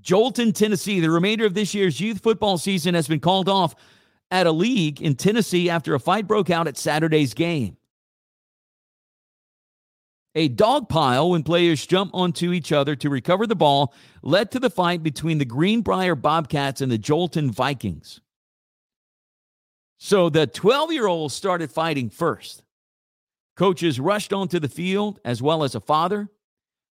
Joelton, 0.00 0.54
Tennessee. 0.54 1.00
The 1.00 1.10
remainder 1.10 1.44
of 1.44 1.52
this 1.52 1.74
year's 1.74 2.00
youth 2.00 2.22
football 2.22 2.56
season 2.56 2.94
has 2.94 3.06
been 3.06 3.20
called 3.20 3.50
off 3.50 3.74
at 4.30 4.46
a 4.46 4.52
league 4.52 5.02
in 5.02 5.16
Tennessee 5.16 5.68
after 5.68 5.94
a 5.94 6.00
fight 6.00 6.26
broke 6.26 6.48
out 6.48 6.66
at 6.66 6.78
Saturday's 6.78 7.34
game. 7.34 7.76
A 10.38 10.46
dog 10.46 10.88
pile 10.88 11.30
when 11.30 11.42
players 11.42 11.84
jump 11.84 12.12
onto 12.14 12.52
each 12.52 12.70
other 12.70 12.94
to 12.94 13.10
recover 13.10 13.44
the 13.44 13.56
ball 13.56 13.92
led 14.22 14.52
to 14.52 14.60
the 14.60 14.70
fight 14.70 15.02
between 15.02 15.38
the 15.38 15.44
Greenbrier 15.44 16.14
Bobcats 16.14 16.80
and 16.80 16.92
the 16.92 16.98
Joelton 16.98 17.50
Vikings. 17.50 18.20
So 19.98 20.28
the 20.30 20.46
12 20.46 20.92
year 20.92 21.08
old 21.08 21.32
started 21.32 21.72
fighting 21.72 22.08
first. 22.08 22.62
Coaches 23.56 23.98
rushed 23.98 24.32
onto 24.32 24.60
the 24.60 24.68
field, 24.68 25.18
as 25.24 25.42
well 25.42 25.64
as 25.64 25.74
a 25.74 25.80
father, 25.80 26.30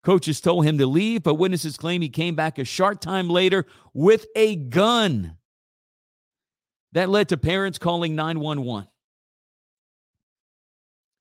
Coaches 0.02 0.40
told 0.40 0.64
him 0.64 0.78
to 0.78 0.86
leave, 0.86 1.22
but 1.22 1.34
witnesses 1.34 1.76
claim 1.76 2.00
he 2.00 2.08
came 2.08 2.34
back 2.34 2.58
a 2.58 2.64
short 2.64 3.02
time 3.02 3.28
later 3.28 3.66
with 3.92 4.26
a 4.34 4.56
gun. 4.56 5.36
That 6.92 7.10
led 7.10 7.28
to 7.28 7.36
parents 7.36 7.78
calling 7.78 8.14
911. 8.14 8.88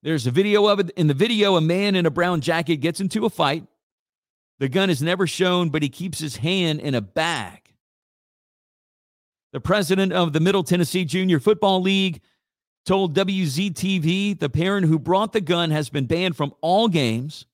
There's 0.02 0.28
a 0.28 0.32
video 0.32 0.68
of 0.68 0.80
it. 0.80 0.92
In 0.92 1.08
the 1.08 1.14
video, 1.14 1.56
a 1.56 1.62
man 1.62 1.96
in 1.96 2.06
a 2.06 2.12
brown 2.12 2.42
jacket 2.42 2.78
gets 2.78 3.02
into 3.02 3.26
a 3.26 3.30
fight. 3.30 3.66
The 4.60 4.70
gun 4.70 4.90
is 4.90 5.02
never 5.02 5.28
shown, 5.28 5.70
but 5.70 5.84
he 5.84 5.90
keeps 5.90 6.20
his 6.20 6.38
hand 6.38 6.80
in 6.80 6.96
a 6.96 7.02
bag. 7.02 7.74
The 9.52 9.60
president 9.60 10.14
of 10.14 10.32
the 10.32 10.40
Middle 10.40 10.64
Tennessee 10.64 11.06
Junior 11.06 11.40
Football 11.40 11.82
League 11.82 12.22
told 12.86 13.16
WZTV 13.16 14.40
the 14.40 14.50
parent 14.50 14.88
who 14.88 15.00
brought 15.00 15.34
the 15.34 15.42
gun 15.42 15.72
has 15.72 15.90
been 15.90 16.06
banned 16.06 16.38
from 16.38 16.54
all 16.62 16.88
games. 16.88 17.46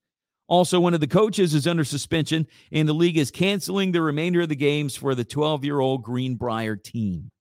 Also, 0.47 0.79
one 0.79 0.93
of 0.93 0.99
the 0.99 1.07
coaches 1.07 1.55
is 1.55 1.65
under 1.65 1.83
suspension, 1.83 2.47
and 2.71 2.87
the 2.87 2.93
league 2.93 3.17
is 3.17 3.31
canceling 3.31 3.91
the 3.91 4.01
remainder 4.01 4.41
of 4.41 4.49
the 4.49 4.55
games 4.55 4.95
for 4.95 5.15
the 5.15 5.23
12 5.23 5.65
year 5.65 5.79
old 5.79 6.03
Greenbrier 6.03 6.75
team. 6.75 7.31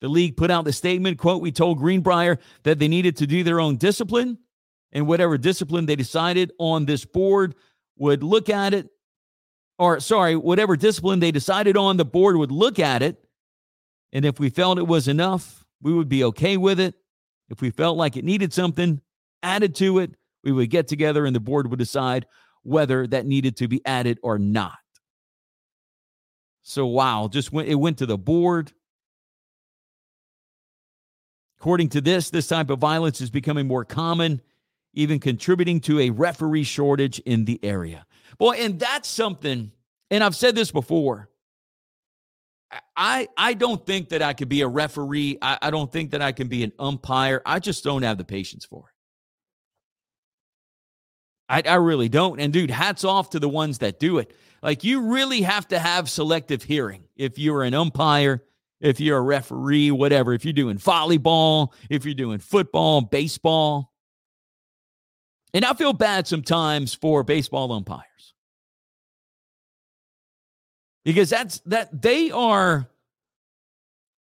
The 0.00 0.08
league 0.08 0.36
put 0.36 0.50
out 0.50 0.64
the 0.64 0.72
statement, 0.72 1.18
quote, 1.18 1.42
we 1.42 1.52
told 1.52 1.78
Greenbrier 1.78 2.38
that 2.64 2.78
they 2.78 2.88
needed 2.88 3.16
to 3.18 3.26
do 3.26 3.44
their 3.44 3.60
own 3.60 3.76
discipline, 3.76 4.38
and 4.92 5.06
whatever 5.06 5.38
discipline 5.38 5.86
they 5.86 5.96
decided 5.96 6.52
on 6.58 6.86
this 6.86 7.04
board 7.04 7.54
would 7.98 8.22
look 8.22 8.48
at 8.48 8.74
it, 8.74 8.88
or 9.78 10.00
sorry, 10.00 10.36
whatever 10.36 10.76
discipline 10.76 11.20
they 11.20 11.32
decided 11.32 11.76
on, 11.76 11.96
the 11.98 12.04
board 12.04 12.36
would 12.36 12.52
look 12.52 12.78
at 12.78 13.02
it 13.02 13.18
And 14.12 14.24
if 14.24 14.40
we 14.40 14.50
felt 14.50 14.78
it 14.78 14.86
was 14.86 15.08
enough, 15.08 15.64
we 15.82 15.92
would 15.92 16.08
be 16.08 16.24
okay 16.24 16.56
with 16.56 16.80
it. 16.80 16.94
If 17.48 17.60
we 17.60 17.70
felt 17.70 17.96
like 17.96 18.16
it 18.16 18.24
needed 18.24 18.52
something 18.52 19.00
added 19.42 19.74
to 19.76 19.98
it, 20.00 20.12
we 20.44 20.52
would 20.52 20.70
get 20.70 20.88
together 20.88 21.26
and 21.26 21.34
the 21.34 21.40
board 21.40 21.70
would 21.70 21.78
decide 21.78 22.26
whether 22.62 23.06
that 23.06 23.26
needed 23.26 23.56
to 23.58 23.68
be 23.68 23.82
added 23.86 24.18
or 24.22 24.38
not. 24.38 24.78
So 26.62 26.86
wow, 26.86 27.28
just 27.28 27.52
went 27.52 27.68
it 27.68 27.76
went 27.76 27.98
to 27.98 28.06
the 28.06 28.18
board. 28.18 28.72
According 31.60 31.90
to 31.90 32.00
this, 32.00 32.30
this 32.30 32.48
type 32.48 32.70
of 32.70 32.78
violence 32.78 33.20
is 33.20 33.28
becoming 33.28 33.66
more 33.66 33.84
common, 33.84 34.40
even 34.94 35.18
contributing 35.18 35.80
to 35.80 36.00
a 36.00 36.08
referee 36.08 36.64
shortage 36.64 37.18
in 37.20 37.44
the 37.44 37.60
area. 37.62 38.06
Boy, 38.38 38.52
and 38.52 38.80
that's 38.80 39.08
something, 39.08 39.70
and 40.10 40.24
I've 40.24 40.34
said 40.34 40.54
this 40.54 40.70
before. 40.70 41.28
I 42.96 43.28
I 43.36 43.52
don't 43.52 43.84
think 43.84 44.08
that 44.08 44.22
I 44.22 44.32
could 44.32 44.48
be 44.48 44.62
a 44.62 44.68
referee. 44.68 45.36
I, 45.42 45.58
I 45.60 45.70
don't 45.70 45.92
think 45.92 46.12
that 46.12 46.22
I 46.22 46.32
can 46.32 46.48
be 46.48 46.64
an 46.64 46.72
umpire. 46.78 47.42
I 47.44 47.58
just 47.58 47.84
don't 47.84 48.04
have 48.04 48.16
the 48.16 48.24
patience 48.24 48.64
for 48.64 48.86
it. 51.50 51.66
I, 51.66 51.72
I 51.72 51.74
really 51.74 52.08
don't. 52.08 52.40
And 52.40 52.54
dude, 52.54 52.70
hats 52.70 53.04
off 53.04 53.30
to 53.30 53.38
the 53.38 53.48
ones 53.50 53.78
that 53.78 54.00
do 54.00 54.16
it. 54.16 54.32
Like 54.62 54.82
you 54.82 55.12
really 55.12 55.42
have 55.42 55.68
to 55.68 55.78
have 55.78 56.08
selective 56.08 56.62
hearing 56.62 57.04
if 57.16 57.38
you're 57.38 57.64
an 57.64 57.74
umpire, 57.74 58.44
if 58.80 58.98
you're 58.98 59.18
a 59.18 59.22
referee, 59.22 59.90
whatever, 59.90 60.32
if 60.32 60.44
you're 60.44 60.52
doing 60.52 60.78
volleyball, 60.78 61.72
if 61.88 62.04
you're 62.04 62.14
doing 62.14 62.38
football, 62.38 63.02
baseball. 63.02 63.92
And 65.52 65.64
I 65.64 65.74
feel 65.74 65.92
bad 65.92 66.26
sometimes 66.26 66.94
for 66.94 67.22
baseball 67.22 67.72
umpires. 67.72 68.06
Because 71.04 71.30
that's 71.30 71.60
that 71.66 72.02
they 72.02 72.30
are 72.30 72.88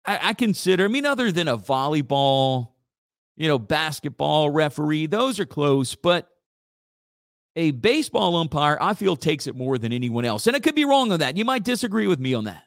I, 0.04 0.30
I, 0.30 0.34
consider 0.34 0.86
i 0.86 0.88
mean 0.88 1.04
other 1.04 1.30
than 1.30 1.46
a 1.46 1.58
volleyball 1.58 2.70
you 3.36 3.46
know 3.46 3.58
basketball 3.58 4.48
referee 4.48 5.06
those 5.06 5.38
are 5.38 5.44
close 5.44 5.94
but 5.94 6.28
a 7.56 7.72
baseball 7.72 8.36
umpire 8.36 8.78
i 8.80 8.94
feel 8.94 9.16
takes 9.16 9.46
it 9.46 9.54
more 9.54 9.76
than 9.76 9.92
anyone 9.92 10.24
else. 10.24 10.46
And 10.46 10.56
i 10.56 10.60
could 10.60 10.74
be 10.74 10.86
wrong 10.86 11.12
on 11.12 11.20
that. 11.20 11.36
You 11.36 11.44
might 11.44 11.62
disagree 11.62 12.06
with 12.06 12.18
me 12.18 12.32
on 12.32 12.44
that 12.44 12.64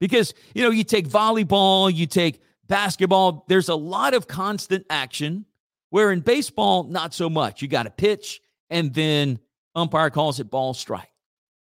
because 0.00 0.34
you 0.54 0.62
know 0.62 0.70
you 0.70 0.84
take 0.84 1.08
volleyball 1.08 1.92
you 1.92 2.06
take 2.06 2.40
basketball 2.66 3.44
there's 3.48 3.68
a 3.68 3.74
lot 3.74 4.14
of 4.14 4.26
constant 4.26 4.84
action 4.90 5.44
where 5.90 6.12
in 6.12 6.20
baseball 6.20 6.84
not 6.84 7.14
so 7.14 7.30
much 7.30 7.62
you 7.62 7.68
got 7.68 7.84
to 7.84 7.90
pitch 7.90 8.40
and 8.70 8.92
then 8.94 9.38
umpire 9.74 10.10
calls 10.10 10.40
it 10.40 10.50
ball 10.50 10.74
strike 10.74 11.08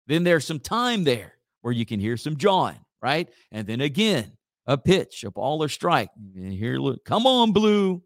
then 0.06 0.24
there's 0.24 0.44
some 0.44 0.60
time 0.60 1.04
there 1.04 1.34
where 1.62 1.72
you 1.72 1.86
can 1.86 2.00
hear 2.00 2.16
some 2.16 2.36
jawing, 2.36 2.78
right? 3.00 3.28
And 3.50 3.66
then 3.66 3.80
again, 3.80 4.32
a 4.66 4.76
pitch, 4.76 5.24
a 5.24 5.30
ball 5.30 5.62
or 5.62 5.68
strike. 5.68 6.10
And 6.36 6.52
here, 6.52 6.76
look, 6.78 7.04
come 7.04 7.26
on, 7.26 7.52
Blue. 7.52 8.02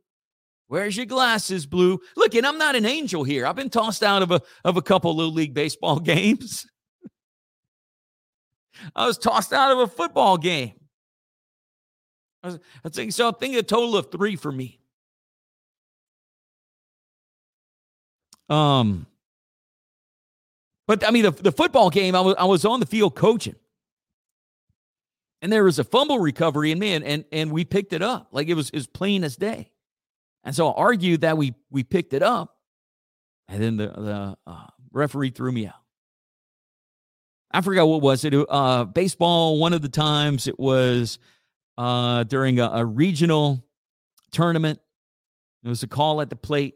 Where's 0.69 0.97
your 0.97 1.07
glasses, 1.07 1.67
Blue? 1.67 1.99
Look, 2.17 2.35
and 2.35 2.47
I'm 2.47 2.59
not 2.59 2.77
an 2.77 2.87
angel 2.87 3.25
here. 3.25 3.47
I've 3.47 3.57
been 3.57 3.71
tossed 3.71 4.03
out 4.03 4.23
of 4.23 4.31
a 4.31 4.41
of 4.65 4.77
a 4.77 4.83
couple 4.83 5.15
little 5.15 5.33
league 5.33 5.55
baseball 5.55 6.01
games. 6.01 6.67
I 8.95 9.07
was 9.07 9.19
tossed 9.19 9.53
out 9.53 9.73
of 9.73 9.79
a 9.79 9.87
football 9.87 10.39
game. 10.39 10.73
I, 12.43 12.49
was, 12.49 12.59
I 12.85 12.89
think 12.89 13.13
so. 13.13 13.29
I 13.29 13.33
think 13.33 13.57
a 13.57 13.63
total 13.63 13.97
of 13.97 14.11
three 14.11 14.37
for 14.37 14.53
me. 14.53 14.81
Um, 18.49 19.07
but 20.87 21.07
I 21.07 21.11
mean, 21.11 21.25
the, 21.25 21.31
the 21.33 21.53
football 21.53 21.91
game, 21.91 22.15
I 22.15 22.21
was, 22.21 22.35
I 22.39 22.45
was 22.45 22.65
on 22.65 22.81
the 22.81 22.87
field 22.87 23.17
coaching. 23.17 23.57
And 25.43 25.53
there 25.53 25.65
was 25.65 25.79
a 25.79 25.85
fumble 25.85 26.19
recovery, 26.19 26.71
and 26.71 26.81
man, 26.81 27.03
and 27.03 27.25
and 27.31 27.53
we 27.53 27.65
picked 27.65 27.93
it 27.93 28.03
up 28.03 28.29
like 28.33 28.49
it 28.49 28.55
was 28.55 28.71
as 28.71 28.87
plain 28.87 29.23
as 29.23 29.37
day. 29.37 29.71
And 30.45 30.55
so 30.55 30.69
I 30.69 30.75
argued 30.81 31.21
that 31.21 31.37
we 31.37 31.55
we 31.71 31.85
picked 31.85 32.15
it 32.15 32.23
up, 32.23 32.57
and 33.47 33.63
then 33.63 33.77
the 33.77 33.89
the 33.89 34.37
uh, 34.47 34.67
referee 34.93 35.31
threw 35.31 35.53
me 35.53 35.67
out. 35.67 35.75
I 37.57 37.61
forgot 37.63 37.87
what 37.89 38.03
was 38.03 38.25
it. 38.25 38.35
Uh, 38.35 38.85
baseball. 38.85 39.59
One 39.59 39.73
of 39.73 39.83
the 39.83 39.89
times 39.89 40.47
it 40.47 40.59
was 40.59 41.19
uh, 41.79 42.25
during 42.25 42.61
a, 42.61 42.69
a 42.71 42.85
regional 42.85 43.65
tournament. 44.31 44.79
It 45.65 45.69
was 45.69 45.83
a 45.83 45.89
call 45.89 46.21
at 46.21 46.31
the 46.31 46.37
plate 46.37 46.75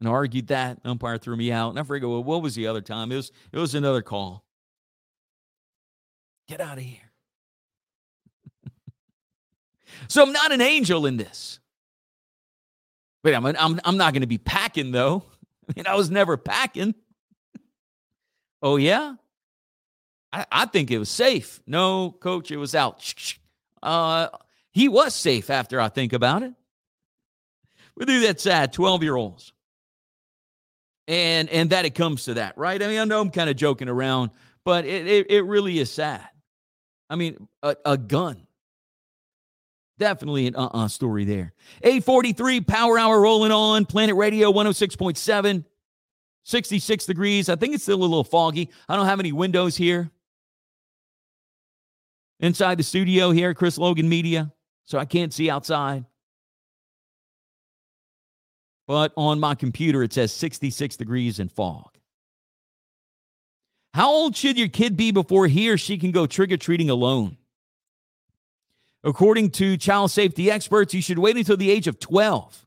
and 0.00 0.08
I 0.08 0.12
argued 0.12 0.48
that. 0.48 0.78
Umpire 0.84 1.18
threw 1.18 1.36
me 1.36 1.50
out. 1.52 1.70
And 1.70 1.78
I 1.78 1.82
forget 1.82 2.08
well, 2.08 2.22
what 2.22 2.42
was 2.42 2.54
the 2.54 2.66
other 2.66 2.80
time? 2.80 3.12
It 3.12 3.16
was 3.16 3.32
it 3.52 3.58
was 3.58 3.74
another 3.74 4.02
call. 4.02 4.44
Get 6.48 6.60
out 6.60 6.78
of 6.78 6.84
here. 6.84 7.12
so 10.08 10.22
I'm 10.22 10.32
not 10.32 10.52
an 10.52 10.60
angel 10.60 11.06
in 11.06 11.16
this. 11.16 11.60
But 13.22 13.34
I'm 13.34 13.46
I'm 13.46 13.80
I'm 13.84 13.96
not 13.96 14.12
going 14.12 14.20
to 14.20 14.26
be 14.26 14.38
packing 14.38 14.92
though. 14.92 15.24
I 15.68 15.72
mean, 15.76 15.86
I 15.86 15.96
was 15.96 16.10
never 16.10 16.36
packing. 16.36 16.94
oh 18.62 18.76
yeah. 18.76 19.14
I, 20.32 20.46
I 20.50 20.66
think 20.66 20.90
it 20.90 20.98
was 20.98 21.08
safe. 21.08 21.60
No, 21.66 22.10
coach, 22.10 22.50
it 22.50 22.56
was 22.56 22.74
out. 22.74 23.34
Uh, 23.82 24.28
he 24.72 24.88
was 24.88 25.14
safe 25.14 25.50
after 25.50 25.80
I 25.80 25.88
think 25.88 26.12
about 26.12 26.42
it. 26.42 26.52
We 27.96 28.04
do 28.04 28.20
that 28.20 28.40
sad 28.40 28.72
12 28.72 29.02
year 29.02 29.16
olds 29.16 29.52
and 31.08 31.48
and 31.50 31.70
that 31.70 31.84
it 31.84 31.94
comes 31.94 32.24
to 32.24 32.34
that, 32.34 32.56
right? 32.58 32.82
I 32.82 32.86
mean, 32.86 32.98
I 32.98 33.04
know 33.04 33.20
I'm 33.20 33.30
kind 33.30 33.48
of 33.48 33.56
joking 33.56 33.88
around, 33.88 34.30
but 34.64 34.84
it 34.84 35.06
it, 35.06 35.30
it 35.30 35.42
really 35.42 35.78
is 35.78 35.90
sad. 35.90 36.26
I 37.08 37.16
mean, 37.16 37.48
a, 37.62 37.76
a 37.84 37.96
gun. 37.96 38.42
Definitely 39.98 40.46
an 40.48 40.56
uh-uh 40.56 40.88
story 40.88 41.24
there. 41.24 41.54
843 41.82 42.60
Power 42.62 42.98
Hour 42.98 43.20
rolling 43.20 43.52
on. 43.52 43.86
Planet 43.86 44.14
Radio 44.16 44.52
106.7. 44.52 45.64
66 46.42 47.06
degrees. 47.06 47.48
I 47.48 47.56
think 47.56 47.74
it's 47.74 47.82
still 47.82 48.00
a 48.00 48.02
little 48.02 48.22
foggy. 48.22 48.70
I 48.88 48.96
don't 48.96 49.06
have 49.06 49.20
any 49.20 49.32
windows 49.32 49.76
here. 49.76 50.10
Inside 52.40 52.78
the 52.78 52.82
studio 52.82 53.30
here, 53.30 53.54
Chris 53.54 53.78
Logan 53.78 54.08
Media. 54.08 54.52
So 54.84 54.98
I 54.98 55.04
can't 55.04 55.32
see 55.32 55.50
outside 55.50 56.04
but 58.86 59.12
on 59.16 59.40
my 59.40 59.54
computer 59.54 60.02
it 60.02 60.12
says 60.12 60.32
66 60.32 60.96
degrees 60.96 61.38
and 61.38 61.50
fog. 61.50 61.90
How 63.94 64.10
old 64.10 64.36
should 64.36 64.58
your 64.58 64.68
kid 64.68 64.96
be 64.96 65.10
before 65.10 65.46
he 65.46 65.70
or 65.70 65.78
she 65.78 65.98
can 65.98 66.10
go 66.10 66.26
trick 66.26 66.52
or 66.52 66.56
treating 66.56 66.90
alone? 66.90 67.38
According 69.02 69.50
to 69.52 69.76
child 69.76 70.10
safety 70.10 70.50
experts, 70.50 70.92
you 70.92 71.00
should 71.00 71.18
wait 71.18 71.36
until 71.36 71.56
the 71.56 71.70
age 71.70 71.86
of 71.86 71.98
12. 71.98 72.66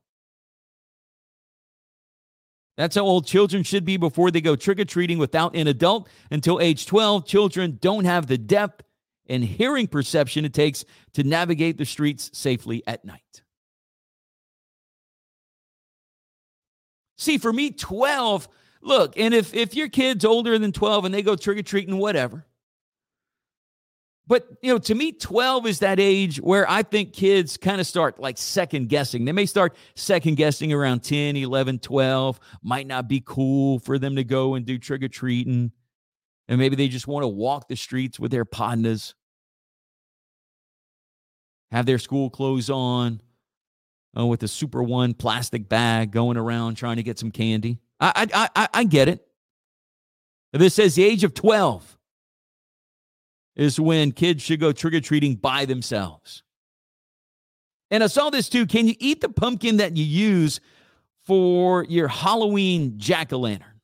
That's 2.78 2.96
how 2.96 3.04
old 3.04 3.28
children 3.28 3.64
should 3.64 3.84
be 3.84 3.98
before 3.98 4.32
they 4.32 4.40
go 4.40 4.56
trick 4.56 4.80
or 4.80 4.86
treating 4.86 5.18
without 5.20 5.54
an 5.54 5.68
adult. 5.68 6.08
Until 6.32 6.62
age 6.62 6.86
12, 6.86 7.28
children 7.28 7.78
don't 7.82 8.06
have 8.06 8.28
the 8.28 8.38
depth 8.38 8.84
and 9.30 9.44
hearing 9.44 9.88
perception 9.88 10.44
it 10.44 10.54
takes 10.54 10.84
to 11.14 11.24
navigate 11.24 11.78
the 11.78 11.86
streets 11.86 12.30
safely 12.34 12.84
at 12.88 13.06
night. 13.06 13.44
See, 17.18 17.38
for 17.38 17.52
me, 17.52 17.72
12, 17.72 18.48
look, 18.82 19.18
and 19.18 19.34
if 19.34 19.54
if 19.54 19.76
your 19.76 19.90
kid's 19.90 20.26
older 20.26 20.58
than 20.58 20.72
12 20.72 21.06
and 21.06 21.14
they 21.14 21.22
go 21.22 21.36
trick-or-treating, 21.36 21.98
whatever. 21.98 22.46
But 24.26 24.48
you 24.62 24.72
know, 24.72 24.78
to 24.78 24.94
me, 24.94 25.12
12 25.12 25.66
is 25.66 25.80
that 25.80 26.00
age 26.00 26.38
where 26.38 26.70
I 26.70 26.84
think 26.84 27.14
kids 27.14 27.58
kind 27.58 27.82
of 27.82 27.88
start 27.88 28.20
like 28.20 28.38
second 28.38 28.88
guessing. 28.88 29.26
They 29.26 29.32
may 29.32 29.48
start 29.48 29.76
second 29.96 30.36
guessing 30.36 30.72
around 30.72 31.04
10, 31.04 31.36
11, 31.36 31.80
12. 31.80 32.40
Might 32.62 32.86
not 32.86 33.10
be 33.10 33.24
cool 33.26 33.80
for 33.80 33.98
them 33.98 34.16
to 34.18 34.24
go 34.24 34.54
and 34.54 34.66
do 34.66 34.78
trick-or-treating. 34.78 35.72
And 36.48 36.60
maybe 36.60 36.76
they 36.76 36.88
just 36.88 37.08
want 37.08 37.24
to 37.24 37.28
walk 37.28 37.68
the 37.68 37.76
streets 37.76 38.20
with 38.20 38.32
their 38.32 38.46
partners, 38.46 39.16
have 41.72 41.86
their 41.86 42.00
school 42.00 42.30
clothes 42.30 42.70
on, 42.70 43.22
uh, 44.18 44.26
with 44.26 44.44
a 44.44 44.48
Super 44.48 44.82
One 44.82 45.14
plastic 45.14 45.70
bag 45.70 46.12
going 46.12 46.38
around 46.38 46.76
trying 46.76 46.98
to 46.98 47.04
get 47.04 47.20
some 47.20 47.32
candy. 47.32 47.80
I, 48.00 48.28
I, 48.34 48.50
I, 48.56 48.70
I 48.74 48.84
get 48.84 49.08
it. 49.08 49.26
This 50.52 50.74
says 50.74 50.96
the 50.96 51.04
age 51.04 51.24
of 51.24 51.34
12 51.34 51.98
is 53.56 53.80
when 53.80 54.12
kids 54.12 54.42
should 54.42 54.60
go 54.60 54.72
trick 54.72 54.94
or 54.94 55.02
treating 55.02 55.36
by 55.36 55.66
themselves. 55.66 56.44
And 57.92 58.04
I 58.04 58.08
saw 58.08 58.30
this 58.30 58.50
too. 58.50 58.66
Can 58.66 58.88
you 58.88 58.96
eat 59.00 59.22
the 59.22 59.30
pumpkin 59.30 59.78
that 59.78 59.98
you 59.98 60.06
use 60.06 60.60
for 61.26 61.84
your 61.86 62.08
Halloween 62.08 62.94
jack 62.98 63.34
o' 63.34 63.38
lantern? 63.38 63.82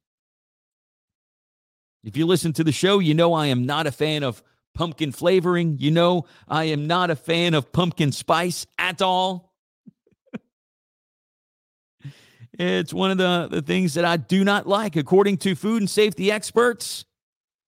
If 2.03 2.15
you 2.15 2.25
listen 2.25 2.53
to 2.53 2.63
the 2.63 2.71
show, 2.71 2.99
you 2.99 3.13
know 3.13 3.33
I 3.33 3.47
am 3.47 3.65
not 3.65 3.87
a 3.87 3.91
fan 3.91 4.23
of 4.23 4.43
pumpkin 4.75 5.11
flavoring. 5.11 5.77
You 5.79 5.89
know 5.89 6.25
I 6.47 6.65
am 6.65 6.85
not 6.85 7.09
a 7.09 7.15
fan 7.15 7.55
of 7.55 7.71
pumpkin 7.71 8.11
spice 8.11 8.67
at 8.77 9.01
all. 9.01 9.53
It's 12.57 12.93
one 12.93 13.11
of 13.11 13.17
the, 13.17 13.47
the 13.51 13.61
things 13.61 13.95
that 13.95 14.05
I 14.05 14.17
do 14.17 14.43
not 14.43 14.67
like. 14.67 14.95
According 14.95 15.39
to 15.39 15.55
food 15.55 15.81
and 15.81 15.89
safety 15.89 16.31
experts, 16.31 17.05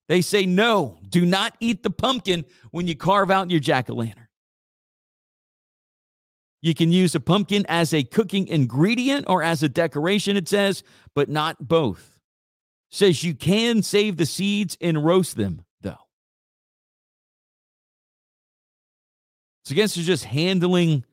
They 0.07 0.21
say, 0.21 0.45
no, 0.45 0.99
do 1.09 1.25
not 1.25 1.55
eat 1.59 1.83
the 1.83 1.89
pumpkin 1.89 2.45
when 2.71 2.87
you 2.87 2.95
carve 2.95 3.29
out 3.29 3.51
your 3.51 3.59
jack 3.59 3.89
o' 3.89 3.93
lantern. 3.93 4.27
You 6.61 6.73
can 6.73 6.91
use 6.91 7.13
a 7.13 7.19
pumpkin 7.19 7.65
as 7.67 7.93
a 7.93 8.03
cooking 8.03 8.47
ingredient 8.47 9.25
or 9.27 9.43
as 9.43 9.63
a 9.63 9.69
decoration, 9.69 10.37
it 10.37 10.47
says, 10.47 10.83
but 11.13 11.29
not 11.29 11.67
both. 11.67 12.19
says 12.89 13.23
you 13.23 13.35
can 13.35 13.83
save 13.83 14.17
the 14.17 14.25
seeds 14.25 14.77
and 14.79 15.03
roast 15.03 15.35
them, 15.35 15.63
So, 19.68 19.74
I 19.74 19.76
guess 19.76 19.97
it's 19.97 20.07
just 20.07 20.24
handling 20.24 21.03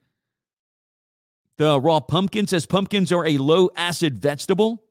the 1.56 1.80
raw 1.80 1.98
pumpkin. 1.98 2.46
says 2.46 2.66
pumpkins 2.66 3.10
are 3.10 3.26
a 3.26 3.36
low 3.36 3.68
acid 3.74 4.16
vegetable. 4.20 4.84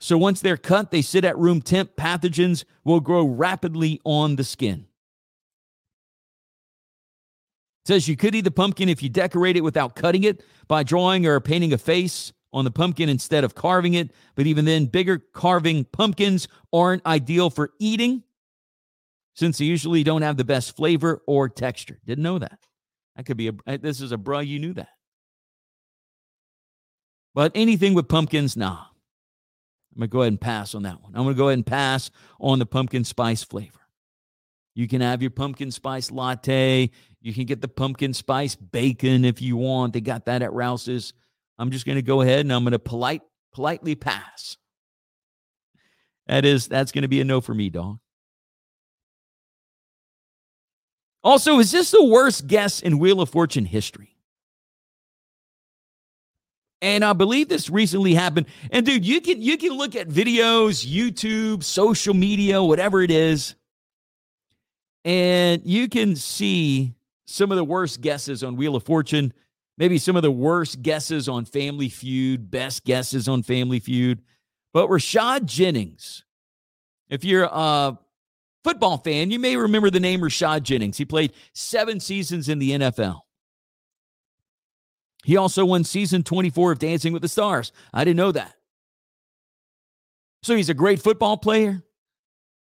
So 0.00 0.18
once 0.18 0.40
they're 0.40 0.56
cut, 0.56 0.90
they 0.90 1.00
sit 1.00 1.24
at 1.24 1.38
room 1.38 1.62
temp. 1.62 1.94
Pathogens 1.94 2.64
will 2.82 2.98
grow 2.98 3.24
rapidly 3.24 4.00
on 4.04 4.34
the 4.34 4.42
skin. 4.42 4.88
It 7.84 7.86
says 7.86 8.08
you 8.08 8.16
could 8.16 8.34
eat 8.34 8.40
the 8.40 8.50
pumpkin 8.50 8.88
if 8.88 9.04
you 9.04 9.08
decorate 9.08 9.56
it 9.56 9.62
without 9.62 9.94
cutting 9.94 10.24
it 10.24 10.42
by 10.66 10.82
drawing 10.82 11.26
or 11.26 11.38
painting 11.38 11.72
a 11.72 11.78
face 11.78 12.32
on 12.52 12.64
the 12.64 12.72
pumpkin 12.72 13.08
instead 13.08 13.44
of 13.44 13.54
carving 13.54 13.94
it. 13.94 14.10
But 14.34 14.48
even 14.48 14.64
then, 14.64 14.86
bigger 14.86 15.20
carving 15.32 15.84
pumpkins 15.84 16.48
aren't 16.72 17.06
ideal 17.06 17.50
for 17.50 17.70
eating 17.78 18.24
since 19.34 19.58
they 19.58 19.64
usually 19.64 20.02
don't 20.02 20.22
have 20.22 20.36
the 20.36 20.44
best 20.44 20.74
flavor 20.74 21.22
or 21.28 21.48
texture. 21.48 22.00
Didn't 22.04 22.24
know 22.24 22.40
that. 22.40 22.58
That 23.20 23.26
could 23.26 23.36
be 23.36 23.48
a, 23.48 23.52
eh, 23.66 23.76
this 23.76 24.00
is 24.00 24.12
a 24.12 24.16
bruh, 24.16 24.46
you 24.46 24.58
knew 24.58 24.72
that. 24.72 24.88
But 27.34 27.52
anything 27.54 27.92
with 27.92 28.08
pumpkins, 28.08 28.56
nah. 28.56 28.78
I'm 28.80 29.98
going 29.98 30.08
to 30.08 30.10
go 30.10 30.22
ahead 30.22 30.32
and 30.32 30.40
pass 30.40 30.74
on 30.74 30.84
that 30.84 31.02
one. 31.02 31.12
I'm 31.14 31.24
going 31.24 31.34
to 31.34 31.38
go 31.38 31.48
ahead 31.48 31.58
and 31.58 31.66
pass 31.66 32.10
on 32.40 32.58
the 32.58 32.64
pumpkin 32.64 33.04
spice 33.04 33.44
flavor. 33.44 33.78
You 34.74 34.88
can 34.88 35.02
have 35.02 35.20
your 35.20 35.32
pumpkin 35.32 35.70
spice 35.70 36.10
latte. 36.10 36.88
You 37.20 37.34
can 37.34 37.44
get 37.44 37.60
the 37.60 37.68
pumpkin 37.68 38.14
spice 38.14 38.54
bacon 38.54 39.26
if 39.26 39.42
you 39.42 39.58
want. 39.58 39.92
They 39.92 40.00
got 40.00 40.24
that 40.24 40.40
at 40.40 40.54
Rouse's. 40.54 41.12
I'm 41.58 41.70
just 41.70 41.84
going 41.84 41.96
to 41.96 42.02
go 42.02 42.22
ahead 42.22 42.40
and 42.40 42.50
I'm 42.50 42.64
going 42.64 42.72
to 42.72 42.78
polite 42.78 43.20
politely 43.52 43.96
pass. 43.96 44.56
That 46.26 46.46
is 46.46 46.68
that's 46.68 46.90
going 46.90 47.02
to 47.02 47.08
be 47.08 47.20
a 47.20 47.24
no 47.24 47.42
for 47.42 47.52
me, 47.52 47.68
dog. 47.68 47.98
Also, 51.22 51.58
is 51.58 51.70
this 51.70 51.90
the 51.90 52.04
worst 52.04 52.46
guess 52.46 52.80
in 52.80 52.98
Wheel 52.98 53.20
of 53.20 53.28
Fortune 53.28 53.66
history? 53.66 54.16
And 56.82 57.04
I 57.04 57.12
believe 57.12 57.48
this 57.48 57.68
recently 57.68 58.14
happened. 58.14 58.46
And 58.70 58.86
dude, 58.86 59.04
you 59.04 59.20
can 59.20 59.42
you 59.42 59.58
can 59.58 59.72
look 59.72 59.94
at 59.94 60.08
videos, 60.08 60.86
YouTube, 60.86 61.62
social 61.62 62.14
media, 62.14 62.62
whatever 62.62 63.02
it 63.02 63.10
is, 63.10 63.54
and 65.04 65.62
you 65.64 65.88
can 65.88 66.16
see 66.16 66.94
some 67.26 67.50
of 67.50 67.56
the 67.56 67.64
worst 67.64 68.00
guesses 68.00 68.42
on 68.42 68.56
Wheel 68.56 68.76
of 68.76 68.82
Fortune, 68.82 69.32
maybe 69.78 69.98
some 69.98 70.16
of 70.16 70.22
the 70.22 70.30
worst 70.30 70.82
guesses 70.82 71.28
on 71.28 71.44
Family 71.44 71.88
Feud, 71.88 72.50
best 72.50 72.84
guesses 72.84 73.28
on 73.28 73.42
Family 73.42 73.78
Feud. 73.78 74.22
But 74.72 74.88
Rashad 74.88 75.44
Jennings, 75.44 76.24
if 77.08 77.24
you're 77.24 77.48
a 77.50 77.98
football 78.64 78.98
fan, 78.98 79.30
you 79.30 79.38
may 79.38 79.56
remember 79.56 79.90
the 79.90 80.00
name 80.00 80.20
Rashad 80.20 80.62
Jennings. 80.62 80.96
He 80.96 81.04
played 81.04 81.32
seven 81.52 82.00
seasons 82.00 82.48
in 82.48 82.58
the 82.58 82.72
NFL. 82.72 83.20
He 85.24 85.36
also 85.36 85.64
won 85.64 85.84
season 85.84 86.22
24 86.22 86.72
of 86.72 86.78
Dancing 86.78 87.12
with 87.12 87.22
the 87.22 87.28
Stars. 87.28 87.72
I 87.92 88.04
didn't 88.04 88.16
know 88.16 88.32
that. 88.32 88.54
So 90.42 90.56
he's 90.56 90.70
a 90.70 90.74
great 90.74 91.02
football 91.02 91.36
player. 91.36 91.82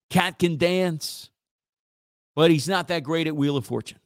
Cat 0.09 0.39
can 0.39 0.57
dance, 0.57 1.29
but 2.35 2.49
he's 2.49 2.69
not 2.69 2.87
that 2.87 3.03
great 3.03 3.27
at 3.27 3.35
Wheel 3.35 3.57
of 3.57 3.65
Fortune. 3.65 3.99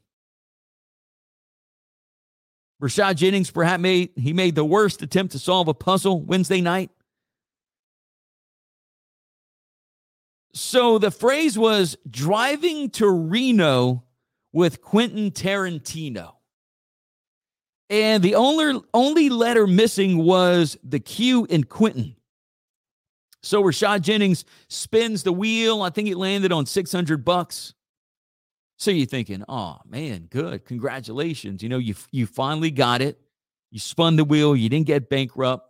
Rashad 2.82 3.16
Jennings 3.16 3.52
perhaps 3.52 3.82
made 3.82 4.10
he 4.16 4.34
made 4.34 4.56
the 4.56 4.66
worst 4.66 5.04
attempt 5.04 5.34
to 5.34 5.40
solve 5.40 5.68
a 5.68 5.74
puzzle 5.74 6.20
Wednesday 6.20 6.62
night. 6.62 6.90
So 10.54 10.98
the 10.98 11.12
phrase 11.12 11.58
was 11.58 11.98
driving 12.10 12.90
to 12.92 13.10
Reno 13.10 14.04
with 14.52 14.82
Quentin 14.82 15.32
Tarantino. 15.32 16.34
And 17.90 18.24
the 18.24 18.36
only, 18.36 18.82
only 18.94 19.30
letter 19.30 19.68
missing 19.68 20.18
was 20.18 20.78
the 20.84 21.00
Q 21.00 21.46
in 21.50 21.66
Quentin. 21.66 22.16
So 23.44 23.64
Rashad 23.64 24.02
Jennings 24.02 24.46
spins 24.70 25.24
the 25.24 25.34
wheel. 25.34 25.82
I 25.82 25.90
think 25.90 26.08
it 26.08 26.18
landed 26.18 26.52
on 26.52 26.66
600 26.66 27.26
bucks. 27.26 27.74
So 28.78 28.92
you're 28.92 29.06
thinking, 29.06 29.44
oh 29.48 29.78
man, 29.88 30.28
good. 30.30 30.66
Congratulations. 30.66 31.62
You 31.62 31.70
know, 31.70 31.78
you, 31.78 31.96
you 32.12 32.26
finally 32.26 32.72
got 32.72 33.02
it. 33.02 33.20
You 33.72 33.80
spun 33.80 34.16
the 34.16 34.24
wheel. 34.24 34.56
You 34.56 34.70
didn't 34.70 34.88
get 34.88 35.10
bankrupt. 35.10 35.68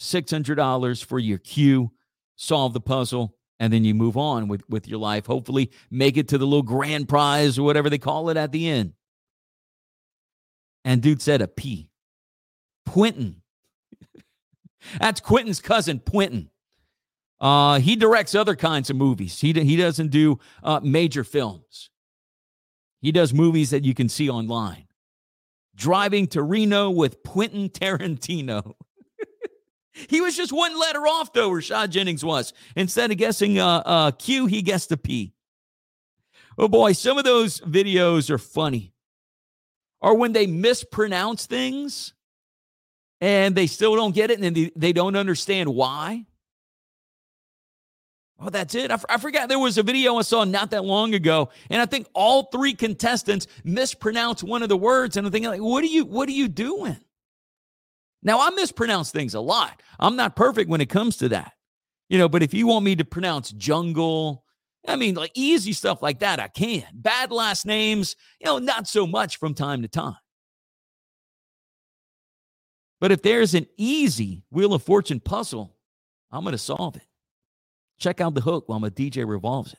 $600 0.00 1.04
for 1.04 1.18
your 1.18 1.38
Q. 1.38 1.92
Solve 2.36 2.72
the 2.72 2.80
puzzle. 2.80 3.36
And 3.64 3.72
then 3.72 3.82
you 3.82 3.94
move 3.94 4.18
on 4.18 4.46
with, 4.46 4.68
with 4.68 4.86
your 4.86 4.98
life. 4.98 5.24
Hopefully, 5.24 5.70
make 5.90 6.18
it 6.18 6.28
to 6.28 6.36
the 6.36 6.44
little 6.44 6.62
grand 6.62 7.08
prize 7.08 7.58
or 7.58 7.62
whatever 7.62 7.88
they 7.88 7.96
call 7.96 8.28
it 8.28 8.36
at 8.36 8.52
the 8.52 8.68
end. 8.68 8.92
And 10.84 11.00
dude 11.00 11.22
said 11.22 11.40
a 11.40 11.48
P. 11.48 11.88
Quentin. 12.86 13.40
That's 15.00 15.22
Quentin's 15.22 15.62
cousin, 15.62 16.00
Quentin. 16.00 16.50
Uh, 17.40 17.80
he 17.80 17.96
directs 17.96 18.34
other 18.34 18.54
kinds 18.54 18.90
of 18.90 18.96
movies. 18.96 19.40
He, 19.40 19.54
he 19.54 19.76
doesn't 19.76 20.10
do 20.10 20.38
uh, 20.62 20.80
major 20.82 21.24
films. 21.24 21.88
He 23.00 23.12
does 23.12 23.32
movies 23.32 23.70
that 23.70 23.82
you 23.82 23.94
can 23.94 24.10
see 24.10 24.28
online. 24.28 24.88
Driving 25.74 26.26
to 26.28 26.42
Reno 26.42 26.90
with 26.90 27.22
Quentin 27.22 27.70
Tarantino. 27.70 28.74
he 30.08 30.20
was 30.20 30.36
just 30.36 30.52
one 30.52 30.78
letter 30.78 31.06
off, 31.06 31.32
though, 31.32 31.50
Rashad 31.50 31.90
Jennings 31.90 32.24
was. 32.24 32.52
Instead 32.76 33.10
of 33.10 33.16
guessing 33.16 33.58
uh, 33.58 33.82
uh, 33.84 34.10
Q, 34.12 34.46
he 34.46 34.62
guessed 34.62 34.92
a 34.92 34.96
P. 34.96 35.32
Oh 36.58 36.68
boy, 36.68 36.92
some 36.92 37.18
of 37.18 37.24
those 37.24 37.60
videos 37.60 38.30
are 38.30 38.38
funny 38.38 38.92
or 40.00 40.14
when 40.16 40.32
they 40.32 40.46
mispronounce 40.46 41.46
things 41.46 42.12
and 43.20 43.54
they 43.54 43.66
still 43.66 43.96
don't 43.96 44.14
get 44.14 44.30
it 44.30 44.38
and 44.38 44.54
they, 44.54 44.70
they 44.76 44.92
don't 44.92 45.16
understand 45.16 45.68
why. 45.74 46.26
Oh, 48.38 48.50
that's 48.50 48.74
it. 48.74 48.90
I, 48.90 48.94
f- 48.94 49.04
I 49.08 49.16
forgot 49.16 49.48
there 49.48 49.58
was 49.58 49.78
a 49.78 49.82
video 49.82 50.16
I 50.16 50.22
saw 50.22 50.44
not 50.44 50.72
that 50.72 50.84
long 50.84 51.14
ago, 51.14 51.48
and 51.70 51.80
I 51.80 51.86
think 51.86 52.06
all 52.12 52.44
three 52.44 52.74
contestants 52.74 53.46
mispronounced 53.62 54.42
one 54.42 54.62
of 54.62 54.68
the 54.68 54.76
words. 54.76 55.16
And 55.16 55.26
I'm 55.26 55.32
thinking, 55.32 55.50
like, 55.50 55.62
what 55.62 55.82
are 55.82 55.88
you, 55.88 56.04
what 56.04 56.28
are 56.28 56.32
you 56.32 56.48
doing? 56.48 56.98
Now 58.24 58.40
I 58.40 58.50
mispronounce 58.50 59.10
things 59.10 59.34
a 59.34 59.40
lot. 59.40 59.82
I'm 60.00 60.16
not 60.16 60.34
perfect 60.34 60.68
when 60.68 60.80
it 60.80 60.88
comes 60.88 61.18
to 61.18 61.28
that, 61.28 61.52
you 62.08 62.18
know. 62.18 62.28
But 62.28 62.42
if 62.42 62.52
you 62.54 62.66
want 62.66 62.84
me 62.84 62.96
to 62.96 63.04
pronounce 63.04 63.52
jungle 63.52 64.44
I 64.86 64.96
mean, 64.96 65.14
like 65.14 65.32
easy 65.34 65.72
stuff 65.72 66.02
like 66.02 66.20
that, 66.20 66.40
I 66.40 66.48
can. 66.48 66.84
Bad 66.92 67.30
last 67.30 67.66
names, 67.66 68.16
you 68.40 68.46
know, 68.46 68.58
not 68.58 68.86
so 68.86 69.06
much 69.06 69.38
from 69.38 69.54
time 69.54 69.82
to 69.82 69.88
time. 69.88 70.16
But 73.00 73.12
if 73.12 73.22
there's 73.22 73.54
an 73.54 73.66
easy 73.76 74.44
Wheel 74.50 74.74
of 74.74 74.82
Fortune 74.82 75.20
puzzle, 75.20 75.74
I'm 76.30 76.42
going 76.42 76.52
to 76.52 76.58
solve 76.58 76.96
it. 76.96 77.06
Check 77.98 78.20
out 78.20 78.34
the 78.34 78.40
hook 78.40 78.68
while 78.68 78.80
my 78.80 78.90
DJ 78.90 79.26
revolves 79.26 79.72
it. 79.72 79.78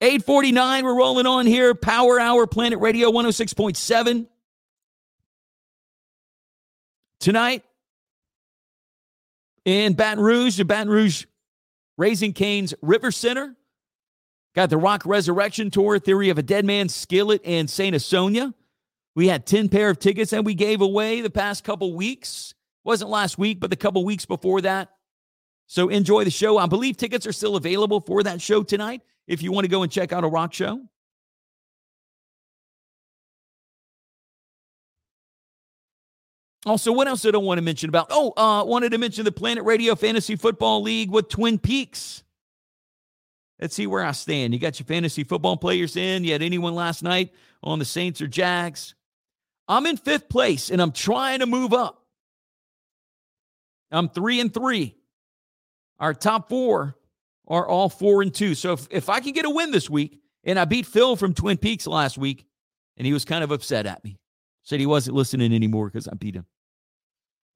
849, 0.00 0.84
we're 0.84 0.96
rolling 0.96 1.26
on 1.26 1.46
here. 1.46 1.74
Power 1.74 2.20
Hour, 2.20 2.46
Planet 2.46 2.78
Radio 2.78 3.10
106.7. 3.10 4.26
Tonight 7.20 7.64
in 9.64 9.94
Baton 9.94 10.22
Rouge, 10.22 10.56
the 10.56 10.64
Baton 10.64 10.88
Rouge 10.88 11.24
Raising 11.96 12.32
Cane's 12.32 12.74
River 12.80 13.10
Center. 13.10 13.56
Got 14.54 14.70
the 14.70 14.76
Rock 14.76 15.02
Resurrection 15.04 15.70
Tour, 15.70 15.98
Theory 15.98 16.30
of 16.30 16.38
a 16.38 16.42
Dead 16.42 16.64
Man, 16.64 16.88
Skillet, 16.88 17.40
and 17.44 17.68
Saint 17.68 17.94
Asonia. 17.94 18.54
We 19.14 19.28
had 19.28 19.46
10 19.46 19.68
pair 19.68 19.90
of 19.90 19.98
tickets 19.98 20.32
and 20.32 20.46
we 20.46 20.54
gave 20.54 20.80
away 20.80 21.20
the 21.20 21.30
past 21.30 21.64
couple 21.64 21.94
weeks. 21.94 22.54
Wasn't 22.84 23.10
last 23.10 23.36
week, 23.36 23.60
but 23.60 23.70
the 23.70 23.76
couple 23.76 24.04
weeks 24.04 24.24
before 24.24 24.60
that. 24.60 24.90
So 25.66 25.88
enjoy 25.88 26.24
the 26.24 26.30
show. 26.30 26.56
I 26.56 26.66
believe 26.66 26.96
tickets 26.96 27.26
are 27.26 27.32
still 27.32 27.56
available 27.56 28.00
for 28.00 28.22
that 28.22 28.40
show 28.40 28.62
tonight 28.62 29.02
if 29.26 29.42
you 29.42 29.52
want 29.52 29.64
to 29.64 29.68
go 29.68 29.82
and 29.82 29.92
check 29.92 30.12
out 30.12 30.24
a 30.24 30.28
rock 30.28 30.54
show. 30.54 30.80
Also, 36.66 36.92
what 36.92 37.06
else 37.06 37.22
did 37.22 37.34
I 37.34 37.38
want 37.38 37.58
to 37.58 37.62
mention 37.62 37.88
about? 37.88 38.08
Oh, 38.10 38.32
uh, 38.36 38.64
wanted 38.64 38.90
to 38.92 38.98
mention 38.98 39.24
the 39.24 39.32
Planet 39.32 39.64
Radio 39.64 39.94
Fantasy 39.94 40.36
Football 40.36 40.82
League 40.82 41.10
with 41.10 41.28
Twin 41.28 41.58
Peaks. 41.58 42.24
Let's 43.60 43.74
see 43.74 43.86
where 43.86 44.04
I 44.04 44.12
stand. 44.12 44.52
You 44.52 44.60
got 44.60 44.78
your 44.78 44.86
fantasy 44.86 45.24
football 45.24 45.56
players 45.56 45.96
in. 45.96 46.24
You 46.24 46.32
had 46.32 46.42
anyone 46.42 46.74
last 46.74 47.02
night 47.02 47.32
on 47.62 47.78
the 47.78 47.84
Saints 47.84 48.20
or 48.20 48.26
Jags? 48.26 48.94
I'm 49.66 49.86
in 49.86 49.96
fifth 49.96 50.28
place 50.28 50.70
and 50.70 50.80
I'm 50.80 50.92
trying 50.92 51.40
to 51.40 51.46
move 51.46 51.72
up. 51.72 52.04
I'm 53.90 54.08
three 54.08 54.40
and 54.40 54.52
three. 54.52 54.96
Our 55.98 56.14
top 56.14 56.48
four 56.48 56.96
are 57.48 57.66
all 57.66 57.88
four 57.88 58.22
and 58.22 58.32
two. 58.32 58.54
So 58.54 58.72
if, 58.72 58.86
if 58.90 59.08
I 59.08 59.20
can 59.20 59.32
get 59.32 59.44
a 59.44 59.50
win 59.50 59.70
this 59.70 59.88
week, 59.90 60.20
and 60.44 60.58
I 60.58 60.64
beat 60.64 60.86
Phil 60.86 61.16
from 61.16 61.34
Twin 61.34 61.56
Peaks 61.56 61.86
last 61.86 62.16
week, 62.16 62.46
and 62.96 63.06
he 63.06 63.12
was 63.12 63.24
kind 63.24 63.44
of 63.44 63.50
upset 63.50 63.86
at 63.86 64.02
me. 64.04 64.16
Said 64.68 64.80
he 64.80 64.86
wasn't 64.86 65.16
listening 65.16 65.54
anymore 65.54 65.86
because 65.86 66.06
I 66.08 66.12
beat 66.12 66.34
him. 66.34 66.44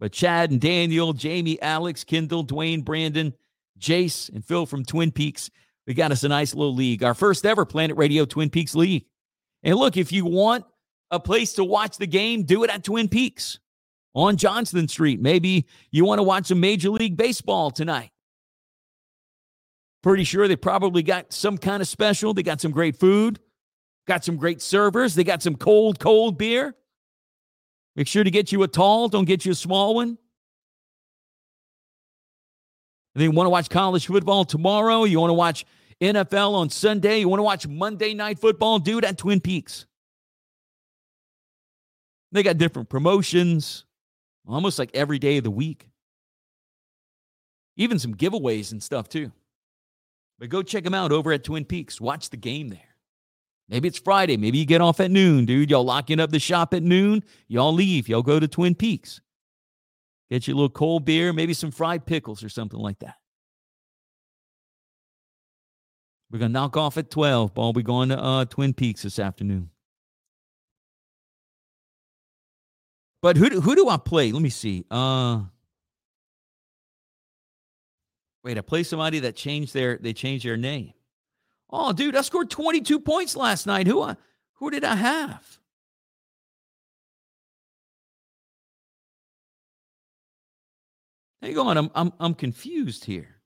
But 0.00 0.12
Chad 0.12 0.50
and 0.50 0.58
Daniel, 0.58 1.12
Jamie, 1.12 1.60
Alex, 1.60 2.04
Kendall, 2.04 2.42
Dwayne, 2.42 2.82
Brandon, 2.82 3.34
Jace, 3.78 4.32
and 4.32 4.42
Phil 4.42 4.64
from 4.64 4.82
Twin 4.82 5.12
Peaks, 5.12 5.50
we 5.86 5.92
got 5.92 6.10
us 6.10 6.24
a 6.24 6.28
nice 6.28 6.54
little 6.54 6.74
league. 6.74 7.04
Our 7.04 7.12
first 7.12 7.44
ever 7.44 7.66
Planet 7.66 7.98
Radio 7.98 8.24
Twin 8.24 8.48
Peaks 8.48 8.74
League. 8.74 9.04
And 9.62 9.76
look, 9.76 9.98
if 9.98 10.10
you 10.10 10.24
want 10.24 10.64
a 11.10 11.20
place 11.20 11.52
to 11.54 11.64
watch 11.64 11.98
the 11.98 12.06
game, 12.06 12.44
do 12.44 12.64
it 12.64 12.70
at 12.70 12.82
Twin 12.82 13.10
Peaks 13.10 13.58
on 14.14 14.38
Johnston 14.38 14.88
Street. 14.88 15.20
Maybe 15.20 15.66
you 15.90 16.06
want 16.06 16.18
to 16.18 16.22
watch 16.22 16.46
some 16.46 16.60
Major 16.60 16.88
League 16.88 17.18
Baseball 17.18 17.70
tonight. 17.70 18.10
Pretty 20.02 20.24
sure 20.24 20.48
they 20.48 20.56
probably 20.56 21.02
got 21.02 21.30
some 21.30 21.58
kind 21.58 21.82
of 21.82 21.88
special. 21.88 22.32
They 22.32 22.42
got 22.42 22.62
some 22.62 22.72
great 22.72 22.96
food, 22.96 23.38
got 24.06 24.24
some 24.24 24.38
great 24.38 24.62
servers, 24.62 25.14
they 25.14 25.24
got 25.24 25.42
some 25.42 25.56
cold, 25.56 26.00
cold 26.00 26.38
beer. 26.38 26.74
Make 27.96 28.06
sure 28.06 28.24
to 28.24 28.30
get 28.30 28.52
you 28.52 28.62
a 28.62 28.68
tall, 28.68 29.08
don't 29.08 29.26
get 29.26 29.44
you 29.44 29.52
a 29.52 29.54
small 29.54 29.94
one. 29.94 30.18
And 33.14 33.20
then 33.20 33.30
you 33.30 33.36
want 33.36 33.46
to 33.46 33.50
watch 33.50 33.68
college 33.68 34.06
football 34.06 34.44
tomorrow, 34.44 35.04
you 35.04 35.20
want 35.20 35.30
to 35.30 35.34
watch 35.34 35.66
NFL 36.00 36.54
on 36.54 36.70
Sunday, 36.70 37.20
you 37.20 37.28
want 37.28 37.40
to 37.40 37.44
watch 37.44 37.66
Monday 37.66 38.14
night 38.14 38.38
football, 38.38 38.80
it 38.84 39.04
at 39.04 39.18
Twin 39.18 39.40
Peaks. 39.40 39.86
They 42.32 42.42
got 42.42 42.56
different 42.56 42.88
promotions 42.88 43.84
almost 44.48 44.78
like 44.78 44.90
every 44.94 45.18
day 45.18 45.36
of 45.36 45.44
the 45.44 45.50
week. 45.50 45.86
Even 47.76 47.98
some 47.98 48.14
giveaways 48.14 48.72
and 48.72 48.82
stuff 48.82 49.08
too. 49.08 49.32
But 50.38 50.48
go 50.48 50.62
check 50.62 50.84
them 50.84 50.94
out 50.94 51.12
over 51.12 51.32
at 51.32 51.44
Twin 51.44 51.64
Peaks. 51.64 52.00
Watch 52.00 52.30
the 52.30 52.36
game 52.36 52.68
there. 52.68 52.91
Maybe 53.72 53.88
it's 53.88 53.98
Friday. 53.98 54.36
Maybe 54.36 54.58
you 54.58 54.66
get 54.66 54.82
off 54.82 55.00
at 55.00 55.10
noon, 55.10 55.46
dude. 55.46 55.70
Y'all 55.70 55.82
locking 55.82 56.20
up 56.20 56.30
the 56.30 56.38
shop 56.38 56.74
at 56.74 56.82
noon. 56.82 57.24
Y'all 57.48 57.72
leave. 57.72 58.06
Y'all 58.06 58.22
go 58.22 58.38
to 58.38 58.46
Twin 58.46 58.74
Peaks. 58.74 59.22
Get 60.30 60.46
you 60.46 60.52
a 60.52 60.56
little 60.56 60.68
cold 60.68 61.06
beer, 61.06 61.32
maybe 61.32 61.54
some 61.54 61.70
fried 61.70 62.04
pickles 62.04 62.44
or 62.44 62.50
something 62.50 62.78
like 62.78 62.98
that. 62.98 63.14
We're 66.30 66.38
going 66.38 66.50
to 66.50 66.52
knock 66.52 66.76
off 66.76 66.98
at 66.98 67.10
12. 67.10 67.54
Ball, 67.54 67.72
we 67.72 67.82
going 67.82 68.10
to 68.10 68.22
uh, 68.22 68.44
Twin 68.44 68.74
Peaks 68.74 69.04
this 69.04 69.18
afternoon. 69.18 69.70
But 73.22 73.38
who 73.38 73.48
do, 73.48 73.62
who 73.62 73.74
do 73.74 73.88
I 73.88 73.96
play? 73.96 74.32
Let 74.32 74.42
me 74.42 74.50
see. 74.50 74.84
Uh, 74.90 75.44
wait, 78.44 78.58
I 78.58 78.60
play 78.60 78.82
somebody 78.82 79.20
that 79.20 79.34
changed 79.34 79.72
their 79.72 79.96
they 79.96 80.12
changed 80.12 80.44
their 80.44 80.58
name. 80.58 80.92
Oh, 81.72 81.92
dude, 81.92 82.14
I 82.14 82.20
scored 82.20 82.50
22 82.50 83.00
points 83.00 83.34
last 83.34 83.66
night. 83.66 83.86
Who 83.86 84.02
I, 84.02 84.16
who 84.54 84.70
did 84.70 84.84
I 84.84 84.94
have? 84.94 85.58
Hang 91.40 91.58
on, 91.58 91.76
I'm 91.76 91.90
I'm 91.94 92.12
I'm 92.20 92.34
confused 92.34 93.04
here. 93.04 93.40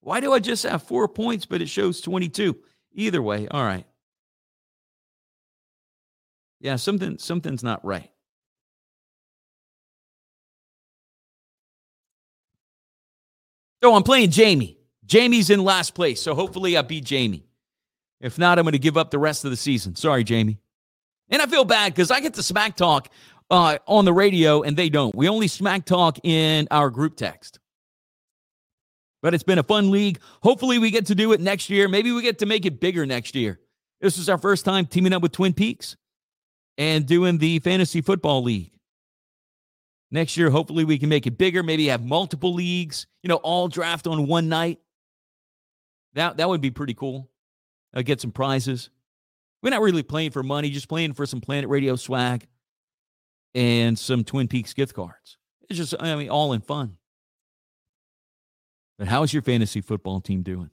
Why 0.00 0.18
do 0.18 0.32
I 0.32 0.40
just 0.40 0.64
have 0.64 0.82
four 0.82 1.06
points, 1.06 1.46
but 1.46 1.62
it 1.62 1.68
shows 1.68 2.00
22? 2.00 2.56
Either 2.94 3.22
way, 3.22 3.46
all 3.48 3.64
right. 3.64 3.86
Yeah, 6.60 6.76
something 6.76 7.18
something's 7.18 7.62
not 7.62 7.84
right. 7.84 8.10
Oh, 13.82 13.94
I'm 13.94 14.02
playing 14.02 14.30
Jamie. 14.30 14.81
Jamie's 15.04 15.50
in 15.50 15.64
last 15.64 15.94
place, 15.94 16.20
so 16.22 16.34
hopefully 16.34 16.76
I 16.76 16.82
beat 16.82 17.04
Jamie. 17.04 17.46
If 18.20 18.38
not, 18.38 18.58
I'm 18.58 18.64
going 18.64 18.72
to 18.72 18.78
give 18.78 18.96
up 18.96 19.10
the 19.10 19.18
rest 19.18 19.44
of 19.44 19.50
the 19.50 19.56
season. 19.56 19.96
Sorry, 19.96 20.22
Jamie. 20.22 20.58
And 21.28 21.42
I 21.42 21.46
feel 21.46 21.64
bad 21.64 21.92
because 21.92 22.10
I 22.10 22.20
get 22.20 22.34
to 22.34 22.42
smack 22.42 22.76
talk 22.76 23.08
uh, 23.50 23.78
on 23.86 24.04
the 24.04 24.12
radio 24.12 24.62
and 24.62 24.76
they 24.76 24.88
don't. 24.88 25.14
We 25.14 25.28
only 25.28 25.48
smack 25.48 25.84
talk 25.84 26.18
in 26.22 26.68
our 26.70 26.88
group 26.88 27.16
text. 27.16 27.58
But 29.22 29.34
it's 29.34 29.44
been 29.44 29.58
a 29.58 29.64
fun 29.64 29.90
league. 29.90 30.18
Hopefully, 30.42 30.78
we 30.78 30.90
get 30.90 31.06
to 31.06 31.14
do 31.14 31.32
it 31.32 31.40
next 31.40 31.70
year. 31.70 31.88
Maybe 31.88 32.12
we 32.12 32.22
get 32.22 32.40
to 32.40 32.46
make 32.46 32.66
it 32.66 32.80
bigger 32.80 33.06
next 33.06 33.34
year. 33.34 33.60
This 34.00 34.18
is 34.18 34.28
our 34.28 34.38
first 34.38 34.64
time 34.64 34.86
teaming 34.86 35.12
up 35.12 35.22
with 35.22 35.32
Twin 35.32 35.52
Peaks 35.52 35.96
and 36.76 37.06
doing 37.06 37.38
the 37.38 37.60
fantasy 37.60 38.00
football 38.00 38.42
league. 38.42 38.72
Next 40.10 40.36
year, 40.36 40.50
hopefully, 40.50 40.84
we 40.84 40.98
can 40.98 41.08
make 41.08 41.26
it 41.26 41.38
bigger. 41.38 41.62
Maybe 41.62 41.86
have 41.86 42.04
multiple 42.04 42.52
leagues, 42.52 43.06
you 43.22 43.28
know, 43.28 43.36
all 43.36 43.68
draft 43.68 44.06
on 44.06 44.26
one 44.26 44.48
night. 44.48 44.80
That, 46.14 46.36
that 46.36 46.48
would 46.48 46.60
be 46.60 46.70
pretty 46.70 46.94
cool. 46.94 47.30
Uh, 47.94 48.02
get 48.02 48.20
some 48.20 48.32
prizes. 48.32 48.90
We're 49.62 49.70
not 49.70 49.82
really 49.82 50.02
playing 50.02 50.32
for 50.32 50.42
money, 50.42 50.70
just 50.70 50.88
playing 50.88 51.14
for 51.14 51.26
some 51.26 51.40
Planet 51.40 51.70
Radio 51.70 51.96
swag 51.96 52.46
and 53.54 53.98
some 53.98 54.24
Twin 54.24 54.48
Peaks 54.48 54.72
gift 54.72 54.94
cards. 54.94 55.38
It's 55.68 55.78
just, 55.78 55.94
I 56.00 56.16
mean, 56.16 56.30
all 56.30 56.52
in 56.52 56.60
fun. 56.60 56.96
But 58.98 59.08
how's 59.08 59.32
your 59.32 59.42
fantasy 59.42 59.80
football 59.80 60.20
team 60.20 60.42
doing? 60.42 60.70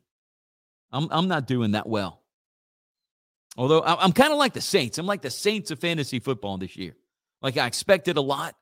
I'm, 0.91 1.07
I'm 1.11 1.27
not 1.27 1.45
doing 1.47 1.71
that 1.71 1.87
well. 1.87 2.21
Although 3.57 3.83
I'm 3.83 4.11
kind 4.13 4.31
of 4.31 4.37
like 4.37 4.53
the 4.53 4.61
Saints. 4.61 4.97
I'm 4.97 5.05
like 5.05 5.21
the 5.21 5.29
Saints 5.29 5.71
of 5.71 5.79
fantasy 5.79 6.19
football 6.19 6.57
this 6.57 6.77
year. 6.77 6.95
Like 7.41 7.57
I 7.57 7.65
expected 7.65 8.17
a 8.17 8.21
lot 8.21 8.55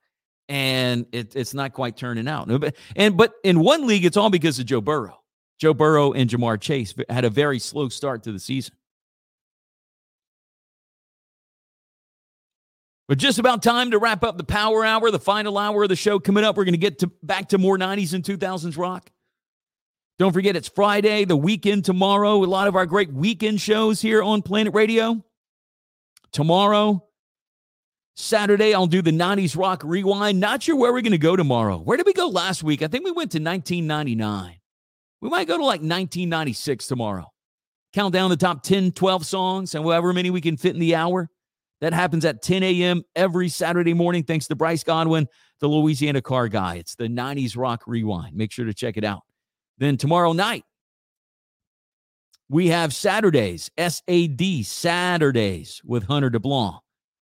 and 0.50 1.06
it, 1.12 1.36
it's 1.36 1.54
not 1.54 1.74
quite 1.74 1.98
turning 1.98 2.28
out. 2.28 2.50
And 2.96 3.18
but 3.18 3.34
in 3.44 3.60
one 3.60 3.86
league, 3.86 4.06
it's 4.06 4.18
all 4.18 4.30
because 4.30 4.60
of 4.60 4.66
Joe 4.66 4.82
Burrow. 4.82 5.20
Joe 5.60 5.74
Burrow 5.74 6.14
and 6.14 6.30
Ja'Marr 6.30 6.60
Chase 6.60 6.94
had 7.10 7.26
a 7.26 7.30
very 7.30 7.60
slow 7.60 7.90
start 7.90 8.24
to 8.24 8.32
the 8.32 8.40
season. 8.40 8.76
But 13.08 13.18
just 13.18 13.40
about 13.40 13.64
time 13.64 13.92
to 13.92 14.00
wrap 14.00 14.24
up 14.24 14.38
the 14.38 14.44
power 14.44 14.84
hour, 14.84 15.10
the 15.12 15.20
final 15.20 15.58
hour 15.58 15.84
of 15.84 15.90
the 15.90 15.96
show 15.96 16.20
coming 16.20 16.44
up. 16.44 16.58
We're 16.58 16.66
going 16.66 16.74
to 16.74 16.78
get 16.78 17.00
to 17.00 17.12
back 17.24 17.50
to 17.50 17.58
more 17.58 17.78
90s 17.78 18.14
and 18.14 18.24
2000s 18.24 18.78
rock. 18.78 19.10
Don't 20.20 20.34
forget, 20.34 20.56
it's 20.56 20.68
Friday, 20.68 21.26
the 21.26 21.38
weekend 21.38 21.86
tomorrow. 21.86 22.44
A 22.44 22.46
lot 22.46 22.68
of 22.68 22.76
our 22.76 22.86
great 22.86 23.14
weekend 23.14 23.62
shows 23.62 24.02
here 24.02 24.22
on 24.22 24.42
Planet 24.42 24.74
Radio. 24.74 25.24
Tomorrow, 26.34 27.08
Saturday, 28.16 28.74
I'll 28.74 28.88
do 28.88 29.02
the 29.02 29.12
90s 29.12 29.56
Rock 29.56 29.84
Rewind. 29.86 30.40
Not 30.40 30.64
sure 30.64 30.76
where 30.76 30.92
we're 30.92 31.02
going 31.02 31.12
to 31.12 31.18
go 31.18 31.36
tomorrow. 31.36 31.78
Where 31.78 31.98
did 31.98 32.08
we 32.08 32.14
go 32.14 32.28
last 32.28 32.64
week? 32.64 32.82
I 32.82 32.88
think 32.88 33.06
we 33.06 33.12
went 33.12 33.32
to 33.32 33.40
1999. 33.40 34.57
We 35.22 35.30
might 35.30 35.48
go 35.48 35.58
to 35.58 35.64
like 35.64 35.82
1996 35.82 36.88
tomorrow. 36.88 37.32
Count 37.94 38.14
down 38.14 38.30
the 38.30 38.38
top 38.38 38.64
10, 38.64 38.92
12 38.92 39.26
songs, 39.26 39.74
and 39.74 39.84
however 39.84 40.14
many 40.14 40.30
we 40.30 40.42
can 40.42 40.58
fit 40.58 40.74
in 40.74 40.80
the 40.80 40.96
hour. 40.96 41.30
That 41.80 41.94
happens 41.94 42.26
at 42.26 42.42
10 42.42 42.64
a.m. 42.64 43.04
every 43.16 43.50
Saturday 43.50 43.94
morning, 43.94 44.24
thanks 44.24 44.48
to 44.48 44.56
Bryce 44.56 44.84
Godwin, 44.84 45.28
the 45.60 45.68
Louisiana 45.68 46.22
car 46.22 46.48
guy. 46.48 46.76
It's 46.76 46.96
the 46.96 47.08
90s 47.08 47.56
Rock 47.56 47.84
Rewind. 47.86 48.36
Make 48.36 48.52
sure 48.52 48.66
to 48.66 48.74
check 48.74 48.98
it 48.98 49.04
out. 49.04 49.22
Then 49.78 49.96
tomorrow 49.96 50.34
night, 50.34 50.64
we 52.50 52.70
have 52.70 52.96
Saturdays, 52.96 53.70
SAD, 53.78 54.66
Saturdays 54.66 55.82
with 55.86 56.06
Hunter 56.06 56.32
DeBlanc 56.32 56.80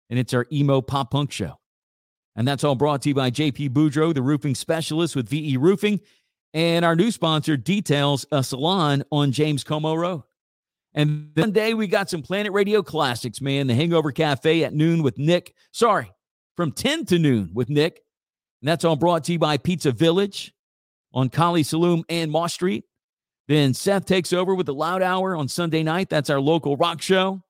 and 0.09 0.19
it's 0.19 0.33
our 0.33 0.45
emo 0.51 0.81
pop 0.81 1.11
punk 1.11 1.31
show. 1.31 1.59
And 2.35 2.47
that's 2.47 2.63
all 2.63 2.75
brought 2.75 3.01
to 3.03 3.09
you 3.09 3.15
by 3.15 3.31
JP 3.31 3.69
Boudreau, 3.69 4.13
the 4.13 4.21
roofing 4.21 4.55
specialist 4.55 5.15
with 5.15 5.29
VE 5.29 5.57
Roofing, 5.57 6.01
and 6.55 6.85
our 6.85 6.95
new 6.95 7.11
sponsor, 7.11 7.57
Details, 7.57 8.25
a 8.31 8.41
salon 8.41 9.03
on 9.11 9.33
James 9.33 9.63
Comeaux 9.63 9.99
Road. 9.99 10.23
And 10.93 11.29
one 11.35 11.51
day 11.51 11.73
we 11.73 11.85
got 11.85 12.09
some 12.09 12.21
Planet 12.21 12.53
Radio 12.53 12.81
classics, 12.81 13.41
man. 13.41 13.67
The 13.67 13.75
Hangover 13.75 14.13
Cafe 14.13 14.63
at 14.63 14.73
noon 14.73 15.03
with 15.03 15.17
Nick. 15.17 15.53
Sorry, 15.71 16.09
from 16.55 16.71
10 16.71 17.05
to 17.07 17.19
noon 17.19 17.51
with 17.53 17.69
Nick. 17.69 17.99
And 18.61 18.69
that's 18.69 18.85
all 18.85 18.95
brought 18.95 19.25
to 19.25 19.33
you 19.33 19.39
by 19.39 19.57
Pizza 19.57 19.91
Village 19.91 20.53
on 21.13 21.29
Kaliste 21.29 21.75
Saloom 21.75 22.03
and 22.07 22.31
Moss 22.31 22.53
Street. 22.53 22.85
Then 23.49 23.73
Seth 23.73 24.05
takes 24.05 24.31
over 24.31 24.55
with 24.55 24.65
the 24.65 24.73
Loud 24.73 25.01
Hour 25.01 25.35
on 25.35 25.49
Sunday 25.49 25.83
night. 25.83 26.09
That's 26.09 26.29
our 26.29 26.39
local 26.39 26.77
rock 26.77 27.01
show. 27.01 27.43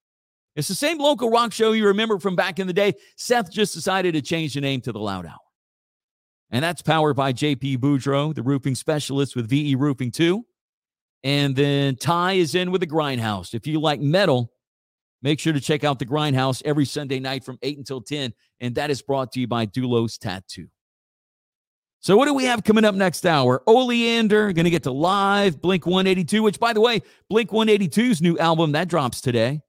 It's 0.56 0.68
the 0.68 0.74
same 0.74 0.98
local 0.98 1.30
rock 1.30 1.54
show 1.54 1.74
you 1.74 1.86
remember 1.86 2.18
from 2.18 2.36
back 2.36 2.58
in 2.58 2.66
the 2.66 2.74
day. 2.74 2.96
Seth 3.18 3.52
just 3.52 3.76
decided 3.76 4.16
to 4.16 4.22
change 4.24 4.56
the 4.56 4.62
name 4.62 4.82
to 4.82 4.92
the 4.92 5.00
Loud 5.00 5.28
Hour. 5.28 5.45
And 6.52 6.64
that's 6.64 6.82
powered 6.82 7.16
by 7.16 7.34
JP 7.34 7.78
Boudreau, 7.78 8.34
the 8.34 8.44
roofing 8.44 8.76
specialist 8.76 9.36
with 9.36 9.50
VE 9.50 9.76
Roofing 9.76 10.12
2. 10.12 10.46
And 11.24 11.56
then 11.56 11.96
Ty 11.96 12.34
is 12.34 12.54
in 12.54 12.72
with 12.72 12.82
the 12.82 12.88
Grindhouse. 12.88 13.54
If 13.56 13.66
you 13.66 13.80
like 13.80 14.00
metal, 14.00 14.52
make 15.24 15.40
sure 15.40 15.54
to 15.54 15.60
check 15.60 15.84
out 15.84 15.98
the 15.98 16.06
Grindhouse 16.06 16.62
every 16.64 16.86
Sunday 16.86 17.20
night 17.20 17.44
from 17.44 17.58
8 17.64 17.80
until 17.80 18.00
10. 18.00 18.34
And 18.60 18.76
that 18.76 18.92
is 18.92 19.02
brought 19.02 19.32
to 19.32 19.40
you 19.40 19.48
by 19.48 19.66
Dulos 19.66 20.20
Tattoo. 20.20 20.68
So, 22.00 22.16
what 22.16 22.28
do 22.28 22.36
we 22.36 22.44
have 22.46 22.64
coming 22.64 22.86
up 22.86 22.94
next 22.94 23.26
hour? 23.26 23.64
Oleander, 23.66 24.54
going 24.54 24.66
to 24.66 24.70
get 24.70 24.84
to 24.84 24.92
live 24.92 25.60
Blink 25.60 25.88
182, 25.88 26.44
which, 26.44 26.60
by 26.60 26.72
the 26.72 26.80
way, 26.80 27.02
Blink 27.32 27.50
182's 27.50 28.22
new 28.22 28.38
album 28.38 28.74
that 28.74 28.88
drops 28.88 29.22
today. 29.22 29.62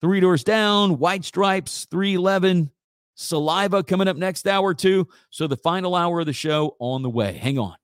Three 0.00 0.20
Doors 0.20 0.44
Down, 0.44 0.98
White 0.98 1.26
Stripes, 1.26 1.86
311, 1.90 2.70
Saliva 3.16 3.82
coming 3.82 4.06
up 4.06 4.16
next 4.16 4.46
hour, 4.46 4.72
too. 4.72 5.08
So 5.30 5.46
the 5.46 5.56
final 5.56 5.94
hour 5.94 6.20
of 6.20 6.26
the 6.26 6.32
show 6.32 6.76
on 6.78 7.02
the 7.02 7.10
way. 7.10 7.32
Hang 7.32 7.58
on. 7.58 7.74